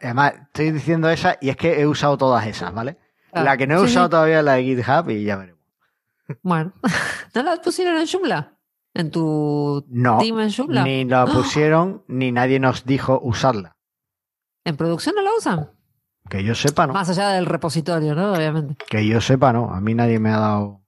Además, 0.00 0.34
estoy 0.46 0.70
diciendo 0.70 1.10
esa 1.10 1.36
y 1.40 1.48
es 1.48 1.56
que 1.56 1.80
he 1.80 1.86
usado 1.86 2.16
todas 2.16 2.46
esas, 2.46 2.72
¿vale? 2.72 2.98
Claro. 3.32 3.44
La 3.46 3.56
que 3.56 3.66
no 3.66 3.74
he 3.76 3.78
Sí, 3.80 3.84
usado 3.86 4.06
sí. 4.06 4.10
todavía 4.10 4.38
es 4.40 4.44
la 4.44 4.52
de 4.54 4.62
GitHub 4.64 5.10
y 5.10 5.24
ya 5.24 5.36
veremos. 5.36 5.60
Bueno, 6.42 6.72
¿no 7.34 7.42
la 7.42 7.56
pusieron 7.56 7.98
en 7.98 8.06
Joomla? 8.06 8.56
¿En 8.94 9.10
tu 9.10 9.84
No, 9.88 10.18
team 10.18 10.38
en 10.40 10.52
Joomla? 10.52 10.84
ni 10.84 11.04
la 11.04 11.22
¡Ah! 11.22 11.26
pusieron, 11.26 12.04
ni 12.06 12.30
nadie 12.30 12.60
nos 12.60 12.84
dijo 12.84 13.18
usarla. 13.22 13.76
¿En 14.64 14.76
producción 14.76 15.14
no 15.16 15.22
la 15.22 15.30
usan? 15.36 15.70
Que 16.30 16.42
yo 16.44 16.54
sepa, 16.54 16.86
¿no? 16.86 16.92
Más 16.94 17.08
allá 17.10 17.30
del 17.30 17.44
repositorio, 17.44 18.14
¿no? 18.14 18.32
Obviamente. 18.32 18.76
Que 18.88 19.06
yo 19.06 19.20
sepa, 19.20 19.52
¿no? 19.52 19.74
A 19.74 19.80
mí 19.80 19.94
nadie 19.94 20.18
me 20.18 20.30
ha 20.30 20.38
dado... 20.38 20.80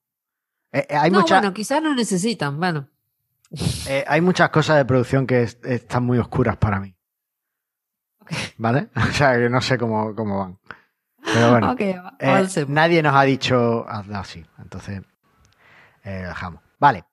Eh, 0.73 0.87
eh, 0.89 0.97
hay, 0.97 1.11
no, 1.11 1.21
mucha- 1.21 1.41
bueno, 1.41 1.53
quizás 1.53 1.83
no 1.83 1.95
necesitan. 1.95 2.59
Bueno, 2.59 2.89
eh, 3.89 4.05
hay 4.09 4.21
muchas 4.23 4.49
cosas 4.51 4.79
de 4.79 4.85
producción 4.87 5.27
que 5.27 5.43
es- 5.43 5.59
están 5.65 6.05
muy 6.05 6.19
oscuras 6.19 6.57
para 6.57 6.81
mí. 6.81 6.97
¿Vale? 8.57 8.89
O 8.97 9.13
sea, 9.13 9.35
que 9.35 9.49
no 9.51 9.61
sé 9.61 9.77
cómo, 9.77 10.15
cómo 10.15 10.39
van. 10.39 10.59
Pero 11.25 11.51
bueno. 11.51 11.77
Eh, 11.79 12.65
nadie 12.69 13.03
nos 13.03 13.15
ha 13.15 13.23
dicho 13.23 13.85
hazlo 13.89 14.17
así, 14.19 14.45
entonces 14.59 15.03
eh, 16.05 16.23
lo 16.23 16.29
dejamos. 16.29 16.63
Vale, 16.81 17.05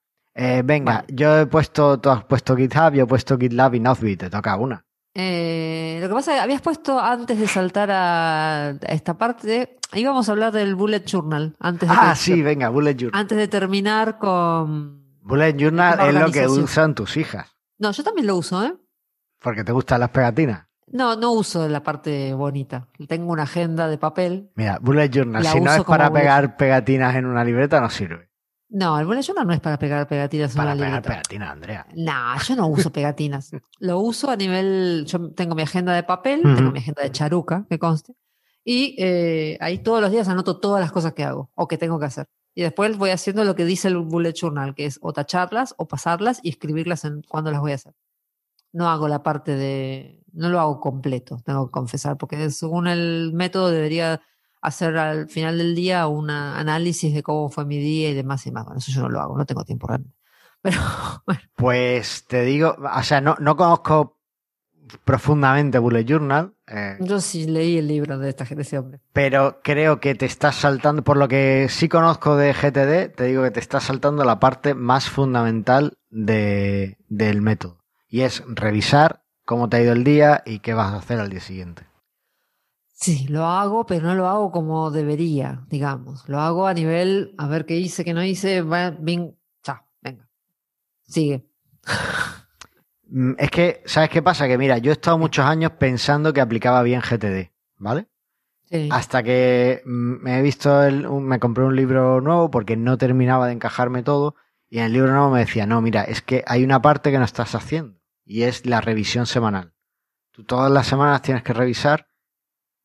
venga, 0.64 0.94
Vale. 1.02 1.06
yo 1.10 1.38
he 1.40 1.46
puesto, 1.46 2.00
tú 2.00 2.10
has 2.10 2.24
puesto 2.24 2.56
GitHub, 2.56 2.92
yo 2.94 3.04
he 3.04 3.06
puesto 3.06 3.38
GitLab 3.38 3.74
y 3.76 3.80
Nozbe, 3.80 4.16
te 4.16 4.28
toca 4.30 4.56
una. 4.56 4.84
Eh, 5.14 5.98
lo 6.00 6.08
que 6.08 6.14
pasa 6.14 6.32
es 6.32 6.36
que 6.38 6.42
habías 6.44 6.62
puesto 6.62 7.00
antes 7.00 7.38
de 7.38 7.48
saltar 7.48 7.90
a 7.90 8.68
a 8.68 8.74
esta 8.92 9.18
parte, 9.18 9.78
íbamos 9.94 10.28
a 10.28 10.32
hablar 10.32 10.52
del 10.52 10.74
bullet 10.76 11.04
journal 11.04 11.56
antes 11.58 11.88
de, 11.88 11.94
Ah, 11.98 12.14
sí, 12.14 12.42
venga, 12.42 12.68
Bullet 12.68 12.94
Journal. 12.94 13.20
antes 13.20 13.36
de 13.36 13.48
terminar 13.48 14.18
con... 14.18 15.00
Bullet 15.22 15.54
Journal 15.56 15.98
es 16.08 16.14
lo 16.14 16.30
que 16.30 16.46
usan 16.46 16.94
tus 16.94 17.16
hijas, 17.16 17.48
No, 17.78 17.90
yo 17.90 18.02
también 18.04 18.26
lo 18.28 18.36
uso, 18.36 18.64
¿eh? 18.64 18.74
porque 19.40 19.64
te 19.64 19.72
gustan 19.72 20.00
las 20.00 20.10
pegatinas. 20.10 20.66
No, 20.92 21.14
no 21.16 21.32
uso 21.32 21.68
la 21.68 21.82
parte 21.82 22.34
bonita. 22.34 22.88
Tengo 23.08 23.32
una 23.32 23.44
agenda 23.44 23.86
de 23.88 23.96
papel. 23.96 24.50
Mira, 24.56 24.78
Bullet 24.80 25.08
Journal, 25.08 25.44
si 25.44 25.60
no 25.60 25.72
es 25.72 25.84
para 25.84 26.12
pegar 26.12 26.56
pegatinas 26.56 27.14
en 27.16 27.26
una 27.26 27.44
libreta, 27.44 27.80
no 27.80 27.90
sirve. 27.90 28.29
No, 28.72 28.98
el 29.00 29.04
bullet 29.04 29.22
journal 29.22 29.46
no 29.46 29.52
es 29.52 29.60
para 29.60 29.78
pegar 29.78 30.06
pegatinas 30.06 30.54
Para 30.54 30.74
pegar 30.74 31.02
pegatinas, 31.02 31.50
Andrea. 31.50 31.86
No, 31.94 32.40
yo 32.46 32.54
no 32.56 32.68
uso 32.68 32.92
pegatinas. 32.92 33.50
Lo 33.80 33.98
uso 33.98 34.30
a 34.30 34.36
nivel. 34.36 35.04
Yo 35.06 35.32
tengo 35.32 35.56
mi 35.56 35.62
agenda 35.62 35.92
de 35.92 36.04
papel, 36.04 36.46
Ujú. 36.46 36.54
tengo 36.56 36.70
mi 36.70 36.78
agenda 36.78 37.02
de 37.02 37.10
charuca, 37.10 37.66
que 37.68 37.78
conste. 37.80 38.14
Y 38.64 38.94
eh, 38.98 39.58
ahí 39.60 39.78
todos 39.78 40.00
los 40.00 40.12
días 40.12 40.28
anoto 40.28 40.60
todas 40.60 40.80
las 40.80 40.92
cosas 40.92 41.14
que 41.14 41.24
hago 41.24 41.50
o 41.54 41.66
que 41.66 41.78
tengo 41.78 41.98
que 41.98 42.06
hacer. 42.06 42.26
Y 42.54 42.62
después 42.62 42.96
voy 42.96 43.10
haciendo 43.10 43.44
lo 43.44 43.54
que 43.56 43.64
dice 43.64 43.88
el 43.88 43.96
bullet 43.98 44.34
journal, 44.34 44.74
que 44.74 44.86
es 44.86 44.98
o 45.02 45.12
tacharlas 45.12 45.74
o 45.76 45.88
pasarlas 45.88 46.40
y 46.42 46.50
escribirlas 46.50 47.04
en 47.04 47.22
cuando 47.22 47.50
las 47.50 47.60
voy 47.60 47.72
a 47.72 47.76
hacer. 47.76 47.94
No 48.72 48.88
hago 48.88 49.08
la 49.08 49.22
parte 49.24 49.56
de. 49.56 50.22
No 50.32 50.48
lo 50.48 50.60
hago 50.60 50.78
completo, 50.78 51.38
tengo 51.44 51.66
que 51.66 51.72
confesar, 51.72 52.16
porque 52.18 52.50
según 52.50 52.86
el 52.86 53.32
método 53.34 53.70
debería 53.70 54.20
hacer 54.60 54.96
al 54.96 55.28
final 55.28 55.58
del 55.58 55.74
día 55.74 56.06
un 56.06 56.30
análisis 56.30 57.14
de 57.14 57.22
cómo 57.22 57.48
fue 57.50 57.64
mi 57.64 57.78
día 57.78 58.10
y 58.10 58.14
demás 58.14 58.46
y 58.46 58.52
más. 58.52 58.64
Bueno, 58.64 58.78
eso 58.78 58.92
yo 58.92 59.02
no 59.02 59.08
lo 59.08 59.20
hago, 59.20 59.36
no 59.36 59.46
tengo 59.46 59.64
tiempo 59.64 59.86
realmente. 59.86 60.16
Pero 60.62 60.78
bueno. 61.26 61.40
Pues 61.56 62.26
te 62.26 62.42
digo, 62.42 62.76
o 62.78 63.02
sea, 63.02 63.20
no, 63.20 63.36
no 63.40 63.56
conozco 63.56 64.20
profundamente 65.04 65.78
Bullet 65.78 66.04
Journal, 66.04 66.54
eh, 66.66 66.96
Yo 67.00 67.20
sí 67.20 67.46
leí 67.46 67.78
el 67.78 67.88
libro 67.88 68.18
de, 68.18 68.28
esta, 68.28 68.44
de 68.44 68.62
ese 68.62 68.78
hombre. 68.78 69.00
pero 69.12 69.60
creo 69.62 70.00
que 70.00 70.14
te 70.14 70.26
estás 70.26 70.56
saltando, 70.56 71.02
por 71.02 71.16
lo 71.16 71.28
que 71.28 71.66
sí 71.68 71.88
conozco 71.88 72.36
de 72.36 72.52
GTD, 72.52 73.14
te 73.14 73.24
digo 73.24 73.42
que 73.42 73.50
te 73.50 73.60
estás 73.60 73.84
saltando 73.84 74.24
la 74.24 74.40
parte 74.40 74.74
más 74.74 75.08
fundamental 75.08 75.98
de, 76.10 76.98
del 77.08 77.42
método. 77.42 77.78
Y 78.08 78.22
es 78.22 78.42
revisar 78.46 79.22
cómo 79.44 79.68
te 79.68 79.78
ha 79.78 79.82
ido 79.82 79.92
el 79.92 80.04
día 80.04 80.42
y 80.44 80.60
qué 80.60 80.74
vas 80.74 80.92
a 80.92 80.96
hacer 80.98 81.20
al 81.20 81.30
día 81.30 81.40
siguiente. 81.40 81.89
Sí, 83.00 83.26
lo 83.28 83.46
hago, 83.46 83.86
pero 83.86 84.06
no 84.08 84.14
lo 84.14 84.28
hago 84.28 84.52
como 84.52 84.90
debería, 84.90 85.64
digamos. 85.70 86.28
Lo 86.28 86.38
hago 86.38 86.66
a 86.66 86.74
nivel, 86.74 87.34
a 87.38 87.46
ver 87.48 87.64
qué 87.64 87.76
hice, 87.78 88.04
qué 88.04 88.12
no 88.12 88.22
hice, 88.22 88.60
va, 88.60 88.90
bien, 88.90 89.38
chao, 89.62 89.78
venga. 90.02 90.28
Sigue. 91.02 91.46
Mm, 93.12 93.32
Es 93.38 93.50
que, 93.50 93.82
¿sabes 93.86 94.08
qué 94.08 94.22
pasa? 94.22 94.46
Que 94.46 94.56
mira, 94.56 94.78
yo 94.78 94.92
he 94.92 94.94
estado 94.94 95.18
muchos 95.18 95.44
años 95.44 95.72
pensando 95.72 96.32
que 96.32 96.40
aplicaba 96.40 96.80
bien 96.84 97.00
GTD, 97.00 97.50
¿vale? 97.76 98.06
Sí. 98.70 98.88
Hasta 98.92 99.24
que 99.24 99.82
mm, 99.84 100.22
me 100.22 100.38
he 100.38 100.42
visto, 100.42 100.84
el, 100.84 101.10
me 101.10 101.40
compré 101.40 101.64
un 101.64 101.74
libro 101.74 102.20
nuevo 102.20 102.52
porque 102.52 102.76
no 102.76 102.98
terminaba 102.98 103.48
de 103.48 103.54
encajarme 103.54 104.04
todo 104.04 104.36
y 104.68 104.78
en 104.78 104.84
el 104.84 104.92
libro 104.92 105.10
nuevo 105.10 105.28
me 105.30 105.40
decía, 105.40 105.66
no, 105.66 105.80
mira, 105.80 106.04
es 106.04 106.22
que 106.22 106.44
hay 106.46 106.62
una 106.62 106.80
parte 106.80 107.10
que 107.10 107.18
no 107.18 107.24
estás 107.24 107.56
haciendo 107.56 107.98
y 108.24 108.42
es 108.42 108.64
la 108.64 108.80
revisión 108.80 109.26
semanal. 109.26 109.74
Tú 110.30 110.44
todas 110.44 110.70
las 110.70 110.86
semanas 110.86 111.20
tienes 111.22 111.42
que 111.42 111.52
revisar 111.52 112.06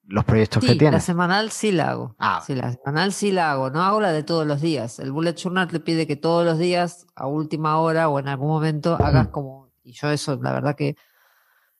los 0.08 0.24
proyectos 0.26 0.62
Sí, 0.62 0.68
que 0.68 0.74
la 0.76 0.80
tienes. 0.80 1.04
semanal 1.04 1.52
sí 1.52 1.72
la 1.72 1.90
hago. 1.92 2.16
Ah. 2.20 2.44
Sí, 2.46 2.54
la 2.56 2.72
semanal 2.72 3.12
sí 3.14 3.32
la 3.32 3.52
hago. 3.52 3.70
No 3.72 3.82
hago 3.82 4.00
la 4.02 4.12
de 4.12 4.24
todos 4.24 4.46
los 4.46 4.62
días. 4.62 5.00
El 5.00 5.12
bullet 5.12 5.34
journal 5.36 5.68
te 5.68 5.80
pide 5.80 6.06
que 6.08 6.16
todos 6.16 6.46
los 6.46 6.58
días, 6.60 7.08
a 7.16 7.28
última 7.28 7.78
hora 7.80 8.08
o 8.10 8.20
en 8.20 8.28
algún 8.28 8.48
momento, 8.50 8.96
hagas 9.04 9.30
como. 9.30 9.72
Y 9.84 9.94
yo 9.94 10.10
eso, 10.12 10.40
la 10.42 10.52
verdad 10.54 10.76
que 10.76 10.96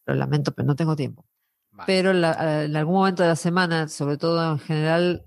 lo 0.06 0.16
lamento, 0.16 0.54
pero 0.54 0.68
no 0.68 0.76
tengo 0.76 0.96
tiempo. 0.96 1.26
Vale. 1.72 1.86
Pero 1.88 2.14
la- 2.14 2.64
en 2.66 2.76
algún 2.76 2.96
momento 2.96 3.24
de 3.24 3.30
la 3.30 3.36
semana, 3.36 3.88
sobre 3.88 4.18
todo 4.18 4.52
en 4.54 4.60
general 4.60 5.26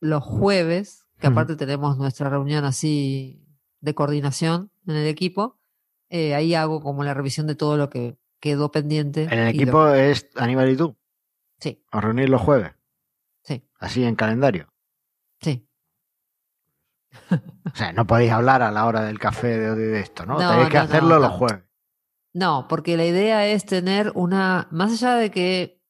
los 0.00 0.22
jueves, 0.22 1.06
que 1.18 1.26
aparte 1.26 1.56
tenemos 1.56 1.98
nuestra 1.98 2.28
reunión 2.30 2.64
así 2.64 3.42
de 3.80 3.94
coordinación 3.94 4.70
en 4.86 4.96
el 4.96 5.06
equipo, 5.08 5.58
eh, 6.10 6.34
ahí 6.34 6.54
hago 6.54 6.80
como 6.80 7.02
la 7.04 7.14
revisión 7.14 7.46
de 7.46 7.54
todo 7.56 7.76
lo 7.76 7.90
que 7.90 8.16
quedó 8.40 8.70
pendiente. 8.70 9.24
En 9.24 9.32
el 9.38 9.44
lo- 9.44 9.50
equipo 9.50 9.88
es 9.88 10.28
Aníbal 10.36 10.70
y 10.70 10.76
tú. 10.76 10.96
Sí, 11.58 11.84
Os 11.92 12.02
reunís 12.04 12.28
los 12.28 12.40
jueves, 12.40 12.72
sí, 13.42 13.64
así 13.80 14.04
en 14.04 14.14
calendario. 14.16 14.72
sí. 15.40 15.64
O 17.30 17.74
sea, 17.76 17.92
no 17.92 18.06
podéis 18.06 18.32
hablar 18.32 18.62
a 18.62 18.70
la 18.70 18.86
hora 18.86 19.02
del 19.02 19.18
café 19.18 19.58
de, 19.58 19.74
de 19.74 20.00
esto, 20.00 20.24
¿no? 20.26 20.38
No, 20.38 20.50
Tenéis 20.50 20.68
que 20.68 20.76
no, 20.78 20.82
hacerlo 20.84 21.14
no. 21.16 21.20
los 21.20 21.32
jueves. 21.32 21.64
No, 22.32 22.66
porque 22.68 22.96
la 22.96 23.04
idea 23.06 23.46
es 23.46 23.64
tener 23.66 24.12
una, 24.14 24.68
más 24.70 24.92
allá 24.92 25.14
de 25.16 25.30
que 25.30 25.82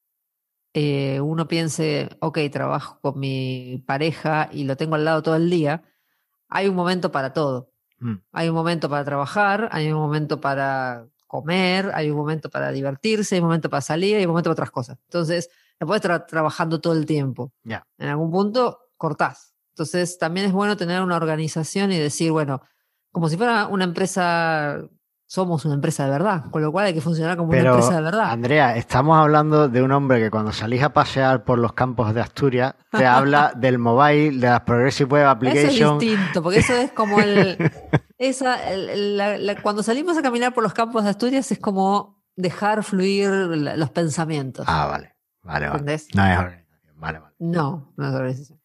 eh, 0.74 1.20
uno 1.20 1.46
piense, 1.48 2.08
ok, 2.20 2.38
trabajo 2.50 3.00
con 3.00 3.18
mi 3.18 3.82
pareja 3.86 4.48
y 4.52 4.64
lo 4.64 4.76
tengo 4.76 4.94
al 4.94 5.04
lado 5.04 5.22
todo 5.22 5.36
el 5.36 5.50
día, 5.50 5.82
hay 6.48 6.68
un 6.68 6.76
momento 6.76 7.10
para 7.12 7.32
todo. 7.32 7.72
Mm. 7.98 8.14
Hay 8.32 8.48
un 8.48 8.54
momento 8.54 8.88
para 8.88 9.04
trabajar, 9.04 9.68
hay 9.72 9.92
un 9.92 9.98
momento 9.98 10.40
para 10.40 11.06
comer, 11.28 11.92
hay 11.94 12.10
un 12.10 12.16
momento 12.16 12.50
para 12.50 12.72
divertirse, 12.72 13.36
hay 13.36 13.40
un 13.40 13.46
momento 13.46 13.70
para 13.70 13.82
salir, 13.82 14.16
hay 14.16 14.24
un 14.24 14.30
momento 14.30 14.48
para 14.48 14.54
otras 14.54 14.70
cosas. 14.72 14.98
Entonces, 15.04 15.50
no 15.78 15.86
puedes 15.86 16.02
estar 16.02 16.26
trabajando 16.26 16.80
todo 16.80 16.94
el 16.94 17.06
tiempo. 17.06 17.52
Ya. 17.62 17.86
En 17.98 18.08
algún 18.08 18.32
punto 18.32 18.80
cortás. 18.96 19.54
Entonces, 19.74 20.18
también 20.18 20.46
es 20.46 20.52
bueno 20.52 20.76
tener 20.76 21.02
una 21.02 21.16
organización 21.16 21.92
y 21.92 21.98
decir, 21.98 22.32
bueno, 22.32 22.62
como 23.12 23.28
si 23.28 23.36
fuera 23.36 23.68
una 23.68 23.84
empresa, 23.84 24.82
somos 25.30 25.66
una 25.66 25.74
empresa 25.74 26.04
de 26.06 26.10
verdad, 26.10 26.44
con 26.50 26.62
lo 26.62 26.72
cual 26.72 26.86
hay 26.86 26.94
que 26.94 27.02
funcionar 27.02 27.36
como 27.36 27.50
Pero, 27.50 27.64
una 27.64 27.70
empresa 27.74 27.96
de 27.96 28.02
verdad. 28.02 28.30
Andrea, 28.30 28.76
estamos 28.76 29.18
hablando 29.18 29.68
de 29.68 29.82
un 29.82 29.92
hombre 29.92 30.18
que 30.20 30.30
cuando 30.30 30.52
salís 30.52 30.82
a 30.82 30.94
pasear 30.94 31.44
por 31.44 31.58
los 31.58 31.74
campos 31.74 32.14
de 32.14 32.22
Asturias 32.22 32.74
te 32.90 33.04
habla 33.04 33.52
del 33.56 33.78
mobile, 33.78 34.38
de 34.38 34.48
las 34.48 34.62
Progressive 34.62 35.10
Web 35.10 35.44
Eso 35.44 35.68
es 35.68 35.98
distinto, 36.00 36.42
porque 36.42 36.60
eso 36.60 36.72
es 36.72 36.92
como 36.92 37.20
el, 37.20 37.58
esa, 38.18 38.70
el- 38.70 39.18
la- 39.18 39.36
la- 39.36 39.60
cuando 39.60 39.82
salimos 39.82 40.16
a 40.16 40.22
caminar 40.22 40.54
por 40.54 40.62
los 40.62 40.72
campos 40.72 41.04
de 41.04 41.10
Asturias 41.10 41.52
es 41.52 41.58
como 41.58 42.24
dejar 42.34 42.82
fluir 42.82 43.28
la- 43.30 43.76
los 43.76 43.90
pensamientos. 43.90 44.64
Ah, 44.66 44.86
vale. 44.86 45.14
Vale, 45.42 45.66
vale. 45.66 45.78
¿Entendés? 45.80 46.08
No 46.14 46.24
es 46.26 46.38
organización. 46.38 46.94
Vale, 46.96 47.18
vale. 47.18 47.34
No, 47.38 47.92
no 47.98 48.08
es 48.08 48.14
organización. 48.14 48.60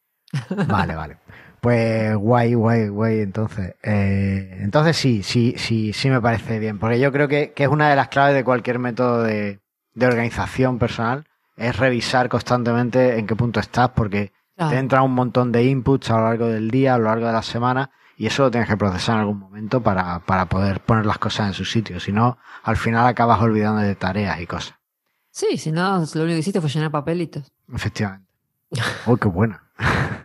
Vale, 0.68 0.96
vale. 0.96 1.18
Pues 1.64 2.14
guay, 2.18 2.56
guay, 2.56 2.90
guay. 2.90 3.22
Entonces, 3.22 3.76
eh, 3.84 4.58
entonces 4.60 4.98
sí, 4.98 5.24
sí, 5.24 5.56
sí, 5.58 5.94
sí 5.94 6.10
me 6.10 6.20
parece 6.20 6.60
bien. 6.60 6.78
Porque 6.78 7.00
yo 7.00 7.10
creo 7.14 7.30
que, 7.30 7.54
que 7.54 7.64
es 7.64 7.70
una 7.70 7.90
de 7.90 7.96
las 7.96 8.10
claves 8.10 8.36
de 8.36 8.44
cualquier 8.44 8.80
método 8.80 9.24
de, 9.24 9.62
de 9.94 10.06
organización 10.06 10.78
personal. 10.78 11.26
Es 11.56 11.78
revisar 11.78 12.28
constantemente 12.28 13.18
en 13.18 13.26
qué 13.28 13.36
punto 13.38 13.62
estás, 13.62 13.92
porque 13.96 14.34
Claro. 14.58 14.72
te 14.72 14.78
entra 14.78 15.02
un 15.04 15.14
montón 15.14 15.54
de 15.54 15.64
inputs 15.64 16.12
a 16.12 16.18
lo 16.18 16.24
largo 16.26 16.48
del 16.48 16.70
día, 16.70 16.96
a 16.96 16.98
lo 16.98 17.06
largo 17.06 17.28
de 17.28 17.32
la 17.34 17.42
semana, 17.42 17.90
y 18.18 18.26
eso 18.28 18.44
lo 18.44 18.52
tienes 18.52 18.68
que 18.70 18.76
procesar 18.78 19.16
en 19.16 19.22
algún 19.22 19.40
momento 19.40 19.82
para, 19.82 20.20
para 20.20 20.46
poder 20.48 20.82
poner 20.82 21.06
las 21.06 21.18
cosas 21.18 21.48
en 21.48 21.54
su 21.54 21.64
sitio. 21.64 22.00
Si 22.02 22.12
no, 22.12 22.38
al 22.64 22.76
final 22.76 23.08
acabas 23.08 23.40
olvidando 23.42 23.82
de 23.82 23.96
tareas 23.96 24.40
y 24.42 24.46
cosas. 24.46 24.76
Sí, 25.32 25.58
si 25.58 25.72
no, 25.72 25.92
lo 25.98 26.22
único 26.24 26.36
que 26.36 26.38
hiciste 26.40 26.60
fue 26.62 26.70
llenar 26.70 26.92
papelitos. 26.92 27.52
Efectivamente. 27.74 28.28
Uy, 29.08 29.18
qué 29.20 29.28
buena. 29.30 29.64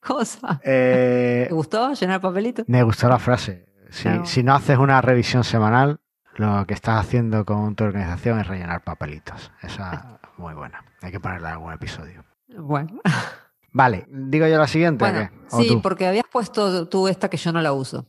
Cosa. 0.06 0.60
Eh, 0.64 1.46
¿Te 1.48 1.54
gustó 1.54 1.92
llenar 1.94 2.20
papelitos? 2.20 2.64
me 2.68 2.82
gustó 2.82 3.08
la 3.08 3.18
frase. 3.18 3.66
Si, 3.90 4.02
Claro. 4.04 4.24
si 4.26 4.42
no 4.42 4.54
haces 4.54 4.78
una 4.78 5.00
revisión 5.00 5.44
semanal, 5.44 6.00
lo 6.36 6.64
que 6.66 6.74
estás 6.74 7.00
haciendo 7.00 7.44
con 7.44 7.74
tu 7.74 7.84
organización 7.84 8.38
es 8.40 8.46
rellenar 8.46 8.82
papelitos. 8.84 9.50
Esa 9.62 10.18
es 10.22 10.38
muy 10.38 10.54
buena. 10.54 10.84
Hay 11.02 11.10
que 11.10 11.20
ponerla 11.20 11.48
en 11.48 11.54
algún 11.54 11.72
episodio. 11.72 12.24
Bueno. 12.56 13.00
Vale, 13.72 14.06
digo 14.08 14.46
yo 14.48 14.58
la 14.58 14.66
siguiente. 14.66 15.04
o 15.04 15.08
Bueno, 15.10 15.28
qué? 15.30 15.56
¿O 15.56 15.60
sí, 15.60 15.68
tú? 15.68 15.82
porque 15.82 16.06
habías 16.06 16.24
puesto 16.30 16.88
tú 16.88 17.06
esta 17.08 17.28
que 17.28 17.36
yo 17.36 17.52
no 17.52 17.60
la 17.60 17.72
uso. 17.72 18.06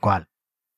¿Cuál? 0.00 0.28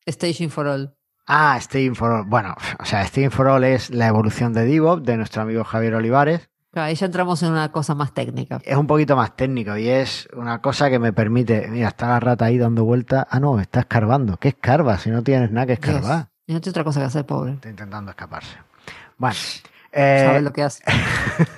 Staging 0.08 0.50
for 0.50 0.66
All. 0.68 0.94
Ah, 1.26 1.58
Steam 1.60 1.94
for 1.94 2.10
All. 2.12 2.24
Bueno, 2.24 2.54
o 2.78 2.84
sea, 2.84 3.04
Steam 3.06 3.30
for 3.30 3.46
All 3.48 3.64
es 3.64 3.90
la 3.90 4.06
evolución 4.06 4.52
de 4.52 4.64
DevOps 4.64 5.02
de 5.02 5.16
nuestro 5.16 5.42
amigo 5.42 5.64
Javier 5.64 5.94
Olivares. 5.96 6.48
Claro, 6.76 6.88
ahí 6.88 6.94
ya 6.94 7.06
entramos 7.06 7.42
en 7.42 7.52
una 7.52 7.72
cosa 7.72 7.94
más 7.94 8.12
técnica. 8.12 8.60
Es 8.62 8.76
un 8.76 8.86
poquito 8.86 9.16
más 9.16 9.34
técnico 9.34 9.78
y 9.78 9.88
es 9.88 10.28
una 10.34 10.60
cosa 10.60 10.90
que 10.90 10.98
me 10.98 11.10
permite. 11.10 11.68
Mira, 11.68 11.88
está 11.88 12.08
la 12.08 12.20
rata 12.20 12.44
ahí 12.44 12.58
dando 12.58 12.84
vueltas. 12.84 13.26
Ah, 13.30 13.40
no, 13.40 13.58
está 13.58 13.80
escarbando. 13.80 14.36
¿Qué 14.36 14.48
escarba 14.48 14.98
si 14.98 15.08
no 15.08 15.22
tienes 15.22 15.50
nada 15.50 15.68
que 15.68 15.72
escarbar? 15.72 16.28
Y 16.46 16.52
no 16.52 16.60
tiene 16.60 16.72
otra 16.72 16.84
cosa 16.84 17.00
que 17.00 17.06
hacer, 17.06 17.24
pobre. 17.24 17.52
Está 17.52 17.70
intentando 17.70 18.10
escaparse. 18.10 18.58
Bueno, 19.16 19.36
eh, 19.90 20.24
Sabe 20.26 20.42
lo 20.42 20.52
que 20.52 20.64
hace. 20.64 20.84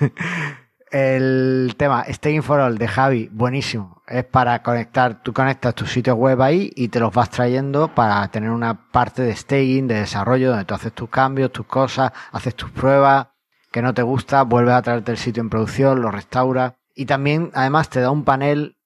el 0.91 1.75
tema 1.75 2.05
Staying 2.07 2.41
for 2.41 2.61
All 2.61 2.77
de 2.77 2.87
Javi, 2.87 3.29
buenísimo. 3.29 4.01
Es 4.07 4.23
para 4.23 4.63
conectar, 4.63 5.21
tú 5.21 5.33
conectas 5.33 5.75
tus 5.75 5.91
sitios 5.91 6.15
web 6.15 6.41
ahí 6.41 6.71
y 6.77 6.87
te 6.87 7.01
los 7.01 7.13
vas 7.13 7.29
trayendo 7.29 7.93
para 7.93 8.25
tener 8.29 8.51
una 8.51 8.89
parte 8.89 9.23
de 9.23 9.35
staging, 9.35 9.85
de 9.85 9.95
desarrollo, 9.95 10.51
donde 10.51 10.63
tú 10.63 10.75
haces 10.75 10.93
tus 10.93 11.09
cambios, 11.09 11.51
tus 11.51 11.65
cosas, 11.65 12.13
haces 12.31 12.55
tus 12.55 12.71
pruebas, 12.71 13.27
que 13.71 13.81
no 13.81 13.93
te 13.93 14.01
gusta, 14.01 14.43
vuelves 14.43 14.73
a 14.75 14.81
traerte 14.81 15.11
el 15.11 15.17
sitio 15.17 15.41
en 15.41 15.49
producción, 15.49 16.01
lo 16.01 16.11
restauras. 16.11 16.73
Y 16.95 17.05
también, 17.05 17.51
además, 17.53 17.89
te 17.89 18.01
da 18.01 18.11
un 18.11 18.23
panel 18.23 18.77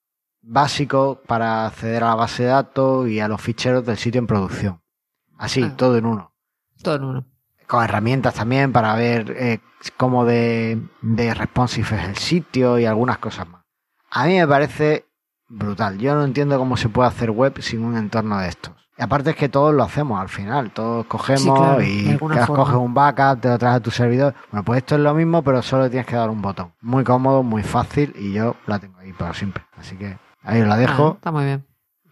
básico 0.41 1.21
para 1.25 1.65
acceder 1.67 2.03
a 2.03 2.09
la 2.09 2.15
base 2.15 2.43
de 2.43 2.49
datos 2.49 3.07
y 3.07 3.19
a 3.19 3.27
los 3.27 3.41
ficheros 3.41 3.85
del 3.85 3.97
sitio 3.97 4.19
en 4.19 4.27
producción. 4.27 4.81
Así, 5.37 5.63
Ah. 5.63 5.73
todo 5.77 5.97
en 5.97 6.05
uno 6.05 6.33
Todo 6.81 6.95
en 6.95 7.03
uno. 7.05 7.25
con 7.67 7.83
herramientas 7.83 8.33
también 8.35 8.71
para 8.73 8.93
ver 8.95 9.31
eh, 9.37 9.59
cómo 9.97 10.25
de, 10.25 10.81
de 11.01 11.33
responsive 11.33 11.87
es 11.97 12.07
el 12.09 12.17
sitio 12.17 12.77
y 12.77 12.85
algunas 12.85 13.17
cosas 13.19 13.47
más. 13.47 13.63
A 14.11 14.25
mí 14.25 14.37
me 14.37 14.47
parece 14.47 15.05
brutal. 15.47 15.97
Yo 15.97 16.13
no 16.13 16.23
entiendo 16.23 16.57
cómo 16.59 16.77
se 16.77 16.89
puede 16.89 17.07
hacer 17.07 17.31
web 17.31 17.59
sin 17.61 17.83
un 17.83 17.95
entorno 17.97 18.37
de 18.39 18.49
estos. 18.49 18.73
Aparte 19.03 19.31
es 19.31 19.35
que 19.35 19.49
todos 19.49 19.73
lo 19.73 19.83
hacemos 19.83 20.19
al 20.19 20.29
final. 20.29 20.71
Todos 20.71 21.05
cogemos 21.07 21.41
Sí, 21.41 21.49
claro, 21.51 21.77
de 21.79 21.89
y 21.89 22.17
forma. 22.17 22.45
coges 22.47 22.75
un 22.75 22.93
backup, 22.93 23.41
te 23.41 23.49
lo 23.49 23.57
traes 23.57 23.75
a 23.75 23.79
tu 23.79 23.91
servidor. 23.91 24.33
Bueno, 24.51 24.63
pues 24.63 24.77
esto 24.77 24.95
es 24.95 25.01
lo 25.01 25.13
mismo, 25.13 25.41
pero 25.43 25.61
solo 25.61 25.89
tienes 25.89 26.05
que 26.07 26.15
dar 26.15 26.29
un 26.29 26.41
botón. 26.41 26.73
Muy 26.81 27.03
cómodo, 27.03 27.43
muy 27.43 27.63
fácil 27.63 28.13
y 28.17 28.33
yo 28.33 28.55
la 28.67 28.79
tengo 28.79 28.97
ahí 28.99 29.13
para 29.13 29.33
siempre. 29.33 29.63
Así 29.77 29.95
que 29.97 30.17
ahí 30.43 30.61
os 30.61 30.67
la 30.67 30.77
dejo. 30.77 31.13
está 31.15 31.31
muy 31.31 31.45
bien. 31.45 31.65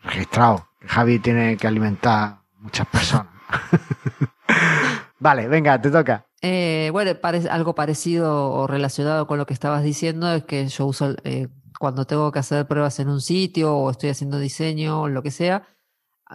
registrado. 0.04 0.68
Javi 0.86 1.20
tiene 1.20 1.58
que 1.58 1.68
alimentar 1.68 2.40
muchas 2.60 2.88
personas. 2.88 3.28
vale, 5.20 5.48
venga, 5.48 5.80
te 5.82 5.92
toca. 5.92 6.26
Eh, 6.42 6.90
bueno, 6.92 7.12
pare- 7.22 7.50
algo 7.50 7.76
parecido 7.76 8.52
o 8.52 8.68
relacionado 8.68 9.28
con 9.28 9.38
lo 9.38 9.46
que 9.46 9.54
estabas 9.54 9.84
diciendo 9.84 10.32
es 10.34 10.44
que 10.44 10.68
yo 10.68 10.86
uso, 10.88 11.16
eh, 11.24 11.48
cuando 11.80 12.06
tengo 12.06 12.32
que 12.32 12.40
hacer 12.40 12.68
pruebas 12.68 13.00
en 13.00 13.10
un 13.10 13.22
sitio 13.22 13.76
o 13.76 13.92
estoy 13.92 14.10
haciendo 14.10 14.40
diseño 14.40 15.02
o 15.02 15.08
lo 15.08 15.22
que 15.22 15.32
sea, 15.32 15.64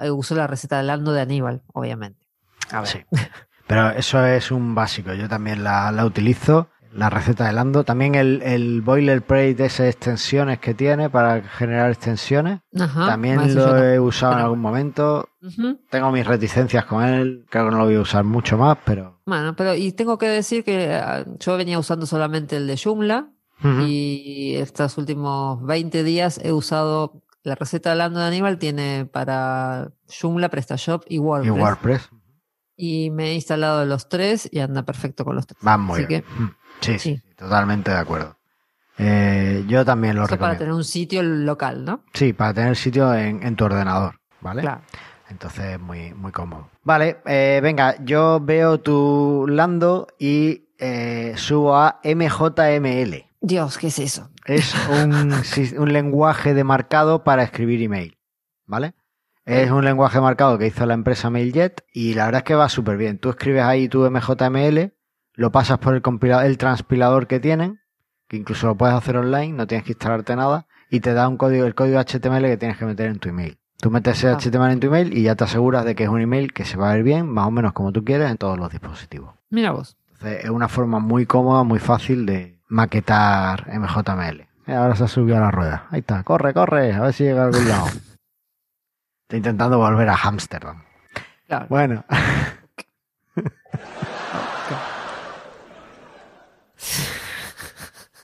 eh, 0.01 0.11
uso 0.11 0.35
la 0.35 0.47
receta 0.47 0.79
de 0.79 0.85
Lando 0.85 1.13
de 1.13 1.21
Aníbal, 1.21 1.63
obviamente. 1.73 2.21
A 2.71 2.81
ver. 2.81 2.89
Sí. 2.89 2.99
Pero 3.67 3.91
eso 3.91 4.25
es 4.25 4.51
un 4.51 4.75
básico. 4.75 5.13
Yo 5.15 5.29
también 5.29 5.65
la, 5.65 5.91
la 5.93 6.05
utilizo. 6.05 6.69
La 6.93 7.11
receta 7.11 7.47
de 7.47 7.53
Lando. 7.53 7.85
También 7.85 8.15
el, 8.15 8.41
el 8.43 8.81
boilerplate 8.81 9.55
de 9.55 9.67
esas 9.67 9.89
extensiones 9.89 10.61
que 10.61 10.73
tiene 10.73 11.11
para 11.11 11.43
generar 11.43 11.91
extensiones. 11.91 12.61
Ajá, 12.79 13.07
también 13.07 13.55
lo 13.55 13.67
no. 13.67 13.85
he 13.85 14.01
usado 14.01 14.35
en 14.35 14.39
algún 14.39 14.61
momento. 14.61 15.29
Tengo 15.91 16.11
mis 16.11 16.27
reticencias 16.27 16.87
con 16.87 17.05
él. 17.05 17.45
Creo 17.51 17.67
que 17.67 17.71
no 17.73 17.79
lo 17.79 17.85
voy 17.85 17.97
a 17.97 18.01
usar 18.01 18.25
mucho 18.25 18.57
más, 18.57 18.79
pero. 18.85 19.21
Bueno, 19.27 19.55
pero 19.57 19.75
y 19.75 19.93
tengo 19.93 20.17
que 20.17 20.29
decir 20.29 20.65
que 20.65 20.95
ah, 20.95 21.25
yo 21.39 21.57
venía 21.59 21.79
usando 21.79 22.07
solamente 22.07 22.57
el 22.57 22.67
de 22.67 22.79
Joomla 22.83 23.31
y 23.87 24.55
estos 24.57 24.97
últimos 24.99 25.65
20 25.65 26.05
días 26.05 26.41
he 26.43 26.53
usado 26.53 27.23
la 27.47 27.55
receta 27.55 27.91
de 27.91 27.97
Lando 27.97 28.21
de 28.21 28.27
Aníbal 28.27 28.59
tiene 28.59 29.07
para 29.11 29.91
Joomla, 30.09 30.49
PrestaShop 30.49 31.05
y 31.09 31.17
Y 31.17 31.19
WordPress. 31.19 31.53
WordPress. 31.63 32.11
Y 32.77 33.11
me 33.11 33.29
he 33.31 33.35
instalado 33.35 33.85
los 33.87 34.09
tres 34.09 34.49
y 34.53 34.59
anda 34.61 34.83
perfecto 34.85 35.25
con 35.25 35.35
los 35.37 35.47
tres. 35.47 35.59
Van 35.63 35.81
muy 35.81 36.01
Así 36.01 36.07
bien. 36.07 36.23
que, 36.23 36.29
Mm. 36.43 36.55
Sí, 36.81 36.93
sí, 36.93 36.99
sí. 36.99 37.17
sí, 37.17 37.35
totalmente 37.37 37.91
de 37.91 37.97
acuerdo. 37.97 38.37
Eh, 38.99 39.65
yo 39.69 39.85
también 39.85 40.17
lo 40.17 40.23
eso 40.23 40.31
para 40.31 40.53
recomiendo. 40.53 40.59
tener 40.59 40.73
un 40.75 40.85
sitio 40.85 41.23
local, 41.23 41.85
¿no? 41.85 42.03
Sí, 42.13 42.33
para 42.33 42.53
tener 42.55 42.77
sitio 42.77 43.15
en, 43.15 43.43
en 43.43 43.57
tu 43.57 43.65
ordenador, 43.65 44.19
¿vale? 44.41 44.63
Claro. 44.63 44.83
Entonces, 45.29 45.79
muy, 45.81 46.15
muy 46.15 46.33
cómodo. 46.33 46.69
Vale, 46.83 47.19
eh, 47.27 47.61
venga, 47.63 47.97
yo 48.05 48.41
veo 48.41 48.79
tu 48.81 49.47
Lando 49.49 50.07
y 50.19 50.69
eh, 50.79 51.35
subo 51.37 51.77
a 51.77 52.01
MJML. 52.05 53.26
Dios, 53.47 53.79
¿qué 53.79 53.87
es 53.89 53.99
eso? 54.01 54.31
Es 54.45 54.75
un, 55.79 55.89
lenguaje 55.93 56.53
de 56.53 56.65
marcado 56.65 57.23
para 57.23 57.45
escribir 57.45 57.81
email, 57.83 58.19
¿vale? 58.67 58.95
Es 59.45 59.71
un 59.71 59.85
lenguaje 59.85 60.21
marcado 60.21 60.59
que 60.59 60.67
hizo 60.67 60.85
la 60.87 60.95
empresa 60.95 61.31
MailJet 61.31 61.85
y 61.93 62.15
la 62.15 62.25
verdad 62.25 62.39
es 62.41 62.45
que 62.45 62.55
va 62.57 62.69
súper 62.69 62.97
bien. 62.97 63.19
Tú 63.19 63.31
escribes 63.31 63.63
ahí 63.63 63.89
tu 63.89 64.05
MJML, 64.11 64.93
lo 65.35 65.53
pasas 65.53 65.79
por 65.79 65.95
el, 65.95 66.03
compila- 66.03 66.45
el 66.45 66.59
transpilador 66.59 67.29
que 67.29 67.39
tienen, 67.39 67.79
que 68.27 68.37
incluso 68.37 68.67
lo 68.67 68.77
puedes 68.77 68.97
hacer 68.97 69.17
online, 69.17 69.53
no 69.53 69.69
tienes 69.69 69.85
que 69.85 69.93
instalarte 69.93 70.35
nada, 70.35 70.67
y 70.91 70.99
te 70.99 71.15
da 71.15 71.29
un 71.29 71.37
código, 71.37 71.65
el 71.67 71.77
código 71.77 72.01
HTML 72.01 72.43
que 72.47 72.57
tienes 72.57 72.77
que 72.79 72.85
meter 72.87 73.07
en 73.09 73.21
tu 73.21 73.29
email. 73.29 73.59
Tú 73.79 73.93
metes 73.93 74.19
ese 74.19 74.29
Ah. 74.31 74.37
HTML 74.37 74.73
en 74.73 74.81
tu 74.81 74.89
email 74.89 75.17
y 75.17 75.23
ya 75.23 75.37
te 75.37 75.45
aseguras 75.45 75.85
de 75.85 75.95
que 75.95 76.03
es 76.03 76.09
un 76.09 76.21
email 76.21 76.53
que 76.53 76.65
se 76.65 76.77
va 76.77 76.91
a 76.91 76.95
ver 76.95 77.05
bien, 77.05 77.29
más 77.29 77.47
o 77.47 77.53
menos 77.53 77.73
como 77.73 77.93
tú 77.93 78.03
quieres, 78.05 78.29
en 78.29 78.39
todos 78.39 78.59
los 78.59 78.73
dispositivos. 78.73 79.35
Mira 79.51 79.71
vos. 79.71 79.97
Entonces, 80.15 80.43
es 80.45 80.51
una 80.51 80.67
forma 80.67 80.99
muy 80.99 81.25
cómoda, 81.27 81.63
muy 81.63 81.79
fácil 81.79 82.27
de 82.27 82.56
maquetar 82.69 83.67
MJML. 83.79 84.47
Ahora 84.69 84.97
se 84.97 85.05
ha 85.05 85.09
subido 85.09 85.37
a 85.37 85.41
la 85.41 85.51
rueda. 85.51 85.87
Ahí 85.91 86.01
está, 86.01 86.23
corre, 86.25 86.53
corre, 86.53 86.93
a 86.93 87.01
ver 87.01 87.12
si 87.12 87.25
llega 87.25 87.43
a 87.43 87.47
algún 87.47 87.69
lado. 87.69 87.87
Está 89.27 89.37
intentando 89.37 89.79
volver 89.79 90.09
a 90.09 90.14
Ámsterdam. 90.14 90.85
Claro. 91.49 91.67
Bueno. 91.69 92.05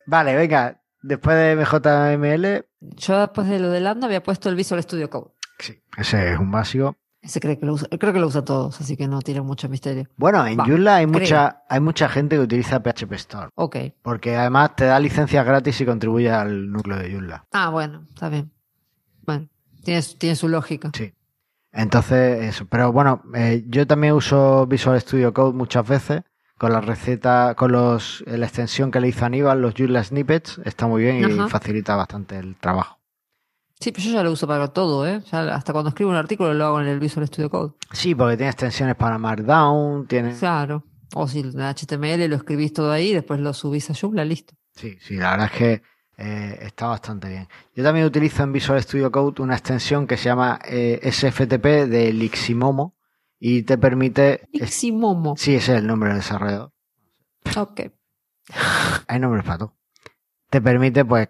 vale, 0.06 0.34
venga. 0.36 0.78
Después 1.02 1.36
de 1.36 1.56
MJML, 1.56 2.64
Yo 2.96 3.18
después 3.18 3.48
de 3.48 3.58
lo 3.58 3.70
de 3.70 3.80
Lando 3.80 4.06
había 4.06 4.22
puesto 4.22 4.48
el 4.48 4.54
Visual 4.54 4.80
Studio 4.82 5.10
Code. 5.10 5.32
sí, 5.58 5.82
ese 5.96 6.32
es 6.32 6.38
un 6.38 6.50
básico. 6.52 6.96
Ese 7.22 7.38
cree 7.38 7.56
que 7.56 7.64
lo 7.64 7.74
usa, 7.74 7.86
creo 8.00 8.12
que 8.12 8.18
lo 8.18 8.26
usa 8.26 8.44
todos, 8.44 8.80
así 8.80 8.96
que 8.96 9.06
no 9.06 9.20
tiene 9.22 9.40
mucho 9.42 9.68
misterio. 9.68 10.08
Bueno, 10.16 10.44
en 10.44 10.58
Va, 10.58 10.64
Joomla 10.66 10.96
hay 10.96 11.06
creo. 11.06 11.20
mucha, 11.20 11.62
hay 11.68 11.78
mucha 11.80 12.08
gente 12.08 12.34
que 12.36 12.42
utiliza 12.42 12.82
PHP 12.82 13.12
Store. 13.12 13.48
Ok. 13.54 13.76
Porque 14.02 14.34
además 14.36 14.74
te 14.74 14.86
da 14.86 14.98
licencias 14.98 15.46
gratis 15.46 15.80
y 15.80 15.86
contribuye 15.86 16.30
al 16.32 16.70
núcleo 16.72 16.98
de 16.98 17.12
Joomla. 17.12 17.44
Ah, 17.52 17.68
bueno, 17.70 18.06
está 18.12 18.28
bien. 18.28 18.50
Bueno, 19.24 19.48
tiene, 19.84 20.02
su- 20.02 20.18
tiene 20.18 20.34
su 20.34 20.48
lógica. 20.48 20.90
Sí. 20.94 21.12
Entonces, 21.70 22.42
eso. 22.44 22.66
Pero 22.66 22.90
bueno, 22.92 23.22
eh, 23.34 23.64
yo 23.68 23.86
también 23.86 24.14
uso 24.14 24.66
Visual 24.66 25.00
Studio 25.00 25.32
Code 25.32 25.54
muchas 25.56 25.86
veces 25.86 26.22
con 26.58 26.72
la 26.72 26.80
receta, 26.80 27.54
con 27.56 27.72
los, 27.72 28.22
la 28.26 28.46
extensión 28.46 28.90
que 28.90 29.00
le 29.00 29.08
hizo 29.08 29.24
Aníbal, 29.24 29.60
los 29.62 29.74
Joomla 29.76 30.04
Snippets, 30.04 30.60
está 30.64 30.86
muy 30.86 31.02
bien 31.02 31.18
y 31.20 31.24
Ajá. 31.38 31.48
facilita 31.48 31.96
bastante 31.96 32.36
el 32.38 32.56
trabajo. 32.56 32.98
Sí, 33.82 33.90
pero 33.92 34.04
yo 34.06 34.12
ya 34.12 34.22
lo 34.22 34.30
uso 34.30 34.46
para 34.46 34.68
todo, 34.68 35.06
¿eh? 35.08 35.20
Ya 35.32 35.54
hasta 35.54 35.72
cuando 35.72 35.88
escribo 35.88 36.10
un 36.10 36.16
artículo 36.16 36.54
lo 36.54 36.64
hago 36.66 36.80
en 36.80 36.86
el 36.86 37.00
Visual 37.00 37.26
Studio 37.26 37.50
Code. 37.50 37.72
Sí, 37.92 38.14
porque 38.14 38.36
tiene 38.36 38.50
extensiones 38.50 38.94
para 38.96 39.18
Markdown, 39.18 40.06
tiene... 40.06 40.34
Claro. 40.36 40.84
O 41.14 41.26
si 41.26 41.40
el 41.40 41.52
HTML 41.52 42.28
lo 42.28 42.36
escribís 42.36 42.72
todo 42.72 42.92
ahí, 42.92 43.12
después 43.12 43.40
lo 43.40 43.52
subís 43.52 43.90
a 43.90 43.94
Joomla, 43.94 44.24
listo. 44.24 44.54
Sí, 44.74 44.96
sí, 45.00 45.16
la 45.16 45.32
verdad 45.32 45.50
es 45.52 45.58
que 45.58 45.82
eh, 46.16 46.58
está 46.62 46.86
bastante 46.86 47.28
bien. 47.28 47.48
Yo 47.74 47.82
también 47.82 48.06
utilizo 48.06 48.42
en 48.44 48.52
Visual 48.52 48.80
Studio 48.82 49.10
Code 49.10 49.42
una 49.42 49.54
extensión 49.54 50.06
que 50.06 50.16
se 50.16 50.24
llama 50.26 50.58
eh, 50.64 51.00
SFTP 51.10 51.64
de 51.88 52.12
Liximomo 52.12 52.96
y 53.40 53.62
te 53.64 53.76
permite... 53.78 54.42
es- 54.52 54.62
Iximomo. 54.68 55.34
sí, 55.36 55.54
ese 55.56 55.72
es 55.74 55.78
el 55.80 55.86
nombre 55.88 56.10
del 56.10 56.18
desarrollador. 56.18 56.72
Ok. 57.56 57.80
Hay 59.08 59.18
nombres 59.18 59.44
para 59.44 59.58
todo. 59.58 59.76
Te 60.50 60.60
permite, 60.60 61.04
pues, 61.04 61.28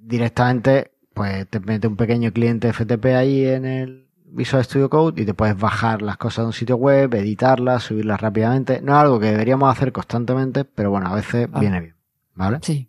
directamente, 0.00 0.91
pues, 1.14 1.46
te 1.48 1.60
mete 1.60 1.86
un 1.88 1.96
pequeño 1.96 2.32
cliente 2.32 2.72
FTP 2.72 3.04
ahí 3.06 3.46
en 3.46 3.64
el 3.64 4.08
Visual 4.24 4.64
Studio 4.64 4.88
Code 4.88 5.20
y 5.22 5.26
te 5.26 5.34
puedes 5.34 5.56
bajar 5.58 6.00
las 6.02 6.16
cosas 6.16 6.44
de 6.44 6.46
un 6.46 6.52
sitio 6.52 6.76
web, 6.76 7.12
editarlas, 7.14 7.82
subirlas 7.84 8.20
rápidamente. 8.20 8.80
No 8.80 8.92
es 8.92 8.98
algo 8.98 9.20
que 9.20 9.26
deberíamos 9.26 9.70
hacer 9.70 9.92
constantemente, 9.92 10.64
pero 10.64 10.90
bueno, 10.90 11.08
a 11.08 11.14
veces 11.14 11.48
Ah. 11.52 11.60
viene 11.60 11.80
bien. 11.80 11.96
¿Vale? 12.34 12.58
Sí. 12.62 12.88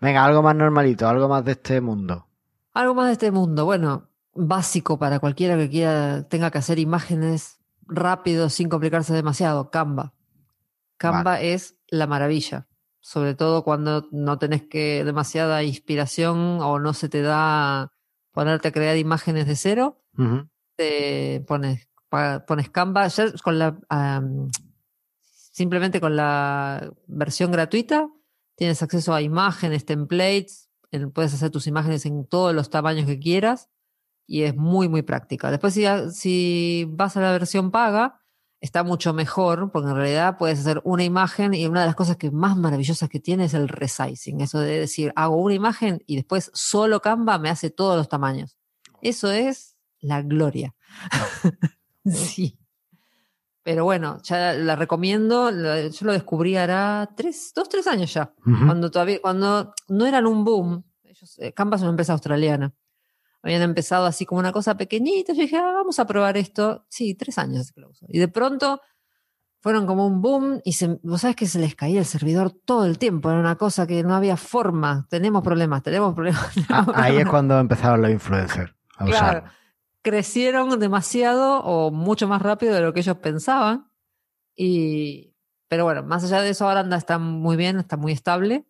Venga, 0.00 0.24
algo 0.24 0.42
más 0.42 0.56
normalito, 0.56 1.08
algo 1.08 1.28
más 1.28 1.44
de 1.44 1.52
este 1.52 1.80
mundo. 1.80 2.28
Algo 2.72 2.94
más 2.94 3.06
de 3.06 3.12
este 3.12 3.30
mundo. 3.30 3.64
Bueno, 3.64 4.08
básico 4.34 4.98
para 4.98 5.18
cualquiera 5.18 5.56
que 5.56 5.68
quiera, 5.68 6.26
tenga 6.28 6.50
que 6.50 6.58
hacer 6.58 6.78
imágenes 6.78 7.60
rápido, 7.86 8.48
sin 8.48 8.68
complicarse 8.68 9.12
demasiado. 9.14 9.70
Canva. 9.70 10.14
Canva 10.96 11.40
es 11.40 11.76
la 11.88 12.06
maravilla. 12.06 12.66
Sobre 13.06 13.34
todo 13.34 13.64
cuando 13.64 14.08
no 14.12 14.38
tenés 14.38 14.62
que 14.62 15.04
demasiada 15.04 15.62
inspiración 15.62 16.58
o 16.62 16.78
no 16.78 16.94
se 16.94 17.10
te 17.10 17.20
da 17.20 17.92
ponerte 18.32 18.68
a 18.68 18.72
crear 18.72 18.96
imágenes 18.96 19.46
de 19.46 19.56
cero. 19.56 20.02
Te 20.74 21.44
pones, 21.46 21.86
pones 22.46 22.70
Canva 22.70 23.06
ya 23.08 23.30
con 23.42 23.58
la 23.58 23.78
am, 23.90 24.48
simplemente 25.52 26.00
con 26.00 26.16
la 26.16 26.90
versión 27.06 27.52
gratuita 27.52 28.08
tienes 28.56 28.82
acceso 28.82 29.12
a 29.12 29.20
imágenes, 29.20 29.84
templates, 29.84 30.70
puedes 31.12 31.34
hacer 31.34 31.50
tus 31.50 31.66
imágenes 31.66 32.06
en 32.06 32.24
todos 32.26 32.54
los 32.54 32.70
tamaños 32.70 33.04
que 33.04 33.18
quieras 33.18 33.68
y 34.26 34.44
es 34.44 34.56
muy 34.56 34.88
muy 34.88 35.02
práctica. 35.02 35.50
Después 35.50 35.74
si, 35.74 35.84
a- 35.84 36.08
si 36.08 36.86
vas 36.88 37.16
a 37.18 37.20
la 37.20 37.32
versión 37.32 37.70
paga 37.70 38.22
está 38.64 38.82
mucho 38.82 39.12
mejor 39.12 39.70
porque 39.70 39.90
en 39.90 39.94
realidad 39.94 40.38
puedes 40.38 40.60
hacer 40.60 40.80
una 40.84 41.04
imagen 41.04 41.52
y 41.52 41.66
una 41.66 41.80
de 41.80 41.86
las 41.86 41.94
cosas 41.94 42.16
que 42.16 42.30
más 42.30 42.56
maravillosas 42.56 43.10
que 43.10 43.20
tiene 43.20 43.44
es 43.44 43.52
el 43.52 43.68
resizing, 43.68 44.40
eso 44.40 44.58
de 44.58 44.80
decir 44.80 45.12
hago 45.16 45.36
una 45.36 45.52
imagen 45.52 46.02
y 46.06 46.16
después 46.16 46.50
solo 46.54 47.00
Canva 47.00 47.38
me 47.38 47.50
hace 47.50 47.68
todos 47.68 47.94
los 47.94 48.08
tamaños. 48.08 48.56
Eso 49.02 49.30
es 49.30 49.76
la 50.00 50.22
gloria. 50.22 50.74
sí. 52.06 52.58
Pero 53.62 53.84
bueno, 53.84 54.18
ya 54.22 54.54
la 54.54 54.76
recomiendo. 54.76 55.50
Yo 55.50 56.06
lo 56.06 56.12
descubrí 56.12 56.56
hará 56.56 57.10
tres, 57.14 57.52
dos, 57.54 57.68
tres 57.68 57.86
años 57.86 58.12
ya. 58.12 58.34
Cuando 58.42 58.90
todavía, 58.90 59.20
cuando 59.20 59.74
no 59.88 60.06
eran 60.06 60.26
un 60.26 60.42
boom. 60.42 60.84
Ellos, 61.02 61.38
eh, 61.38 61.52
Canva 61.52 61.76
es 61.76 61.82
una 61.82 61.90
empresa 61.90 62.12
australiana. 62.14 62.72
Habían 63.44 63.62
empezado 63.62 64.06
así 64.06 64.24
como 64.26 64.38
una 64.40 64.52
cosa 64.52 64.76
pequeñita. 64.76 65.32
Yo 65.34 65.42
dije, 65.42 65.56
ah, 65.58 65.72
vamos 65.74 65.98
a 66.00 66.06
probar 66.06 66.36
esto. 66.36 66.86
Sí, 66.88 67.14
tres 67.14 67.36
años 67.38 67.70
que 67.72 67.80
lo 67.82 67.90
uso. 67.90 68.06
Y 68.08 68.18
de 68.18 68.26
pronto 68.28 68.80
fueron 69.60 69.86
como 69.86 70.06
un 70.06 70.20
boom 70.22 70.60
y 70.64 70.72
se, 70.72 70.98
vos 71.02 71.20
sabes 71.20 71.36
que 71.36 71.46
se 71.46 71.58
les 71.58 71.74
caía 71.74 71.98
el 72.00 72.06
servidor 72.06 72.50
todo 72.52 72.86
el 72.86 72.98
tiempo. 72.98 73.30
Era 73.30 73.38
una 73.40 73.56
cosa 73.56 73.86
que 73.86 74.02
no 74.02 74.14
había 74.14 74.36
forma. 74.38 75.06
Tenemos 75.10 75.42
problemas, 75.42 75.82
tenemos 75.82 76.14
problemas. 76.14 76.42
Ah, 76.70 76.86
ahí 76.94 77.18
es 77.18 77.26
cuando 77.28 77.58
empezaron 77.58 78.00
los 78.02 78.10
influencers 78.10 78.72
a 78.96 79.04
Claro. 79.04 79.38
usarlo. 79.38 79.50
crecieron 80.02 80.78
demasiado 80.80 81.60
o 81.64 81.90
mucho 81.90 82.26
más 82.28 82.42
rápido 82.42 82.74
de 82.74 82.80
lo 82.80 82.92
que 82.92 83.00
ellos 83.00 83.16
pensaban. 83.18 83.88
Y, 84.56 85.34
pero 85.68 85.84
bueno, 85.84 86.02
más 86.02 86.24
allá 86.24 86.40
de 86.42 86.50
eso, 86.50 86.66
ahora 86.68 86.80
anda, 86.80 86.96
está 86.96 87.18
muy 87.18 87.56
bien, 87.56 87.78
está 87.78 87.96
muy 87.96 88.12
estable 88.12 88.66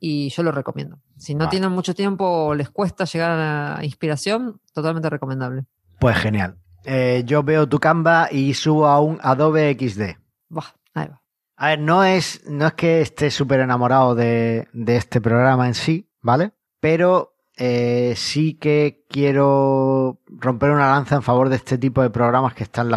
Y 0.00 0.30
yo 0.30 0.42
lo 0.42 0.50
recomiendo. 0.52 0.98
Si 1.16 1.34
no 1.34 1.40
Vale. 1.40 1.50
tienen 1.50 1.70
mucho 1.72 1.94
tiempo 1.94 2.24
o 2.24 2.54
les 2.54 2.70
cuesta 2.70 3.04
llegar 3.04 3.32
a 3.32 3.76
la 3.78 3.84
inspiración, 3.84 4.60
totalmente 4.72 5.10
recomendable. 5.10 5.66
Pues 6.00 6.16
genial. 6.16 6.56
Eh, 6.84 7.22
yo 7.26 7.42
veo 7.42 7.68
tu 7.68 7.78
Canva 7.78 8.28
y 8.30 8.54
subo 8.54 8.86
a 8.86 9.00
un 9.00 9.18
Adobe 9.20 9.76
XD. 9.78 10.16
Buah, 10.48 10.74
ahí 10.94 11.08
va. 11.08 11.22
A 11.56 11.68
ver, 11.68 11.80
no 11.80 12.04
es, 12.04 12.42
no 12.48 12.68
es 12.68 12.72
que 12.74 13.00
esté 13.00 13.30
súper 13.30 13.60
enamorado 13.60 14.14
de, 14.14 14.68
de 14.72 14.96
este 14.96 15.20
programa 15.20 15.66
en 15.66 15.74
sí, 15.74 16.08
¿vale? 16.22 16.52
Pero 16.80 17.34
eh, 17.56 18.14
sí 18.16 18.54
que 18.54 19.04
quiero 19.08 20.20
romper 20.28 20.70
una 20.70 20.90
lanza 20.92 21.16
en 21.16 21.22
favor 21.22 21.48
de 21.48 21.56
este 21.56 21.76
tipo 21.76 22.00
de 22.00 22.10
programas 22.10 22.54
que 22.54 22.62
están 22.62 22.88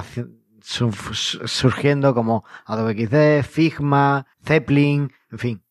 surgiendo 0.61 2.13
como 2.13 2.45
Adobe 2.65 2.93
XD, 2.93 3.43
Figma, 3.49 4.27
Zeppelin, 4.45 5.11
en 5.31 5.39
fin. 5.39 5.63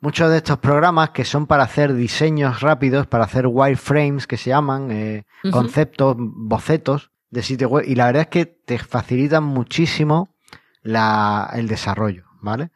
Muchos 0.00 0.30
de 0.30 0.38
estos 0.38 0.58
programas 0.58 1.10
que 1.10 1.24
son 1.24 1.46
para 1.46 1.64
hacer 1.64 1.94
diseños 1.94 2.60
rápidos, 2.60 3.06
para 3.06 3.24
hacer 3.24 3.46
wireframes 3.46 4.26
que 4.26 4.36
se 4.36 4.50
llaman, 4.50 4.90
eh, 4.90 5.24
conceptos, 5.50 6.16
bocetos 6.18 7.10
de 7.30 7.42
sitio 7.42 7.68
web. 7.68 7.84
Y 7.86 7.94
la 7.94 8.06
verdad 8.06 8.22
es 8.22 8.28
que 8.28 8.46
te 8.46 8.78
facilitan 8.78 9.44
muchísimo 9.44 10.34
la, 10.82 11.50
el 11.54 11.68
desarrollo, 11.68 12.24
¿vale? 12.40 12.70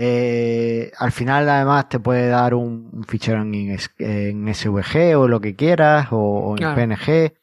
Eh, 0.00 0.92
al 0.96 1.10
final, 1.10 1.48
además, 1.48 1.88
te 1.88 1.98
puede 1.98 2.28
dar 2.28 2.54
un, 2.54 3.04
fichero 3.08 3.42
en, 3.42 4.54
SVG 4.54 5.16
o 5.16 5.26
lo 5.26 5.40
que 5.40 5.56
quieras, 5.56 6.08
o, 6.12 6.54
en 6.56 6.74
PNG. 6.74 7.34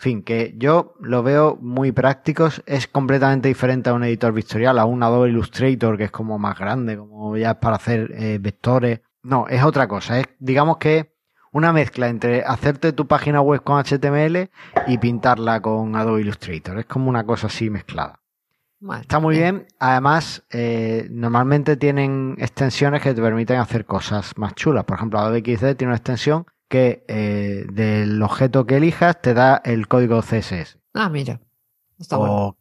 En 0.00 0.02
fin, 0.02 0.22
que 0.22 0.54
yo 0.56 0.94
lo 0.98 1.22
veo 1.22 1.58
muy 1.60 1.92
prácticos. 1.92 2.62
Es 2.64 2.86
completamente 2.86 3.48
diferente 3.48 3.90
a 3.90 3.92
un 3.92 4.02
editor 4.02 4.32
vectorial, 4.32 4.78
a 4.78 4.86
un 4.86 5.02
Adobe 5.02 5.28
Illustrator, 5.28 5.98
que 5.98 6.04
es 6.04 6.10
como 6.10 6.38
más 6.38 6.58
grande, 6.58 6.96
como 6.96 7.36
ya 7.36 7.50
es 7.50 7.56
para 7.58 7.76
hacer 7.76 8.10
eh, 8.14 8.38
vectores. 8.40 9.02
No, 9.22 9.46
es 9.46 9.62
otra 9.62 9.86
cosa. 9.88 10.18
Es, 10.18 10.26
digamos 10.38 10.78
que 10.78 11.12
una 11.52 11.74
mezcla 11.74 12.08
entre 12.08 12.42
hacerte 12.42 12.94
tu 12.94 13.06
página 13.06 13.42
web 13.42 13.62
con 13.62 13.78
HTML 13.78 14.48
y 14.86 14.96
pintarla 14.96 15.60
con 15.60 15.94
Adobe 15.94 16.22
Illustrator. 16.22 16.78
Es 16.78 16.86
como 16.86 17.10
una 17.10 17.24
cosa 17.24 17.48
así 17.48 17.68
mezclada. 17.68 18.20
Está 19.02 19.18
muy 19.18 19.36
bien. 19.36 19.66
Además, 19.78 20.44
eh, 20.48 21.08
normalmente 21.10 21.76
tienen 21.76 22.36
extensiones 22.38 23.02
que 23.02 23.12
te 23.12 23.20
permiten 23.20 23.58
hacer 23.58 23.84
cosas 23.84 24.32
más 24.38 24.54
chulas. 24.54 24.84
Por 24.84 24.96
ejemplo, 24.96 25.18
Adobe 25.18 25.40
XD 25.40 25.76
tiene 25.76 25.88
una 25.88 25.96
extensión 25.96 26.46
que 26.70 27.04
eh, 27.08 27.66
del 27.72 28.22
objeto 28.22 28.64
que 28.64 28.76
elijas 28.76 29.20
te 29.20 29.34
da 29.34 29.60
el 29.64 29.88
código 29.88 30.22
CSS. 30.22 30.78
Ah, 30.94 31.10
mira. 31.10 31.40
Está 31.98 32.16
bueno. 32.16 32.56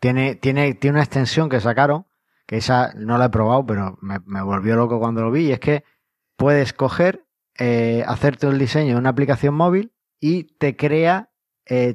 Tiene, 0.00 0.34
tiene, 0.34 0.74
tiene 0.74 0.96
una 0.96 1.04
extensión 1.04 1.48
que 1.48 1.60
sacaron, 1.60 2.06
que 2.46 2.56
esa 2.56 2.92
no 2.94 3.16
la 3.16 3.26
he 3.26 3.30
probado, 3.30 3.64
pero 3.64 3.96
me, 4.02 4.42
volvió 4.42 4.74
loco 4.74 4.98
cuando 4.98 5.22
lo 5.22 5.30
vi, 5.30 5.46
y 5.46 5.52
es 5.52 5.60
que 5.60 5.84
puedes 6.36 6.72
coger, 6.72 7.26
eh, 7.58 8.04
hacerte 8.06 8.48
el 8.48 8.58
diseño 8.58 8.94
de 8.94 8.98
una 8.98 9.10
aplicación 9.10 9.54
móvil 9.54 9.92
y 10.20 10.44
te 10.58 10.76
crea 10.76 11.30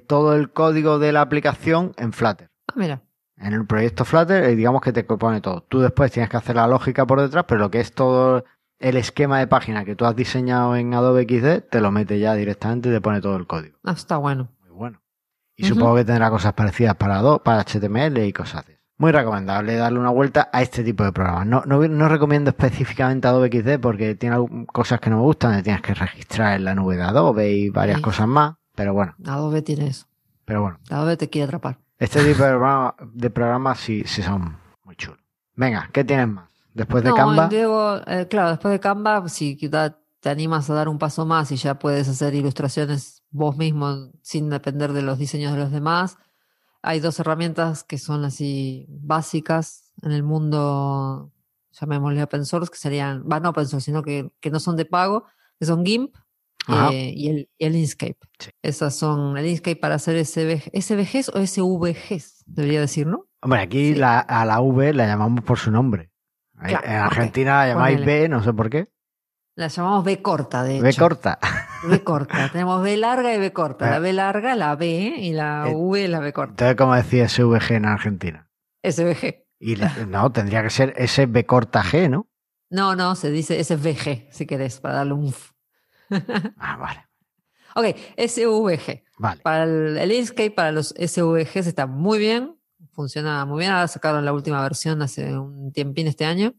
todo 0.07 0.35
el 0.35 0.53
código 0.53 0.99
de 0.99 1.11
la 1.11 1.21
aplicación 1.21 1.93
en 1.97 2.13
Flutter. 2.13 2.51
Ah, 2.67 2.73
mira. 2.75 3.01
En 3.37 3.51
el 3.53 3.65
proyecto 3.65 4.05
Flutter, 4.05 4.43
eh, 4.43 4.55
digamos 4.55 4.81
que 4.81 4.93
te 4.93 5.03
pone 5.03 5.41
todo. 5.41 5.63
Tú 5.63 5.81
después 5.81 6.11
tienes 6.11 6.29
que 6.29 6.37
hacer 6.37 6.55
la 6.55 6.67
lógica 6.67 7.05
por 7.05 7.19
detrás, 7.19 7.43
pero 7.47 7.59
lo 7.59 7.71
que 7.71 7.81
es 7.81 7.91
todo 7.91 8.45
el 8.79 8.97
esquema 8.97 9.39
de 9.39 9.47
página 9.47 9.85
que 9.85 9.95
tú 9.95 10.05
has 10.05 10.15
diseñado 10.15 10.75
en 10.75 10.93
Adobe 10.93 11.23
XD, 11.23 11.69
te 11.69 11.81
lo 11.81 11.91
mete 11.91 12.19
ya 12.19 12.33
directamente 12.35 12.89
y 12.89 12.91
te 12.91 13.01
pone 13.01 13.21
todo 13.21 13.35
el 13.35 13.47
código. 13.47 13.77
Ah, 13.83 13.93
está 13.93 14.17
bueno. 14.17 14.49
Muy 14.61 14.71
bueno. 14.71 15.01
Y 15.55 15.65
supongo 15.65 15.95
que 15.95 16.05
tendrá 16.05 16.29
cosas 16.29 16.53
parecidas 16.53 16.95
para 16.95 17.17
Adobe, 17.17 17.41
para 17.43 17.63
HTML 17.63 18.17
y 18.25 18.33
cosas 18.33 18.65
así. 18.65 18.73
Muy 18.97 19.11
recomendable 19.11 19.75
darle 19.75 19.99
una 19.99 20.09
vuelta 20.11 20.49
a 20.51 20.61
este 20.61 20.83
tipo 20.83 21.03
de 21.03 21.11
programas. 21.11 21.47
No, 21.47 21.63
no, 21.65 22.09
recomiendo 22.09 22.51
específicamente 22.51 23.27
Adobe 23.27 23.49
XD 23.51 23.79
porque 23.79 24.15
tiene 24.15 24.37
cosas 24.67 24.99
que 24.99 25.09
no 25.09 25.17
me 25.17 25.23
gustan, 25.23 25.61
tienes 25.63 25.81
que 25.81 25.93
registrar 25.93 26.55
en 26.55 26.65
la 26.65 26.75
nube 26.75 26.95
de 26.95 27.03
Adobe 27.03 27.51
y 27.51 27.69
varias 27.69 28.01
cosas 28.01 28.27
más, 28.27 28.55
pero 28.75 28.93
bueno. 28.93 29.15
Adobe 29.25 29.61
tiene 29.61 29.87
eso. 29.87 30.07
Pero 30.45 30.61
bueno. 30.61 30.79
Adobe 30.89 31.17
te 31.17 31.29
quiere 31.29 31.45
atrapar. 31.45 31.79
Este 31.97 32.23
tipo 32.23 32.43
de, 32.43 33.29
programas, 33.29 33.79
sí, 33.79 34.03
sí 34.05 34.21
son 34.21 34.57
muy 34.83 34.95
chulos. 34.95 35.19
Venga, 35.55 35.89
¿qué 35.91 36.03
tienes 36.03 36.27
más? 36.27 36.52
Después 36.73 37.03
de 37.03 37.13
Canva. 37.13 37.49
Eh, 37.51 38.27
claro, 38.29 38.49
después 38.49 38.71
de 38.71 38.79
Canva, 38.79 39.27
si 39.29 39.55
te 39.55 40.29
animas 40.29 40.69
a 40.69 40.73
dar 40.73 40.89
un 40.89 40.97
paso 40.97 41.25
más 41.25 41.51
y 41.51 41.57
ya 41.57 41.77
puedes 41.77 42.07
hacer 42.07 42.33
ilustraciones 42.33 43.23
vos 43.29 43.57
mismo 43.57 44.11
sin 44.21 44.49
depender 44.49 44.93
de 44.93 45.01
los 45.01 45.19
diseños 45.19 45.53
de 45.53 45.59
los 45.59 45.71
demás. 45.71 46.17
Hay 46.81 46.99
dos 46.99 47.19
herramientas 47.19 47.83
que 47.83 47.97
son 47.97 48.25
así 48.25 48.85
básicas 48.89 49.91
en 50.01 50.11
el 50.11 50.23
mundo, 50.23 51.31
llamémosle 51.71 52.23
open 52.23 52.45
source, 52.45 52.71
que 52.71 52.77
serían, 52.77 53.23
va 53.29 53.39
no 53.39 53.49
open 53.49 53.67
source, 53.67 53.85
sino 53.85 54.01
que, 54.01 54.31
que 54.39 54.49
no 54.49 54.59
son 54.59 54.75
de 54.75 54.85
pago, 54.85 55.25
que 55.59 55.65
son 55.65 55.85
GIMP 55.85 56.15
eh, 56.69 57.13
y, 57.15 57.29
el, 57.29 57.49
el 57.59 57.75
Inkscape. 57.75 58.17
Esas 58.61 58.95
son 58.95 59.37
el 59.37 59.45
Inkscape 59.47 59.75
para 59.75 59.95
hacer 59.95 60.23
SVG, 60.25 60.71
SVGs 60.73 61.29
o 61.29 61.45
SVGs, 61.45 62.43
debería 62.45 62.79
decir, 62.79 63.07
¿no? 63.07 63.27
Hombre, 63.41 63.59
aquí 63.59 63.93
la, 63.93 64.19
a 64.19 64.45
la 64.45 64.61
V 64.61 64.93
la 64.93 65.05
llamamos 65.05 65.43
por 65.43 65.57
su 65.57 65.69
nombre. 65.69 66.12
En 66.63 66.95
Argentina 66.95 67.65
la 67.65 67.73
llamáis 67.73 68.05
B, 68.05 68.29
no 68.29 68.43
sé 68.43 68.53
por 68.53 68.69
qué. 68.69 68.89
La 69.55 69.67
llamamos 69.67 70.03
B 70.03 70.21
corta, 70.21 70.63
de 70.63 70.77
hecho. 70.77 70.83
B 70.83 70.95
corta. 70.95 71.39
B 71.87 72.03
corta. 72.03 72.49
Tenemos 72.51 72.81
B 72.81 72.97
larga 72.97 73.33
y 73.35 73.37
B 73.37 73.53
corta. 73.53 73.89
La 73.89 73.99
B 73.99 74.11
larga, 74.11 74.55
la 74.55 74.75
B 74.75 74.87
y 74.87 75.31
la 75.33 75.65
eh, 75.67 75.73
V, 75.75 76.07
la 76.07 76.19
B 76.19 76.33
corta. 76.33 76.51
Entonces, 76.51 76.75
¿cómo 76.75 76.95
decía 76.95 77.29
SVG 77.29 77.73
en 77.73 77.85
Argentina? 77.85 78.49
SVG. 78.83 79.45
Y 79.59 79.75
no, 80.07 80.31
tendría 80.31 80.63
que 80.63 80.71
ser 80.71 80.93
SB 80.97 81.45
corta 81.45 81.83
G, 81.83 82.09
¿no? 82.09 82.27
No, 82.69 82.95
no, 82.95 83.15
se 83.15 83.29
dice 83.29 83.63
SVG, 83.63 84.29
si 84.31 84.47
querés, 84.47 84.79
para 84.79 84.95
darle 84.95 85.13
un 85.13 85.33
ah, 86.57 86.77
vale. 86.77 87.07
Ok, 87.75 87.95
SVG. 88.17 89.03
Vale. 89.19 89.41
Para 89.41 89.63
el, 89.63 89.97
el, 89.97 90.11
Inkscape, 90.11 90.51
para 90.51 90.71
los 90.71 90.89
SVGs 90.89 91.67
está 91.67 91.85
muy 91.85 92.17
bien. 92.17 92.57
Funciona 92.93 93.45
muy 93.45 93.59
bien. 93.59 93.71
Ahora 93.71 93.87
sacaron 93.87 94.23
la 94.23 94.33
última 94.33 94.61
versión 94.61 95.01
hace 95.01 95.37
un 95.37 95.71
tiempín 95.71 96.07
este 96.07 96.25
año. 96.25 96.53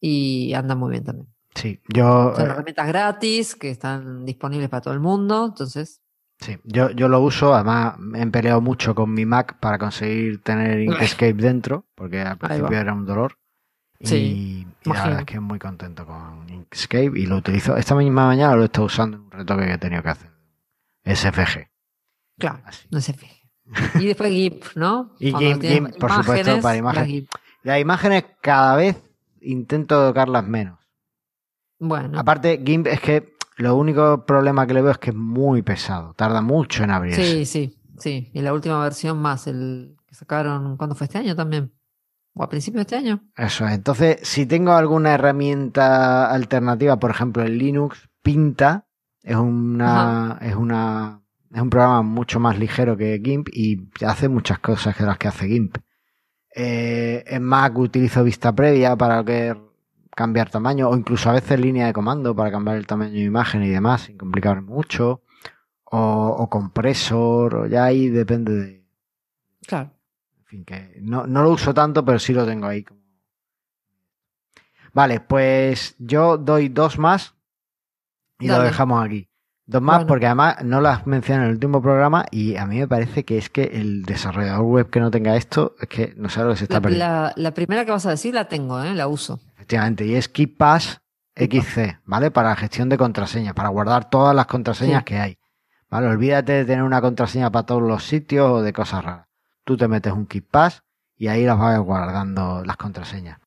Y 0.00 0.52
anda 0.54 0.74
muy 0.74 0.90
bien 0.90 1.04
también. 1.04 1.28
Sí, 1.54 1.80
yo. 1.88 2.32
Son 2.34 2.46
eh, 2.46 2.50
herramientas 2.50 2.86
gratis 2.88 3.54
que 3.54 3.70
están 3.70 4.24
disponibles 4.24 4.68
para 4.68 4.80
todo 4.80 4.94
el 4.94 5.00
mundo. 5.00 5.46
Entonces. 5.46 6.02
Sí, 6.38 6.58
yo, 6.64 6.90
yo 6.90 7.08
lo 7.08 7.20
uso. 7.20 7.54
Además, 7.54 7.98
me 7.98 8.22
he 8.22 8.26
peleado 8.26 8.60
mucho 8.60 8.94
con 8.94 9.12
mi 9.12 9.26
Mac 9.26 9.58
para 9.60 9.78
conseguir 9.78 10.42
tener 10.42 10.80
Inkscape 10.80 11.34
dentro. 11.34 11.86
Porque 11.94 12.20
al 12.20 12.38
principio 12.38 12.78
era 12.78 12.92
un 12.92 13.06
dolor. 13.06 13.36
Sí, 14.02 14.66
y, 14.84 14.88
la 14.88 15.04
verdad 15.04 15.20
es 15.20 15.26
que 15.26 15.40
muy 15.40 15.58
contento 15.58 16.06
con 16.06 16.48
Inkscape 16.48 17.12
y 17.16 17.26
lo 17.26 17.36
utilizo. 17.36 17.76
Esta 17.76 17.94
misma 17.94 18.26
mañana 18.26 18.56
lo 18.56 18.62
he 18.62 18.64
estado 18.66 18.86
usando 18.86 19.18
en 19.18 19.24
un 19.24 19.30
retoque 19.30 19.66
que 19.66 19.72
he 19.74 19.78
tenido 19.78 20.02
que 20.02 20.08
hacer. 20.08 20.30
SFG. 21.04 21.68
Claro, 22.38 22.62
no 22.90 23.00
SFG. 23.00 23.39
Y 23.98 24.06
después 24.06 24.30
GIMP, 24.30 24.64
¿no? 24.74 25.12
y 25.18 25.32
GIMP, 25.32 25.96
por 25.98 26.12
supuesto, 26.12 26.60
para 26.60 26.76
imágenes. 26.76 27.24
Las 27.62 27.80
imágenes 27.80 28.24
cada 28.40 28.76
vez 28.76 28.96
intento 29.40 30.06
tocarlas 30.08 30.46
menos. 30.46 30.78
Bueno. 31.78 32.18
Aparte, 32.18 32.62
GIMP 32.64 32.86
es 32.86 33.00
que 33.00 33.34
lo 33.56 33.76
único 33.76 34.24
problema 34.26 34.66
que 34.66 34.74
le 34.74 34.82
veo 34.82 34.92
es 34.92 34.98
que 34.98 35.10
es 35.10 35.16
muy 35.16 35.62
pesado. 35.62 36.14
Tarda 36.14 36.42
mucho 36.42 36.84
en 36.84 36.90
abrirse. 36.90 37.24
Sí, 37.24 37.46
sí, 37.46 37.78
sí. 37.98 38.30
Y 38.34 38.40
la 38.42 38.52
última 38.52 38.82
versión 38.82 39.18
más, 39.18 39.46
el 39.46 39.96
que 40.06 40.14
sacaron, 40.14 40.76
¿cuándo 40.76 40.94
fue 40.94 41.06
este 41.06 41.18
año 41.18 41.36
también? 41.36 41.72
o 42.34 42.42
a 42.42 42.48
principios 42.48 42.86
de 42.86 42.94
este 42.94 42.96
año. 42.96 43.22
Eso 43.36 43.66
es. 43.66 43.74
Entonces, 43.74 44.18
si 44.22 44.46
tengo 44.46 44.72
alguna 44.72 45.14
herramienta 45.14 46.30
alternativa, 46.30 46.98
por 46.98 47.10
ejemplo, 47.10 47.42
en 47.42 47.58
Linux, 47.58 48.08
Pinta 48.22 48.86
es 49.22 49.36
una, 49.36 50.38
es 50.40 50.54
una, 50.54 51.22
es 51.52 51.60
un 51.60 51.70
programa 51.70 52.02
mucho 52.02 52.40
más 52.40 52.58
ligero 52.58 52.96
que 52.96 53.20
GIMP 53.22 53.48
y 53.52 53.88
hace 54.04 54.28
muchas 54.28 54.58
cosas 54.58 54.96
que 54.96 55.02
las 55.04 55.18
que 55.18 55.28
hace 55.28 55.48
GIMP. 55.48 55.78
Eh, 56.54 57.24
en 57.26 57.42
Mac 57.42 57.76
utilizo 57.78 58.24
vista 58.24 58.52
previa 58.52 58.96
para 58.96 59.24
que 59.24 59.56
cambiar 60.14 60.50
tamaño 60.50 60.88
o 60.88 60.96
incluso 60.96 61.30
a 61.30 61.34
veces 61.34 61.60
línea 61.60 61.86
de 61.86 61.92
comando 61.92 62.34
para 62.34 62.50
cambiar 62.50 62.76
el 62.76 62.86
tamaño 62.86 63.12
de 63.12 63.20
imagen 63.20 63.62
y 63.62 63.68
demás 63.68 64.02
sin 64.02 64.18
complicar 64.18 64.60
mucho 64.62 65.22
o, 65.84 66.36
o 66.38 66.50
compresor 66.50 67.54
o 67.54 67.66
ya 67.66 67.84
ahí 67.84 68.08
depende 68.08 68.52
de 68.52 68.84
claro 69.66 69.92
fin, 70.50 70.64
que 70.64 70.98
no, 71.00 71.26
lo 71.26 71.50
uso 71.50 71.72
tanto, 71.72 72.04
pero 72.04 72.18
sí 72.18 72.32
lo 72.34 72.44
tengo 72.44 72.66
ahí. 72.66 72.84
Vale, 74.92 75.20
pues 75.20 75.94
yo 75.98 76.36
doy 76.36 76.68
dos 76.68 76.98
más 76.98 77.36
y 78.40 78.48
lo 78.48 78.60
dejamos 78.60 79.04
aquí. 79.04 79.29
Dos 79.70 79.82
más 79.82 80.04
porque 80.04 80.26
además 80.26 80.64
no 80.64 80.80
las 80.80 81.06
mencioné 81.06 81.42
en 81.42 81.48
el 81.48 81.54
último 81.54 81.80
programa 81.80 82.26
y 82.30 82.56
a 82.56 82.66
mí 82.66 82.78
me 82.78 82.88
parece 82.88 83.24
que 83.24 83.38
es 83.38 83.50
que 83.50 83.64
el 83.64 84.02
desarrollador 84.02 84.62
web 84.62 84.90
que 84.90 85.00
no 85.00 85.10
tenga 85.10 85.36
esto 85.36 85.76
es 85.80 85.88
que 85.88 86.14
no 86.16 86.28
sabe 86.28 86.48
lo 86.48 86.52
que 86.52 86.58
se 86.58 86.64
está 86.64 86.80
perdiendo. 86.80 87.32
La, 87.36 87.54
primera 87.54 87.84
que 87.84 87.92
vas 87.92 88.06
a 88.06 88.10
decir 88.10 88.34
la 88.34 88.48
tengo, 88.48 88.82
¿eh? 88.82 88.94
la 88.94 89.06
uso. 89.06 89.40
Efectivamente, 89.54 90.04
y 90.04 90.14
es 90.14 90.28
KeePass 90.28 91.00
XC, 91.36 92.00
¿vale? 92.04 92.30
Para 92.30 92.56
gestión 92.56 92.88
de 92.88 92.98
contraseñas, 92.98 93.54
para 93.54 93.68
guardar 93.68 94.10
todas 94.10 94.34
las 94.34 94.46
contraseñas 94.46 95.04
que 95.04 95.18
hay. 95.18 95.38
¿Vale? 95.88 96.08
Olvídate 96.08 96.52
de 96.52 96.64
tener 96.64 96.82
una 96.82 97.00
contraseña 97.00 97.50
para 97.50 97.66
todos 97.66 97.82
los 97.82 98.04
sitios 98.04 98.50
o 98.50 98.62
de 98.62 98.72
cosas 98.72 99.04
raras 99.04 99.30
tú 99.70 99.76
te 99.76 99.86
metes 99.86 100.12
un 100.12 100.26
KeePass 100.26 100.82
y 101.16 101.28
ahí 101.28 101.44
las 101.44 101.56
vas 101.56 101.78
guardando 101.78 102.64
las 102.64 102.76
contraseñas. 102.76 103.38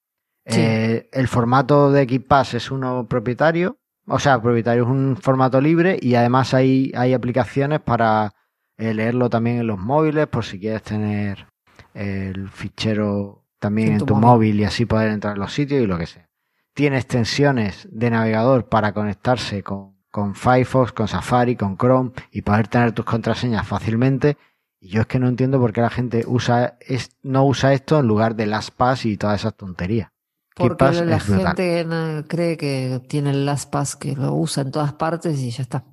Eh, 0.45 1.09
el 1.11 1.27
formato 1.27 1.91
de 1.91 2.07
KeePass 2.07 2.53
es 2.53 2.71
uno 2.71 3.07
propietario, 3.09 3.77
o 4.07 4.19
sea, 4.19 4.41
propietario 4.41 4.83
es 4.83 4.89
un 4.89 5.17
formato 5.17 5.61
libre 5.61 5.97
y 6.01 6.15
además 6.15 6.53
hay, 6.53 6.91
hay 6.95 7.13
aplicaciones 7.13 7.79
para 7.79 8.33
eh, 8.77 8.93
leerlo 8.93 9.29
también 9.29 9.59
en 9.59 9.67
los 9.67 9.79
móviles 9.79 10.27
por 10.27 10.43
si 10.43 10.59
quieres 10.59 10.83
tener 10.83 11.47
el 11.93 12.49
fichero 12.49 13.45
también 13.59 13.93
en, 13.93 14.05
tu, 14.05 14.15
móvil. 14.15 14.59
y 14.59 14.65
así 14.65 14.85
poder 14.85 15.09
entrar 15.09 15.35
en 15.35 15.39
los 15.41 15.53
sitios 15.53 15.81
y 15.81 15.87
lo 15.87 15.97
que 15.97 16.07
sea. 16.07 16.29
Tiene 16.73 16.97
extensiones 16.97 17.87
de 17.91 18.09
navegador 18.09 18.67
para 18.67 18.93
conectarse 18.93 19.63
con, 19.63 19.95
con 20.11 20.35
Firefox, 20.35 20.91
con 20.91 21.07
Safari, 21.07 21.55
con 21.55 21.77
Chrome 21.77 22.11
y 22.31 22.41
poder 22.41 22.67
tener 22.67 22.91
tus 22.91 23.05
contraseñas 23.05 23.67
fácilmente. 23.67 24.37
Y 24.79 24.89
yo 24.89 25.01
es 25.01 25.07
que 25.07 25.19
no 25.19 25.27
entiendo 25.27 25.59
por 25.59 25.71
qué 25.71 25.81
la 25.81 25.89
gente 25.89 26.23
usa 26.27 26.77
es, 26.81 27.11
no 27.21 27.45
usa 27.45 27.73
esto 27.73 27.99
en 27.99 28.07
lugar 28.07 28.35
de 28.35 28.47
LastPass 28.47 29.05
y 29.05 29.17
todas 29.17 29.39
esas 29.39 29.55
tonterías. 29.55 30.12
Porque 30.55 30.75
KeePass 30.77 31.05
la 31.05 31.17
es 31.17 31.23
gente 31.23 32.25
cree 32.27 32.57
que 32.57 33.01
tiene 33.07 33.31
el 33.31 33.45
LastPass 33.45 33.95
que 33.95 34.15
lo 34.15 34.33
usa 34.33 34.63
en 34.63 34.71
todas 34.71 34.93
partes 34.93 35.39
y 35.39 35.49
ya 35.51 35.63
está. 35.63 35.85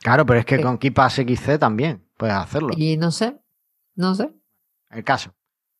Claro, 0.00 0.26
pero 0.26 0.40
es 0.40 0.46
que 0.46 0.56
Sí. 0.56 0.62
con 0.62 0.78
KeePass 0.78 1.14
XC 1.16 1.58
también 1.58 2.04
puedes 2.16 2.34
hacerlo. 2.34 2.70
Y 2.76 2.96
no 2.96 3.10
sé, 3.10 3.38
no 3.94 4.14
sé. 4.14 4.30
El 4.90 5.04
caso, 5.04 5.32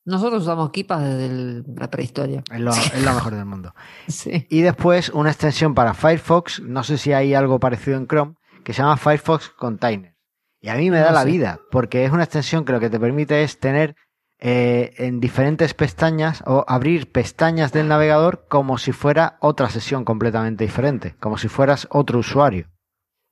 Nosotros 0.04 0.42
usamos 0.44 0.70
Kipas 0.70 1.02
desde 1.02 1.26
el- 1.26 1.64
la 1.76 1.90
prehistoria. 1.90 2.42
es 2.50 2.60
lo, 2.60 2.70
es 2.70 3.02
lo 3.04 3.12
mejor 3.14 3.34
del 3.34 3.44
mundo. 3.44 3.74
Sí. 4.06 4.46
Y 4.48 4.62
después 4.62 5.10
una 5.10 5.30
extensión 5.30 5.74
para 5.74 5.92
Firefox, 5.92 6.60
no 6.62 6.82
sé 6.82 6.96
si 6.96 7.12
hay 7.12 7.34
algo 7.34 7.60
parecido 7.60 7.98
en 7.98 8.06
Chrome, 8.06 8.34
que 8.64 8.72
se 8.72 8.80
llama 8.82 8.96
Firefox 8.96 9.50
Containers. 9.50 10.14
Y 10.60 10.68
a 10.70 10.76
mí 10.76 10.90
me 10.90 10.98
da 11.00 11.12
la 11.12 11.24
vida, 11.24 11.60
porque 11.70 12.04
es 12.06 12.10
una 12.10 12.24
extensión 12.24 12.64
que 12.64 12.72
lo 12.72 12.80
que 12.80 12.88
te 12.90 12.98
permite 12.98 13.42
es 13.42 13.60
tener 13.60 13.96
eh, 14.40 14.94
en 14.98 15.20
diferentes 15.20 15.74
pestañas 15.74 16.42
o 16.46 16.64
abrir 16.68 17.10
pestañas 17.10 17.72
del 17.72 17.88
navegador 17.88 18.46
como 18.48 18.78
si 18.78 18.92
fuera 18.92 19.36
otra 19.40 19.68
sesión 19.68 20.04
completamente 20.04 20.64
diferente, 20.64 21.16
como 21.18 21.38
si 21.38 21.48
fueras 21.48 21.88
otro 21.90 22.20
usuario. 22.20 22.70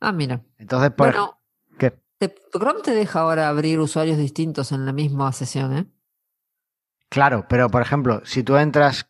Ah, 0.00 0.12
mira. 0.12 0.42
Entonces, 0.58 0.90
por 0.90 1.08
Bueno, 1.08 1.40
¿qué? 1.78 1.92
te- 2.18 2.34
Chrome 2.52 2.82
te 2.82 2.90
deja 2.92 3.20
ahora 3.20 3.48
abrir 3.48 3.78
usuarios 3.80 4.18
distintos 4.18 4.72
en 4.72 4.84
la 4.84 4.92
misma 4.92 5.32
sesión, 5.32 5.76
¿eh? 5.76 5.86
claro, 7.08 7.46
pero 7.48 7.68
por 7.70 7.82
ejemplo, 7.82 8.22
si 8.24 8.42
tú 8.42 8.56
entras, 8.56 9.08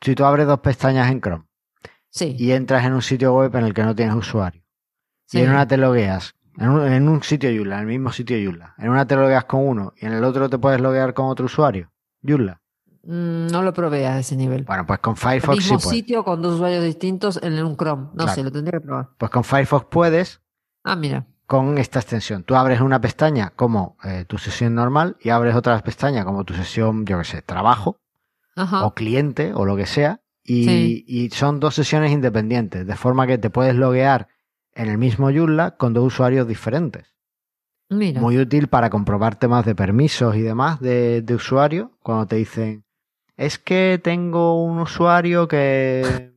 si 0.00 0.14
tú 0.14 0.24
abres 0.24 0.46
dos 0.46 0.60
pestañas 0.60 1.10
en 1.10 1.20
Chrome 1.20 1.44
Sí. 2.10 2.34
y 2.38 2.52
entras 2.52 2.84
en 2.84 2.94
un 2.94 3.02
sitio 3.02 3.34
web 3.34 3.54
en 3.56 3.64
el 3.64 3.74
que 3.74 3.82
no 3.84 3.94
tienes 3.94 4.14
usuario, 4.16 4.62
sí. 5.26 5.38
Y 5.38 5.42
en 5.42 5.50
una 5.50 5.66
te 5.68 5.76
logueas, 5.76 6.34
en 6.58 6.68
un, 6.68 6.86
en 6.86 7.08
un 7.08 7.22
sitio 7.22 7.50
Joomla, 7.54 7.76
en 7.76 7.80
el 7.82 7.86
mismo 7.86 8.12
sitio 8.12 8.36
Joomla. 8.42 8.74
En 8.78 8.90
una 8.90 9.06
te 9.06 9.16
logueas 9.16 9.44
con 9.44 9.66
uno 9.66 9.92
y 9.96 10.06
en 10.06 10.12
el 10.12 10.24
otro 10.24 10.48
te 10.48 10.58
puedes 10.58 10.80
loguear 10.80 11.14
con 11.14 11.26
otro 11.26 11.46
usuario. 11.46 11.90
Joomla. 12.26 12.60
Mm, 13.04 13.46
no 13.46 13.62
lo 13.62 13.72
probé 13.72 14.06
a 14.06 14.18
ese 14.18 14.36
nivel. 14.36 14.64
Bueno, 14.64 14.84
pues 14.86 14.98
con 14.98 15.12
el 15.14 15.18
Firefox 15.18 15.56
sí 15.56 15.62
mismo 15.72 15.78
puedes. 15.78 15.90
sitio 15.98 16.24
con 16.24 16.42
dos 16.42 16.54
usuarios 16.56 16.84
distintos 16.84 17.40
en 17.42 17.62
un 17.64 17.76
Chrome. 17.76 18.08
No 18.12 18.24
Claro. 18.24 18.32
sé, 18.34 18.42
lo 18.42 18.50
tendría 18.52 18.80
que 18.80 18.84
probar. 18.84 19.08
Pues 19.16 19.30
con 19.30 19.44
Firefox 19.44 19.86
puedes 19.88 20.40
Ah, 20.84 20.96
mira. 20.96 21.26
con 21.46 21.78
esta 21.78 22.00
extensión. 22.00 22.42
Tú 22.42 22.54
abres 22.56 22.80
una 22.80 23.00
pestaña 23.00 23.50
como 23.56 23.96
eh, 24.04 24.24
tu 24.26 24.36
sesión 24.36 24.74
normal 24.74 25.16
y 25.20 25.30
abres 25.30 25.54
otra 25.54 25.78
pestaña 25.80 26.24
como 26.24 26.44
tu 26.44 26.54
sesión, 26.54 27.06
yo 27.06 27.18
que 27.18 27.24
sé, 27.24 27.40
trabajo 27.40 27.98
Ajá. 28.56 28.84
o 28.84 28.94
cliente 28.94 29.52
o 29.54 29.64
lo 29.64 29.76
que 29.76 29.86
sea. 29.86 30.20
Y, 30.44 30.64
Sí. 30.64 31.04
y 31.06 31.30
son 31.30 31.60
dos 31.60 31.74
sesiones 31.74 32.10
independientes, 32.10 32.86
de 32.86 32.96
forma 32.96 33.26
que 33.26 33.38
te 33.38 33.48
puedes 33.50 33.74
loguear 33.76 34.28
en 34.78 34.88
el 34.88 34.96
mismo 34.96 35.30
Joomla 35.30 35.72
con 35.72 35.92
dos 35.92 36.06
usuarios 36.06 36.46
diferentes. 36.46 37.14
Mira. 37.90 38.20
Muy 38.20 38.38
útil 38.38 38.68
para 38.68 38.90
comprobar 38.90 39.34
temas 39.34 39.66
de 39.66 39.74
permisos 39.74 40.36
y 40.36 40.42
demás 40.42 40.80
de, 40.80 41.20
de 41.20 41.34
usuario. 41.34 41.92
Cuando 42.00 42.26
te 42.26 42.36
dicen, 42.36 42.84
es 43.36 43.58
que 43.58 44.00
tengo 44.02 44.62
un 44.62 44.78
usuario 44.78 45.48
que... 45.48 46.32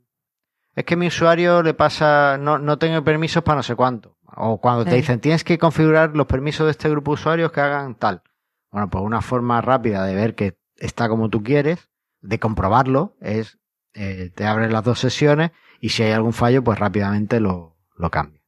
Es 0.74 0.86
que 0.86 0.96
mi 0.96 1.08
usuario 1.08 1.62
le 1.62 1.74
pasa, 1.74 2.38
no, 2.40 2.58
no 2.58 2.78
tengo 2.80 3.04
permisos 3.04 3.44
para 3.44 3.58
no 3.58 3.64
sé 3.64 3.76
cuánto. 3.76 4.18
O 4.36 4.60
cuando 4.60 4.86
te 4.86 4.96
dicen, 4.96 5.20
tienes 5.20 5.44
que 5.44 5.58
configurar 5.60 6.16
los 6.16 6.26
permisos 6.26 6.66
de 6.66 6.72
este 6.72 6.90
grupo 6.90 7.12
de 7.12 7.16
usuarios 7.16 7.52
que 7.52 7.60
hagan 7.60 7.96
tal. 7.96 8.24
Bueno, 8.72 8.90
pues 8.90 9.04
una 9.04 9.22
forma 9.22 9.60
rápida 9.62 10.06
de 10.06 10.16
ver 10.16 10.34
que 10.34 10.58
está 10.78 11.10
como 11.10 11.30
tú 11.30 11.44
quieres, 11.44 11.90
de 12.22 12.40
comprobarlo, 12.40 13.18
es 13.20 13.60
eh, 13.94 14.32
te 14.34 14.46
abres 14.46 14.72
las 14.72 14.86
dos 14.86 15.00
sesiones 15.00 15.52
y 15.82 15.90
si 15.90 16.04
hay 16.04 16.14
algún 16.14 16.32
fallo, 16.32 16.64
pues 16.64 16.80
rápidamente 16.80 17.42
lo, 17.42 17.71
lo 18.02 18.10
cambia. 18.10 18.42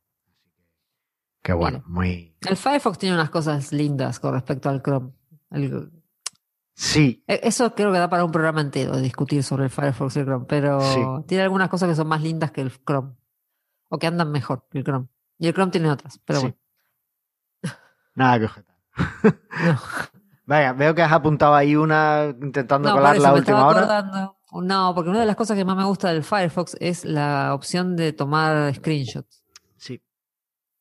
Que 1.42 1.54
bueno, 1.54 1.84
muy... 1.88 2.36
El 2.42 2.58
Firefox 2.58 2.98
tiene 2.98 3.16
unas 3.16 3.30
cosas 3.30 3.72
lindas 3.72 4.20
con 4.20 4.34
respecto 4.34 4.70
al 4.70 4.82
Chrome. 4.82 5.12
El- 5.52 5.92
Sí, 6.76 7.24
e- 7.28 7.42
Eso 7.44 7.76
creo 7.76 7.92
que 7.92 8.00
da 8.00 8.10
para 8.10 8.26
un 8.26 8.32
programa 8.32 8.60
entero, 8.62 8.98
discutir 8.98 9.44
sobre 9.44 9.66
el 9.66 9.70
Firefox 9.70 10.16
y 10.16 10.20
el 10.20 10.26
Chrome, 10.26 10.46
pero 10.50 10.82
Sí. 10.82 11.00
tiene 11.28 11.44
algunas 11.44 11.70
cosas 11.70 11.88
que 11.90 11.96
son 11.96 12.08
más 12.08 12.22
lindas 12.24 12.52
que 12.52 12.62
el 12.62 12.72
Chrome. 12.84 13.14
O 13.90 14.00
que 14.00 14.08
andan 14.08 14.32
mejor 14.32 14.66
que 14.72 14.80
el 14.80 14.84
Chrome. 14.84 15.08
Y 15.38 15.48
el 15.48 15.54
Chrome 15.54 15.72
tiene 15.72 15.92
otras, 15.92 16.20
pero 16.26 16.40
Sí. 16.40 16.46
bueno. 16.48 16.58
Nada 18.16 18.40
que 18.40 18.46
objetar. 18.46 18.76
No. 19.66 19.80
Venga, 20.46 20.74
veo 20.74 20.94
que 20.96 21.02
has 21.02 21.12
apuntado 21.12 21.54
ahí 21.56 21.76
una 21.76 22.34
intentando 22.42 22.90
No, 22.90 22.96
colar 22.96 23.16
eso 23.16 23.24
la 23.24 23.34
última 23.34 23.66
hora. 23.68 24.34
No, 24.52 24.94
porque 24.96 25.10
una 25.10 25.20
de 25.22 25.26
las 25.26 25.36
cosas 25.38 25.56
que 25.56 25.64
más 25.66 25.78
me 25.78 25.86
gusta 25.86 26.10
del 26.12 26.24
Firefox 26.24 26.76
es 26.80 27.06
la 27.06 27.54
opción 27.54 27.96
de 27.96 28.12
tomar 28.14 28.74
screenshots. 28.76 29.43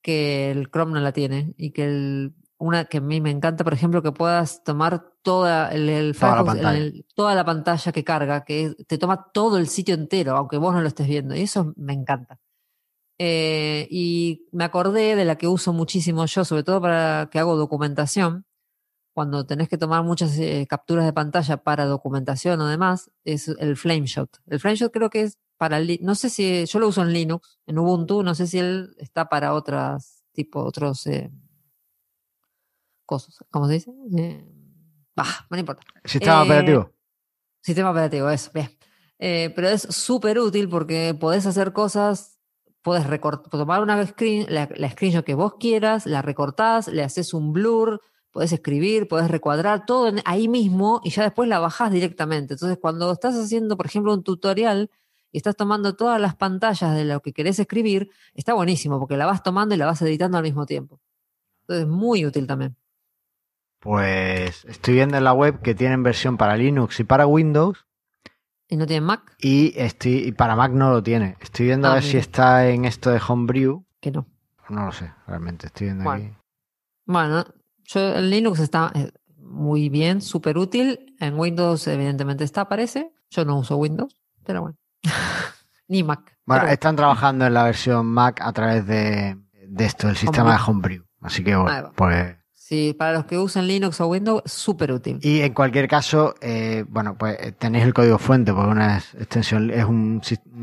Que 0.03 0.51
el 0.51 0.71
Chrome 0.71 0.93
no 0.93 1.01
la 1.01 1.13
tiene 1.13 1.55
y 1.57 1.71
que 1.71 1.85
el, 1.85 2.35
una 2.59 2.85
que 2.87 2.99
a 2.99 3.01
mí 3.01 3.21
me 3.21 3.31
encanta, 3.31 3.65
por 3.65 3.73
ejemplo, 3.75 4.03
que 4.03 4.13
puedas 4.13 4.63
tomar 4.65 5.13
toda 5.23 5.73
el, 5.73 5.89
el 5.89 6.17
Toda 6.17 6.37
la 6.37 6.45
Firefox, 6.45 6.75
el- 6.77 7.07
toda 7.15 7.35
la 7.35 7.45
pantalla 7.45 7.93
que 7.93 8.05
carga, 8.05 8.45
que 8.45 8.75
te 8.87 8.99
toma 8.99 9.31
todo 9.33 9.59
el 9.59 9.69
sitio 9.69 9.95
entero, 9.95 10.37
aunque 10.37 10.57
vos 10.59 10.75
no 10.75 10.81
lo 10.81 10.89
estés 10.89 11.07
viendo, 11.09 11.35
y 11.37 11.43
eso 11.43 11.73
me 11.77 11.93
encanta. 11.93 12.39
Eh, 13.19 13.87
y 13.91 14.49
me 14.53 14.65
acordé 14.65 15.15
de 15.15 15.25
la 15.25 15.37
que 15.37 15.47
uso 15.47 15.73
muchísimo 15.73 16.27
yo, 16.27 16.45
sobre 16.45 16.65
todo 16.65 16.81
para 16.81 17.29
que 17.31 17.39
hago 17.39 17.57
documentación, 17.57 18.47
cuando 19.15 19.45
tenés 19.47 19.69
que 19.69 19.77
tomar 19.79 20.03
muchas 20.03 20.37
eh, 20.39 20.67
capturas 20.69 21.05
de 21.05 21.13
pantalla 21.13 21.59
para 21.59 21.85
documentación 21.85 22.61
o 22.61 22.67
demás, 22.67 23.11
es 23.25 23.49
el 23.49 23.77
Flameshot. 23.77 24.39
El 24.47 24.59
Flameshot 24.59 24.91
creo 24.93 25.11
que 25.11 25.21
es 25.23 25.39
para, 25.63 25.79
no 26.01 26.17
sé 26.17 26.29
si, 26.29 26.67
yo 26.67 26.81
lo 26.81 26.89
uso 26.89 27.03
en 27.03 27.13
Linux, 27.13 27.61
en 27.67 27.79
Ubuntu, 27.79 28.25
no 28.25 28.35
sé 28.35 28.49
si 28.49 28.59
él 28.59 28.97
está 28.99 29.29
para 29.29 29.55
otras, 29.55 30.25
tipo, 30.33 30.59
otros 30.65 31.07
eh, 31.07 31.31
cosas, 33.07 33.45
¿cómo 33.49 33.69
se 33.69 33.75
dice? 33.75 33.93
Eh, 34.19 34.45
bah, 35.15 35.47
no 35.51 35.57
importa. 35.59 35.83
Sistema 36.05 36.41
Eh, 36.41 36.45
operativo. 36.47 36.91
Sistema 37.63 37.91
operativo, 37.93 38.29
eso, 38.29 38.51
bien. 38.53 38.71
Pero 39.19 39.69
es 39.69 39.83
súper 39.83 40.41
útil 40.41 40.69
porque 40.69 41.15
podés 41.19 41.47
hacer 41.47 41.73
cosas, 41.73 42.41
podés 42.83 43.07
recort- 43.07 43.49
tomar 43.49 43.81
una 43.83 44.05
screen, 44.05 44.47
la, 44.49 44.69
la 44.75 44.91
screenshot 44.91 45.25
que 45.25 45.35
vos 45.35 45.55
quieras, 45.61 46.07
la 46.07 46.23
recortás, 46.23 46.89
le 46.89 47.05
haces 47.05 47.33
un 47.35 47.53
blur, 47.53 48.01
podés 48.33 48.51
escribir, 48.53 49.07
podés 49.07 49.31
recuadrar 49.31 49.87
todo 49.87 50.09
en- 50.09 50.23
ahí 50.25 50.49
mismo 50.49 51.01
y 51.05 51.11
ya 51.11 51.23
después 51.23 51.49
la 51.49 51.61
bajás 51.61 51.93
directamente. 51.93 52.55
Entonces, 52.55 52.79
cuando 52.81 53.13
estás 53.13 53.37
haciendo, 53.37 53.77
por 53.77 53.87
ejemplo, 53.87 54.13
un 54.13 54.25
tutorial 54.25 54.91
y 55.33 55.39
estás 55.39 55.57
tomando 55.57 55.97
todas 55.97 56.21
las 56.21 56.37
pantallas 56.37 56.95
de 56.95 57.05
lo 57.05 57.21
que 57.21 57.33
querés 57.33 57.59
escribir, 57.59 58.11
está 58.35 58.55
buenísimo 58.55 58.99
porque 59.01 59.17
la 59.17 59.27
vas 59.27 59.43
tomando 59.43 59.75
y 59.75 59.79
la 59.79 59.87
vas 59.87 60.01
editando 60.03 60.37
al 60.39 60.45
mismo 60.45 60.67
tiempo. 60.67 61.01
Entonces, 61.63 61.89
muy 61.89 62.25
útil 62.27 62.47
también. 62.47 62.77
Pues 63.81 64.65
estoy 64.67 64.95
viendo 64.95 65.17
en 65.17 65.25
la 65.25 65.33
web 65.33 65.61
que 65.61 65.75
tienen 65.75 66.03
versión 66.03 66.37
para 66.37 66.57
Linux 66.57 67.01
y 67.01 67.05
para 67.05 67.27
Windows 67.27 67.85
¿Y 68.69 68.77
no 68.77 68.87
tiene 68.87 69.01
Mac? 69.05 69.35
y, 69.39 69.73
estoy, 69.77 70.19
y 70.29 70.33
para 70.33 70.57
Mac 70.57 70.73
no 70.73 70.91
lo 70.91 71.03
tiene. 71.03 71.37
Estoy 71.41 71.67
viendo 71.67 71.89
a 71.89 71.93
Ah, 71.93 71.95
ver 71.95 72.05
si 72.05 72.17
está 72.17 72.69
en 72.69 72.85
esto 72.87 73.11
de 73.11 73.21
Homebrew. 73.27 73.85
Que 74.01 74.11
no. 74.11 74.27
No 74.71 74.87
lo 74.87 74.93
sé, 74.93 75.13
realmente 75.27 75.67
estoy 75.67 75.89
viendo 75.89 76.05
Bueno. 76.05 76.25
aquí. 76.27 76.37
Bueno, 77.05 77.45
yo, 77.85 78.01
el 78.15 78.31
Linux 78.31 78.61
está 78.61 78.91
eh, 78.95 79.11
muy 79.37 79.89
bien, 79.91 80.21
súper 80.23 80.57
útil. 80.57 81.15
En 81.21 81.39
Windows, 81.39 81.87
evidentemente, 81.89 82.45
está, 82.45 82.69
parece. 82.69 83.13
Yo 83.31 83.45
no 83.45 83.59
uso 83.59 83.77
Windows, 83.77 84.17
pero 84.45 84.63
bueno. 84.63 84.77
Ni 85.89 86.03
Mac. 86.03 86.37
Bueno, 86.45 86.63
Pero 86.63 86.73
están 86.73 86.97
trabajando 86.97 87.47
en 87.47 87.55
la 87.55 87.65
versión 87.65 88.07
Mac 88.07 88.41
a 88.41 88.53
través 88.53 88.87
de, 88.87 89.37
de 89.69 89.85
esto, 89.85 90.09
el 90.09 90.17
sistema 90.17 90.57
de 90.57 90.63
Homebrew. 90.67 91.05
Así 91.21 91.45
que 91.45 91.55
bueno, 91.55 91.93
pues 91.95 92.37
sí, 92.53 92.95
para 92.99 93.13
los 93.13 93.27
que 93.27 93.39
usan 93.39 93.67
Linux 93.67 94.01
o 94.01 94.09
Windows, 94.09 94.43
súper 94.47 94.93
útil. 94.93 95.19
Y 95.23 95.41
en 95.43 95.55
cualquier 95.55 95.87
caso, 95.87 96.35
eh, 96.41 96.85
bueno, 96.89 97.17
pues 97.17 97.37
eh, 97.39 97.53
tenéis 97.53 97.85
el 97.85 97.95
código 97.95 98.19
fuente 98.19 98.53
porque 98.53 98.71
una 98.71 98.99
extensión 98.99 99.71
es 99.71 99.85
un, 99.85 100.21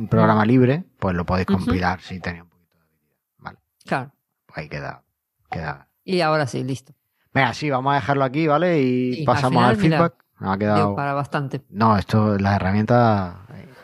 programa 0.09 0.45
libre, 0.45 0.83
pues 0.99 1.15
lo 1.15 1.25
podéis 1.25 1.47
compilar 1.47 2.01
si 2.01 2.19
tenéis 2.19 2.43
un 2.43 2.49
poquito 2.49 2.75
de 2.75 2.81
habilidad. 2.81 3.15
Vale, 3.37 3.57
Claro. 3.85 4.11
pues 4.47 4.57
ahí 4.57 4.69
queda, 4.69 5.03
queda. 5.49 5.87
Y 6.03 6.21
ahora 6.21 6.47
sí, 6.47 6.63
listo. 6.63 6.93
Venga, 7.33 7.53
sí, 7.53 7.69
vamos 7.69 7.91
a 7.91 7.95
dejarlo 7.95 8.23
aquí, 8.23 8.47
¿vale? 8.47 8.81
Y 8.81 9.13
Sí, 9.17 9.23
pasamos 9.23 9.63
al, 9.63 9.77
final, 9.77 9.77
mira, 9.77 9.97
feedback. 9.97 10.25
Nos 10.39 10.55
ha 10.55 10.57
quedado. 10.57 10.95
para 10.95 11.13
bastante. 11.13 11.61
No, 11.69 11.97
esto, 11.97 12.37
las 12.37 12.55
herramientas, 12.55 13.35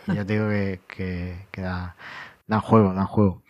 eh, 0.08 0.14
ya 0.16 0.26
te 0.26 0.34
digo 0.34 0.50
que, 0.50 0.82
que, 0.88 1.48
que 1.52 1.62
da- 1.62 1.96
dan 2.48 2.62
juego, 2.62 2.94
dan 2.94 3.06
juego. 3.08 3.44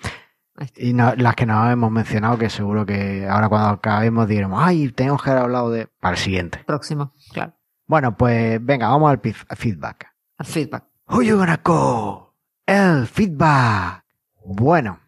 Y 0.78 0.94
no- 0.94 1.14
las 1.16 1.36
que 1.36 1.46
nos 1.46 1.70
hemos 1.72 1.92
mencionado, 1.92 2.38
que 2.38 2.50
seguro 2.50 2.86
que 2.86 3.28
ahora 3.28 3.50
cuando 3.50 3.70
acabemos 3.70 4.28
diremos, 4.28 4.62
ay, 4.64 4.90
tenemos 4.90 5.22
que 5.22 5.30
haber 5.32 5.44
hablado 5.44 5.70
de. 5.70 5.88
Para 6.00 6.16
el 6.16 6.20
siguiente. 6.22 6.64
Próximo, 6.66 7.14
claro. 7.34 7.54
Bueno, 7.88 8.16
pues 8.18 8.64
venga, 8.66 8.88
vamos 8.88 9.12
al 9.12 9.20
feedback. 9.58 10.08
Al 10.38 10.46
feedback. 10.46 10.86
Who 11.08 11.22
you 11.22 11.38
gonna 11.38 11.58
call? 11.62 12.30
El 12.66 13.06
feedback. 13.06 14.04
Bueno, 14.44 15.00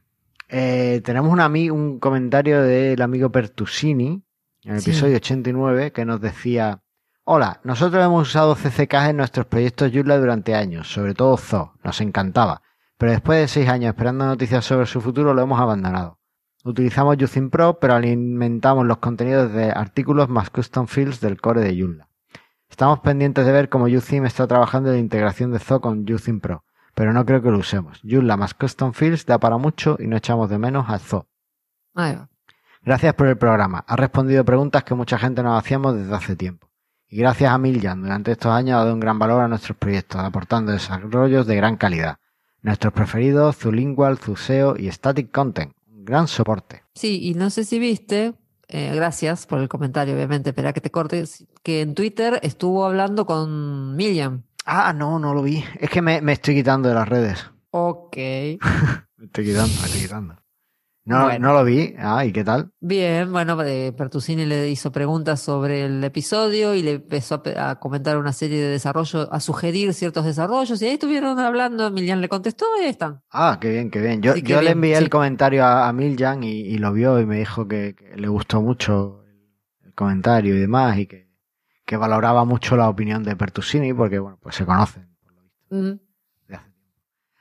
eh, 0.50 1.02
tenemos 1.04 1.32
un, 1.32 1.72
un 1.72 2.00
comentario 2.00 2.62
del 2.62 3.02
amigo 3.02 3.32
Pertusini 3.32 4.22
en 4.64 4.74
el 4.76 4.82
Sí. 4.82 4.92
episodio 4.92 5.16
89 5.16 5.92
que 5.92 6.06
nos 6.06 6.20
decía: 6.22 6.82
Hola, 7.30 7.60
nosotros 7.66 8.02
hemos 8.06 8.30
usado 8.30 8.56
CCK 8.56 9.10
en 9.10 9.18
nuestros 9.18 9.46
proyectos 9.48 9.92
Joomla 9.94 10.18
durante 10.18 10.56
años, 10.56 10.88
sobre 10.90 11.14
todo 11.14 11.36
Zoo, 11.36 11.74
nos 11.84 12.00
encantaba. 12.00 12.62
pero 12.98 13.12
después 13.12 13.42
de 13.42 13.50
seis 13.50 13.68
años 13.68 13.90
esperando 13.90 14.26
noticias 14.26 14.64
sobre 14.64 14.86
su 14.86 15.02
futuro 15.02 15.34
lo 15.34 15.42
hemos 15.42 15.60
abandonado. 15.60 16.20
Utilizamos 16.64 17.22
Uthim 17.22 17.50
Pro, 17.50 17.80
pero 17.82 17.96
alimentamos 17.96 18.86
los 18.86 19.00
contenidos 19.00 19.52
de 19.52 19.72
artículos 19.72 20.30
más 20.30 20.50
custom 20.50 20.88
fields 20.88 21.20
del 21.20 21.42
core 21.42 21.60
de 21.60 21.78
Joomla. 21.78 22.08
Estamos 22.70 23.02
pendientes 23.02 23.46
de 23.46 23.52
ver 23.52 23.68
cómo 23.68 23.88
Uthim 23.88 24.26
está 24.26 24.48
trabajando 24.48 24.88
en 24.92 24.96
la 24.96 25.02
integración 25.02 25.52
de 25.52 25.60
Zoo 25.60 25.82
con 25.82 26.10
Uthim 26.10 26.40
Pro, 26.40 26.64
pero 26.96 27.12
no 27.12 27.26
creo 27.26 27.42
que 27.42 27.52
lo 27.52 27.58
usemos. 27.58 28.00
Joomla 28.06 28.38
más 28.38 28.54
custom 28.54 28.94
fields 28.94 29.26
da 29.26 29.38
para 29.38 29.58
mucho 29.58 29.98
y 30.00 30.08
no 30.08 30.16
echamos 30.16 30.50
de 30.50 30.60
menos 30.60 30.86
a 30.88 30.98
Zoo. 30.98 31.28
Ahí 31.94 32.16
va. 32.16 32.30
Gracias 32.84 33.14
por 33.16 33.28
el 33.28 33.38
programa. 33.38 33.84
Ha 33.86 33.98
respondido 33.98 34.46
preguntas 34.46 34.86
que 34.86 34.96
mucha 34.96 35.20
gente 35.20 35.44
nos 35.44 35.60
hacíamos 35.60 35.94
desde 35.94 36.16
hace 36.16 36.38
tiempo. 36.38 36.67
Y 37.10 37.18
gracias 37.18 37.52
a 37.52 37.58
Miljan, 37.58 38.02
durante 38.02 38.34
estos 38.34 38.52
años 38.52 38.76
ha 38.76 38.80
dado 38.80 38.94
un 38.94 39.00
gran 39.00 39.18
valor 39.18 39.42
a 39.42 39.48
nuestros 39.48 39.78
proyectos, 39.78 40.20
aportando 40.20 40.74
desarrollos 40.74 41.48
de 41.48 41.56
gran 41.56 41.78
calidad. 41.78 42.18
Nuestros 42.62 42.92
preferidos, 42.92 43.58
Zulingual, 43.58 44.18
Zuseo 44.18 44.76
y 44.78 44.92
Static 44.92 45.32
Content. 45.32 45.74
Un 45.90 46.04
gran 46.04 46.28
soporte. 46.28 46.84
Sí, 46.96 47.20
y 47.24 47.34
no 47.34 47.50
sé 47.50 47.64
si 47.64 47.80
viste, 47.80 48.34
eh, 48.68 48.92
gracias 48.94 49.46
por 49.46 49.60
el 49.60 49.70
comentario, 49.70 50.16
obviamente, 50.16 50.50
espera 50.50 50.74
que 50.74 50.82
te 50.82 50.92
cortes, 50.92 51.46
que 51.64 51.82
en 51.82 51.96
Twitter 51.96 52.40
estuvo 52.44 52.86
hablando 52.86 53.26
con 53.26 53.96
Miriam. 53.96 54.44
Ah, 54.66 54.92
no, 54.92 55.18
no 55.18 55.34
lo 55.34 55.44
vi. 55.44 55.64
Es 55.80 55.90
que 55.90 56.02
me, 56.02 56.20
me 56.22 56.34
estoy 56.34 56.56
quitando 56.56 56.90
de 56.90 56.96
las 56.96 57.08
redes. 57.08 57.50
Ok. 57.72 58.18
Me 59.18 59.26
estoy 59.26 59.46
quitando, 59.46 59.74
me 59.80 59.86
estoy 59.88 60.02
quitando. 60.02 60.36
No, 61.08 61.24
Bueno. 61.24 61.48
no 61.48 61.54
lo 61.54 61.64
vi. 61.64 61.96
Ah, 61.98 62.26
¿y 62.26 62.34
qué 62.34 62.44
tal? 62.44 62.70
Bien, 62.82 63.32
bueno, 63.32 63.62
eh, 63.64 63.94
Pertusini 63.94 64.46
le 64.46 64.70
hizo 64.70 64.92
preguntas 64.92 65.40
sobre 65.40 65.86
el 65.86 66.04
episodio 66.04 66.76
y 66.76 66.84
le 66.84 66.92
empezó 66.96 67.42
a, 67.58 67.80
comentar 67.80 68.18
una 68.18 68.34
serie 68.34 68.60
de 68.62 68.68
desarrollos, 68.68 69.28
a 69.32 69.40
sugerir 69.40 69.94
ciertos 69.94 70.26
desarrollos, 70.26 70.82
y 70.82 70.86
ahí 70.86 70.92
estuvieron 70.96 71.40
hablando, 71.40 71.88
Emilian 71.88 72.20
le 72.20 72.28
contestó 72.28 72.66
y 72.80 72.84
ahí 72.84 72.90
están. 72.90 73.22
Ah, 73.32 73.58
qué 73.62 73.70
bien, 73.72 73.90
qué 73.90 74.02
bien. 74.02 74.22
Yo, 74.22 74.34
Sí, 74.34 74.42
yo 74.42 74.62
le 74.62 74.72
envié 74.72 74.98
sí. 74.98 75.04
el 75.06 75.10
comentario 75.10 75.64
a, 75.64 75.88
a 75.88 75.94
Miljan 75.94 76.44
y, 76.44 76.50
y 76.60 76.78
lo 76.78 76.92
vio 76.92 77.20
y 77.22 77.26
me 77.26 77.38
dijo 77.40 77.70
que, 77.70 77.96
que 77.96 78.18
le 78.18 78.28
gustó 78.28 78.62
mucho 78.62 79.24
el 79.86 79.94
comentario 79.94 80.56
y 80.56 80.60
demás 80.60 80.98
y 80.98 81.06
que, 81.08 81.30
que 81.86 81.96
valoraba 81.96 82.44
mucho 82.44 82.76
la 82.76 82.90
opinión 82.90 83.24
de 83.24 83.38
Pertusini 83.38 83.94
porque, 83.94 84.20
bueno, 84.20 84.38
pues 84.42 84.56
se 84.56 84.66
conocen 84.66 85.08
por 85.24 85.32
lo 85.34 85.42
visto, 85.44 85.68
Mm. 85.70 86.07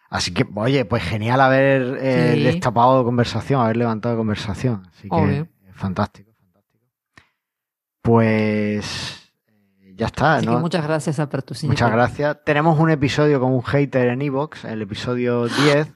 Así 0.09 0.33
que, 0.33 0.47
oye, 0.55 0.85
pues 0.85 1.03
genial 1.03 1.41
haber 1.41 1.99
eh, 2.01 2.33
Sí. 2.37 2.43
destapado 2.45 3.05
conversación, 3.05 3.61
haber 3.61 3.77
levantado 3.77 4.17
conversación. 4.17 4.87
Así 4.93 5.09
que, 5.09 5.15
Obvio. 5.17 5.49
fantástico, 5.75 6.33
fantástico. 6.39 6.85
Pues, 8.03 9.33
eh, 9.83 9.95
ya 9.97 10.07
está, 10.07 10.37
Así 10.37 10.47
¿no? 10.47 10.55
que 10.55 10.59
muchas 10.61 10.85
gracias 10.87 11.19
a 11.19 11.29
Pertusini. 11.29 11.71
Muchas 11.71 11.91
gracias. 11.91 12.37
Tenemos 12.45 12.79
un 12.79 12.91
episodio 12.91 13.41
con 13.41 13.53
un 13.53 13.63
hater 13.63 14.09
en 14.09 14.23
Evox, 14.23 14.65
el 14.65 14.83
episodio 14.83 15.47
10. 15.65 15.93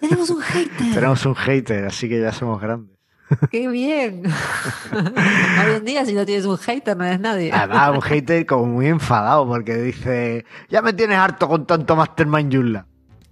Tenemos 0.00 0.30
un 0.30 0.40
hater. 0.40 0.70
Tenemos 0.94 1.24
un 1.26 1.34
hater, 1.36 1.84
así 1.86 2.08
que 2.08 2.20
ya 2.20 2.32
somos 2.32 2.60
grandes. 2.60 2.96
¡Qué 3.50 3.68
bien! 3.68 4.22
Hoy 4.92 5.74
en 5.76 5.84
día, 5.84 6.04
si 6.04 6.12
no 6.12 6.26
tienes 6.26 6.44
un 6.44 6.58
hater, 6.58 6.96
no 6.96 7.04
eres 7.04 7.20
nadie. 7.20 7.52
Además, 7.52 7.90
un 7.94 8.02
hater 8.02 8.44
como 8.46 8.66
muy 8.66 8.86
enfadado 8.88 9.46
porque 9.46 9.76
dice, 9.76 10.44
ya 10.68 10.82
me 10.82 10.92
tienes 10.92 11.16
harto 11.18 11.48
con 11.48 11.66
tanto 11.66 11.94
Mastermind 11.96 12.52
Joomla. 12.52 12.86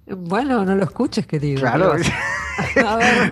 Bueno, 0.07 0.64
no 0.64 0.74
lo 0.74 0.84
escuches, 0.84 1.26
querido. 1.26 1.61
Claro, 1.61 1.94
es 1.94 2.11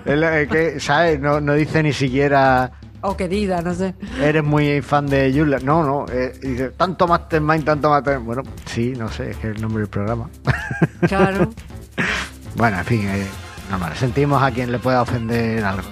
que, 0.48 0.76
¿sabes? 0.78 1.20
No, 1.20 1.40
no 1.40 1.54
dice 1.54 1.82
ni 1.82 1.92
siquiera, 1.92 2.72
o 3.02 3.16
querida, 3.16 3.62
no 3.62 3.72
sé. 3.74 3.94
eres 4.20 4.44
muy 4.44 4.82
fan 4.82 5.06
de 5.06 5.32
Joomla. 5.34 5.58
No, 5.60 5.82
no, 5.82 6.06
eh, 6.12 6.32
dice, 6.42 6.70
tanto 6.70 7.06
Mastermind, 7.06 7.64
tanto 7.64 7.88
Mastermind. 7.88 8.26
Bueno, 8.26 8.42
sí, 8.66 8.92
no 8.96 9.10
sé, 9.10 9.30
es 9.30 9.36
que 9.38 9.50
es 9.50 9.56
el 9.56 9.62
nombre 9.62 9.80
del 9.82 9.88
programa. 9.90 10.28
Claro. 11.08 11.50
Bueno, 12.56 12.78
en 12.78 12.84
fin, 12.84 13.08
eh, 13.08 13.26
normal. 13.70 13.94
Sentimos 13.96 14.42
a 14.42 14.50
quien 14.50 14.70
le 14.70 14.78
pueda 14.78 15.00
ofender 15.02 15.64
algo. 15.64 15.88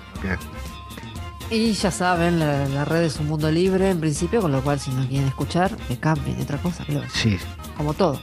Y 1.51 1.73
ya 1.73 1.91
saben, 1.91 2.39
la, 2.39 2.69
la 2.69 2.85
red 2.85 3.05
es 3.05 3.19
un 3.19 3.27
mundo 3.27 3.51
libre 3.51 3.89
en 3.91 4.01
principio, 4.01 4.43
con 4.43 4.53
lo 4.53 4.61
cual 4.61 4.79
si 4.79 4.91
no 4.93 5.07
quieren 5.09 5.29
escuchar, 5.29 5.75
que 5.89 5.99
cambien 5.99 6.37
de 6.37 6.43
otra 6.43 6.59
cosa, 6.59 6.85
creo. 6.85 7.03
Sí. 7.11 7.39
Como 7.77 7.95
todo. 7.95 8.21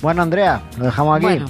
Bueno, 0.00 0.22
Andrea, 0.22 0.62
lo 0.78 0.86
dejamos 0.86 1.16
aquí. 1.16 1.26
Bueno, 1.26 1.46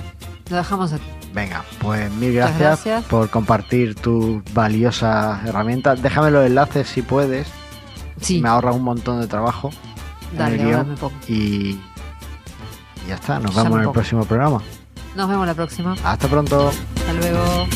lo 0.49 0.57
dejamos 0.57 0.93
aquí. 0.93 1.05
Venga, 1.33 1.65
pues 1.81 2.11
mil 2.13 2.33
gracias, 2.33 2.59
gracias. 2.59 3.05
por 3.05 3.29
compartir 3.29 3.95
tus 3.95 4.43
valiosas 4.55 5.45
herramientas. 5.45 6.01
Déjame 6.03 6.31
los 6.31 6.47
enlaces 6.47 6.89
si 6.89 7.03
puedes. 7.03 7.49
Sí, 8.21 8.41
Me 8.41 8.49
ahorra 8.49 8.73
un 8.73 8.83
montón 8.83 9.21
de 9.21 9.27
trabajo 9.27 9.71
dale, 10.33 10.59
guion. 10.59 10.97
Y, 11.29 11.79
ya 13.09 13.15
está. 13.15 13.39
Nos 13.39 13.55
vemos 13.55 13.79
en 13.79 13.87
el 13.87 13.93
próximo 13.93 14.25
programa. 14.25 14.63
Nos 15.15 15.29
vemos 15.29 15.47
la 15.47 15.55
próxima. 15.55 15.95
Hasta 16.05 16.29
pronto. 16.29 16.71
Hasta 16.97 17.13
luego. 17.15 17.67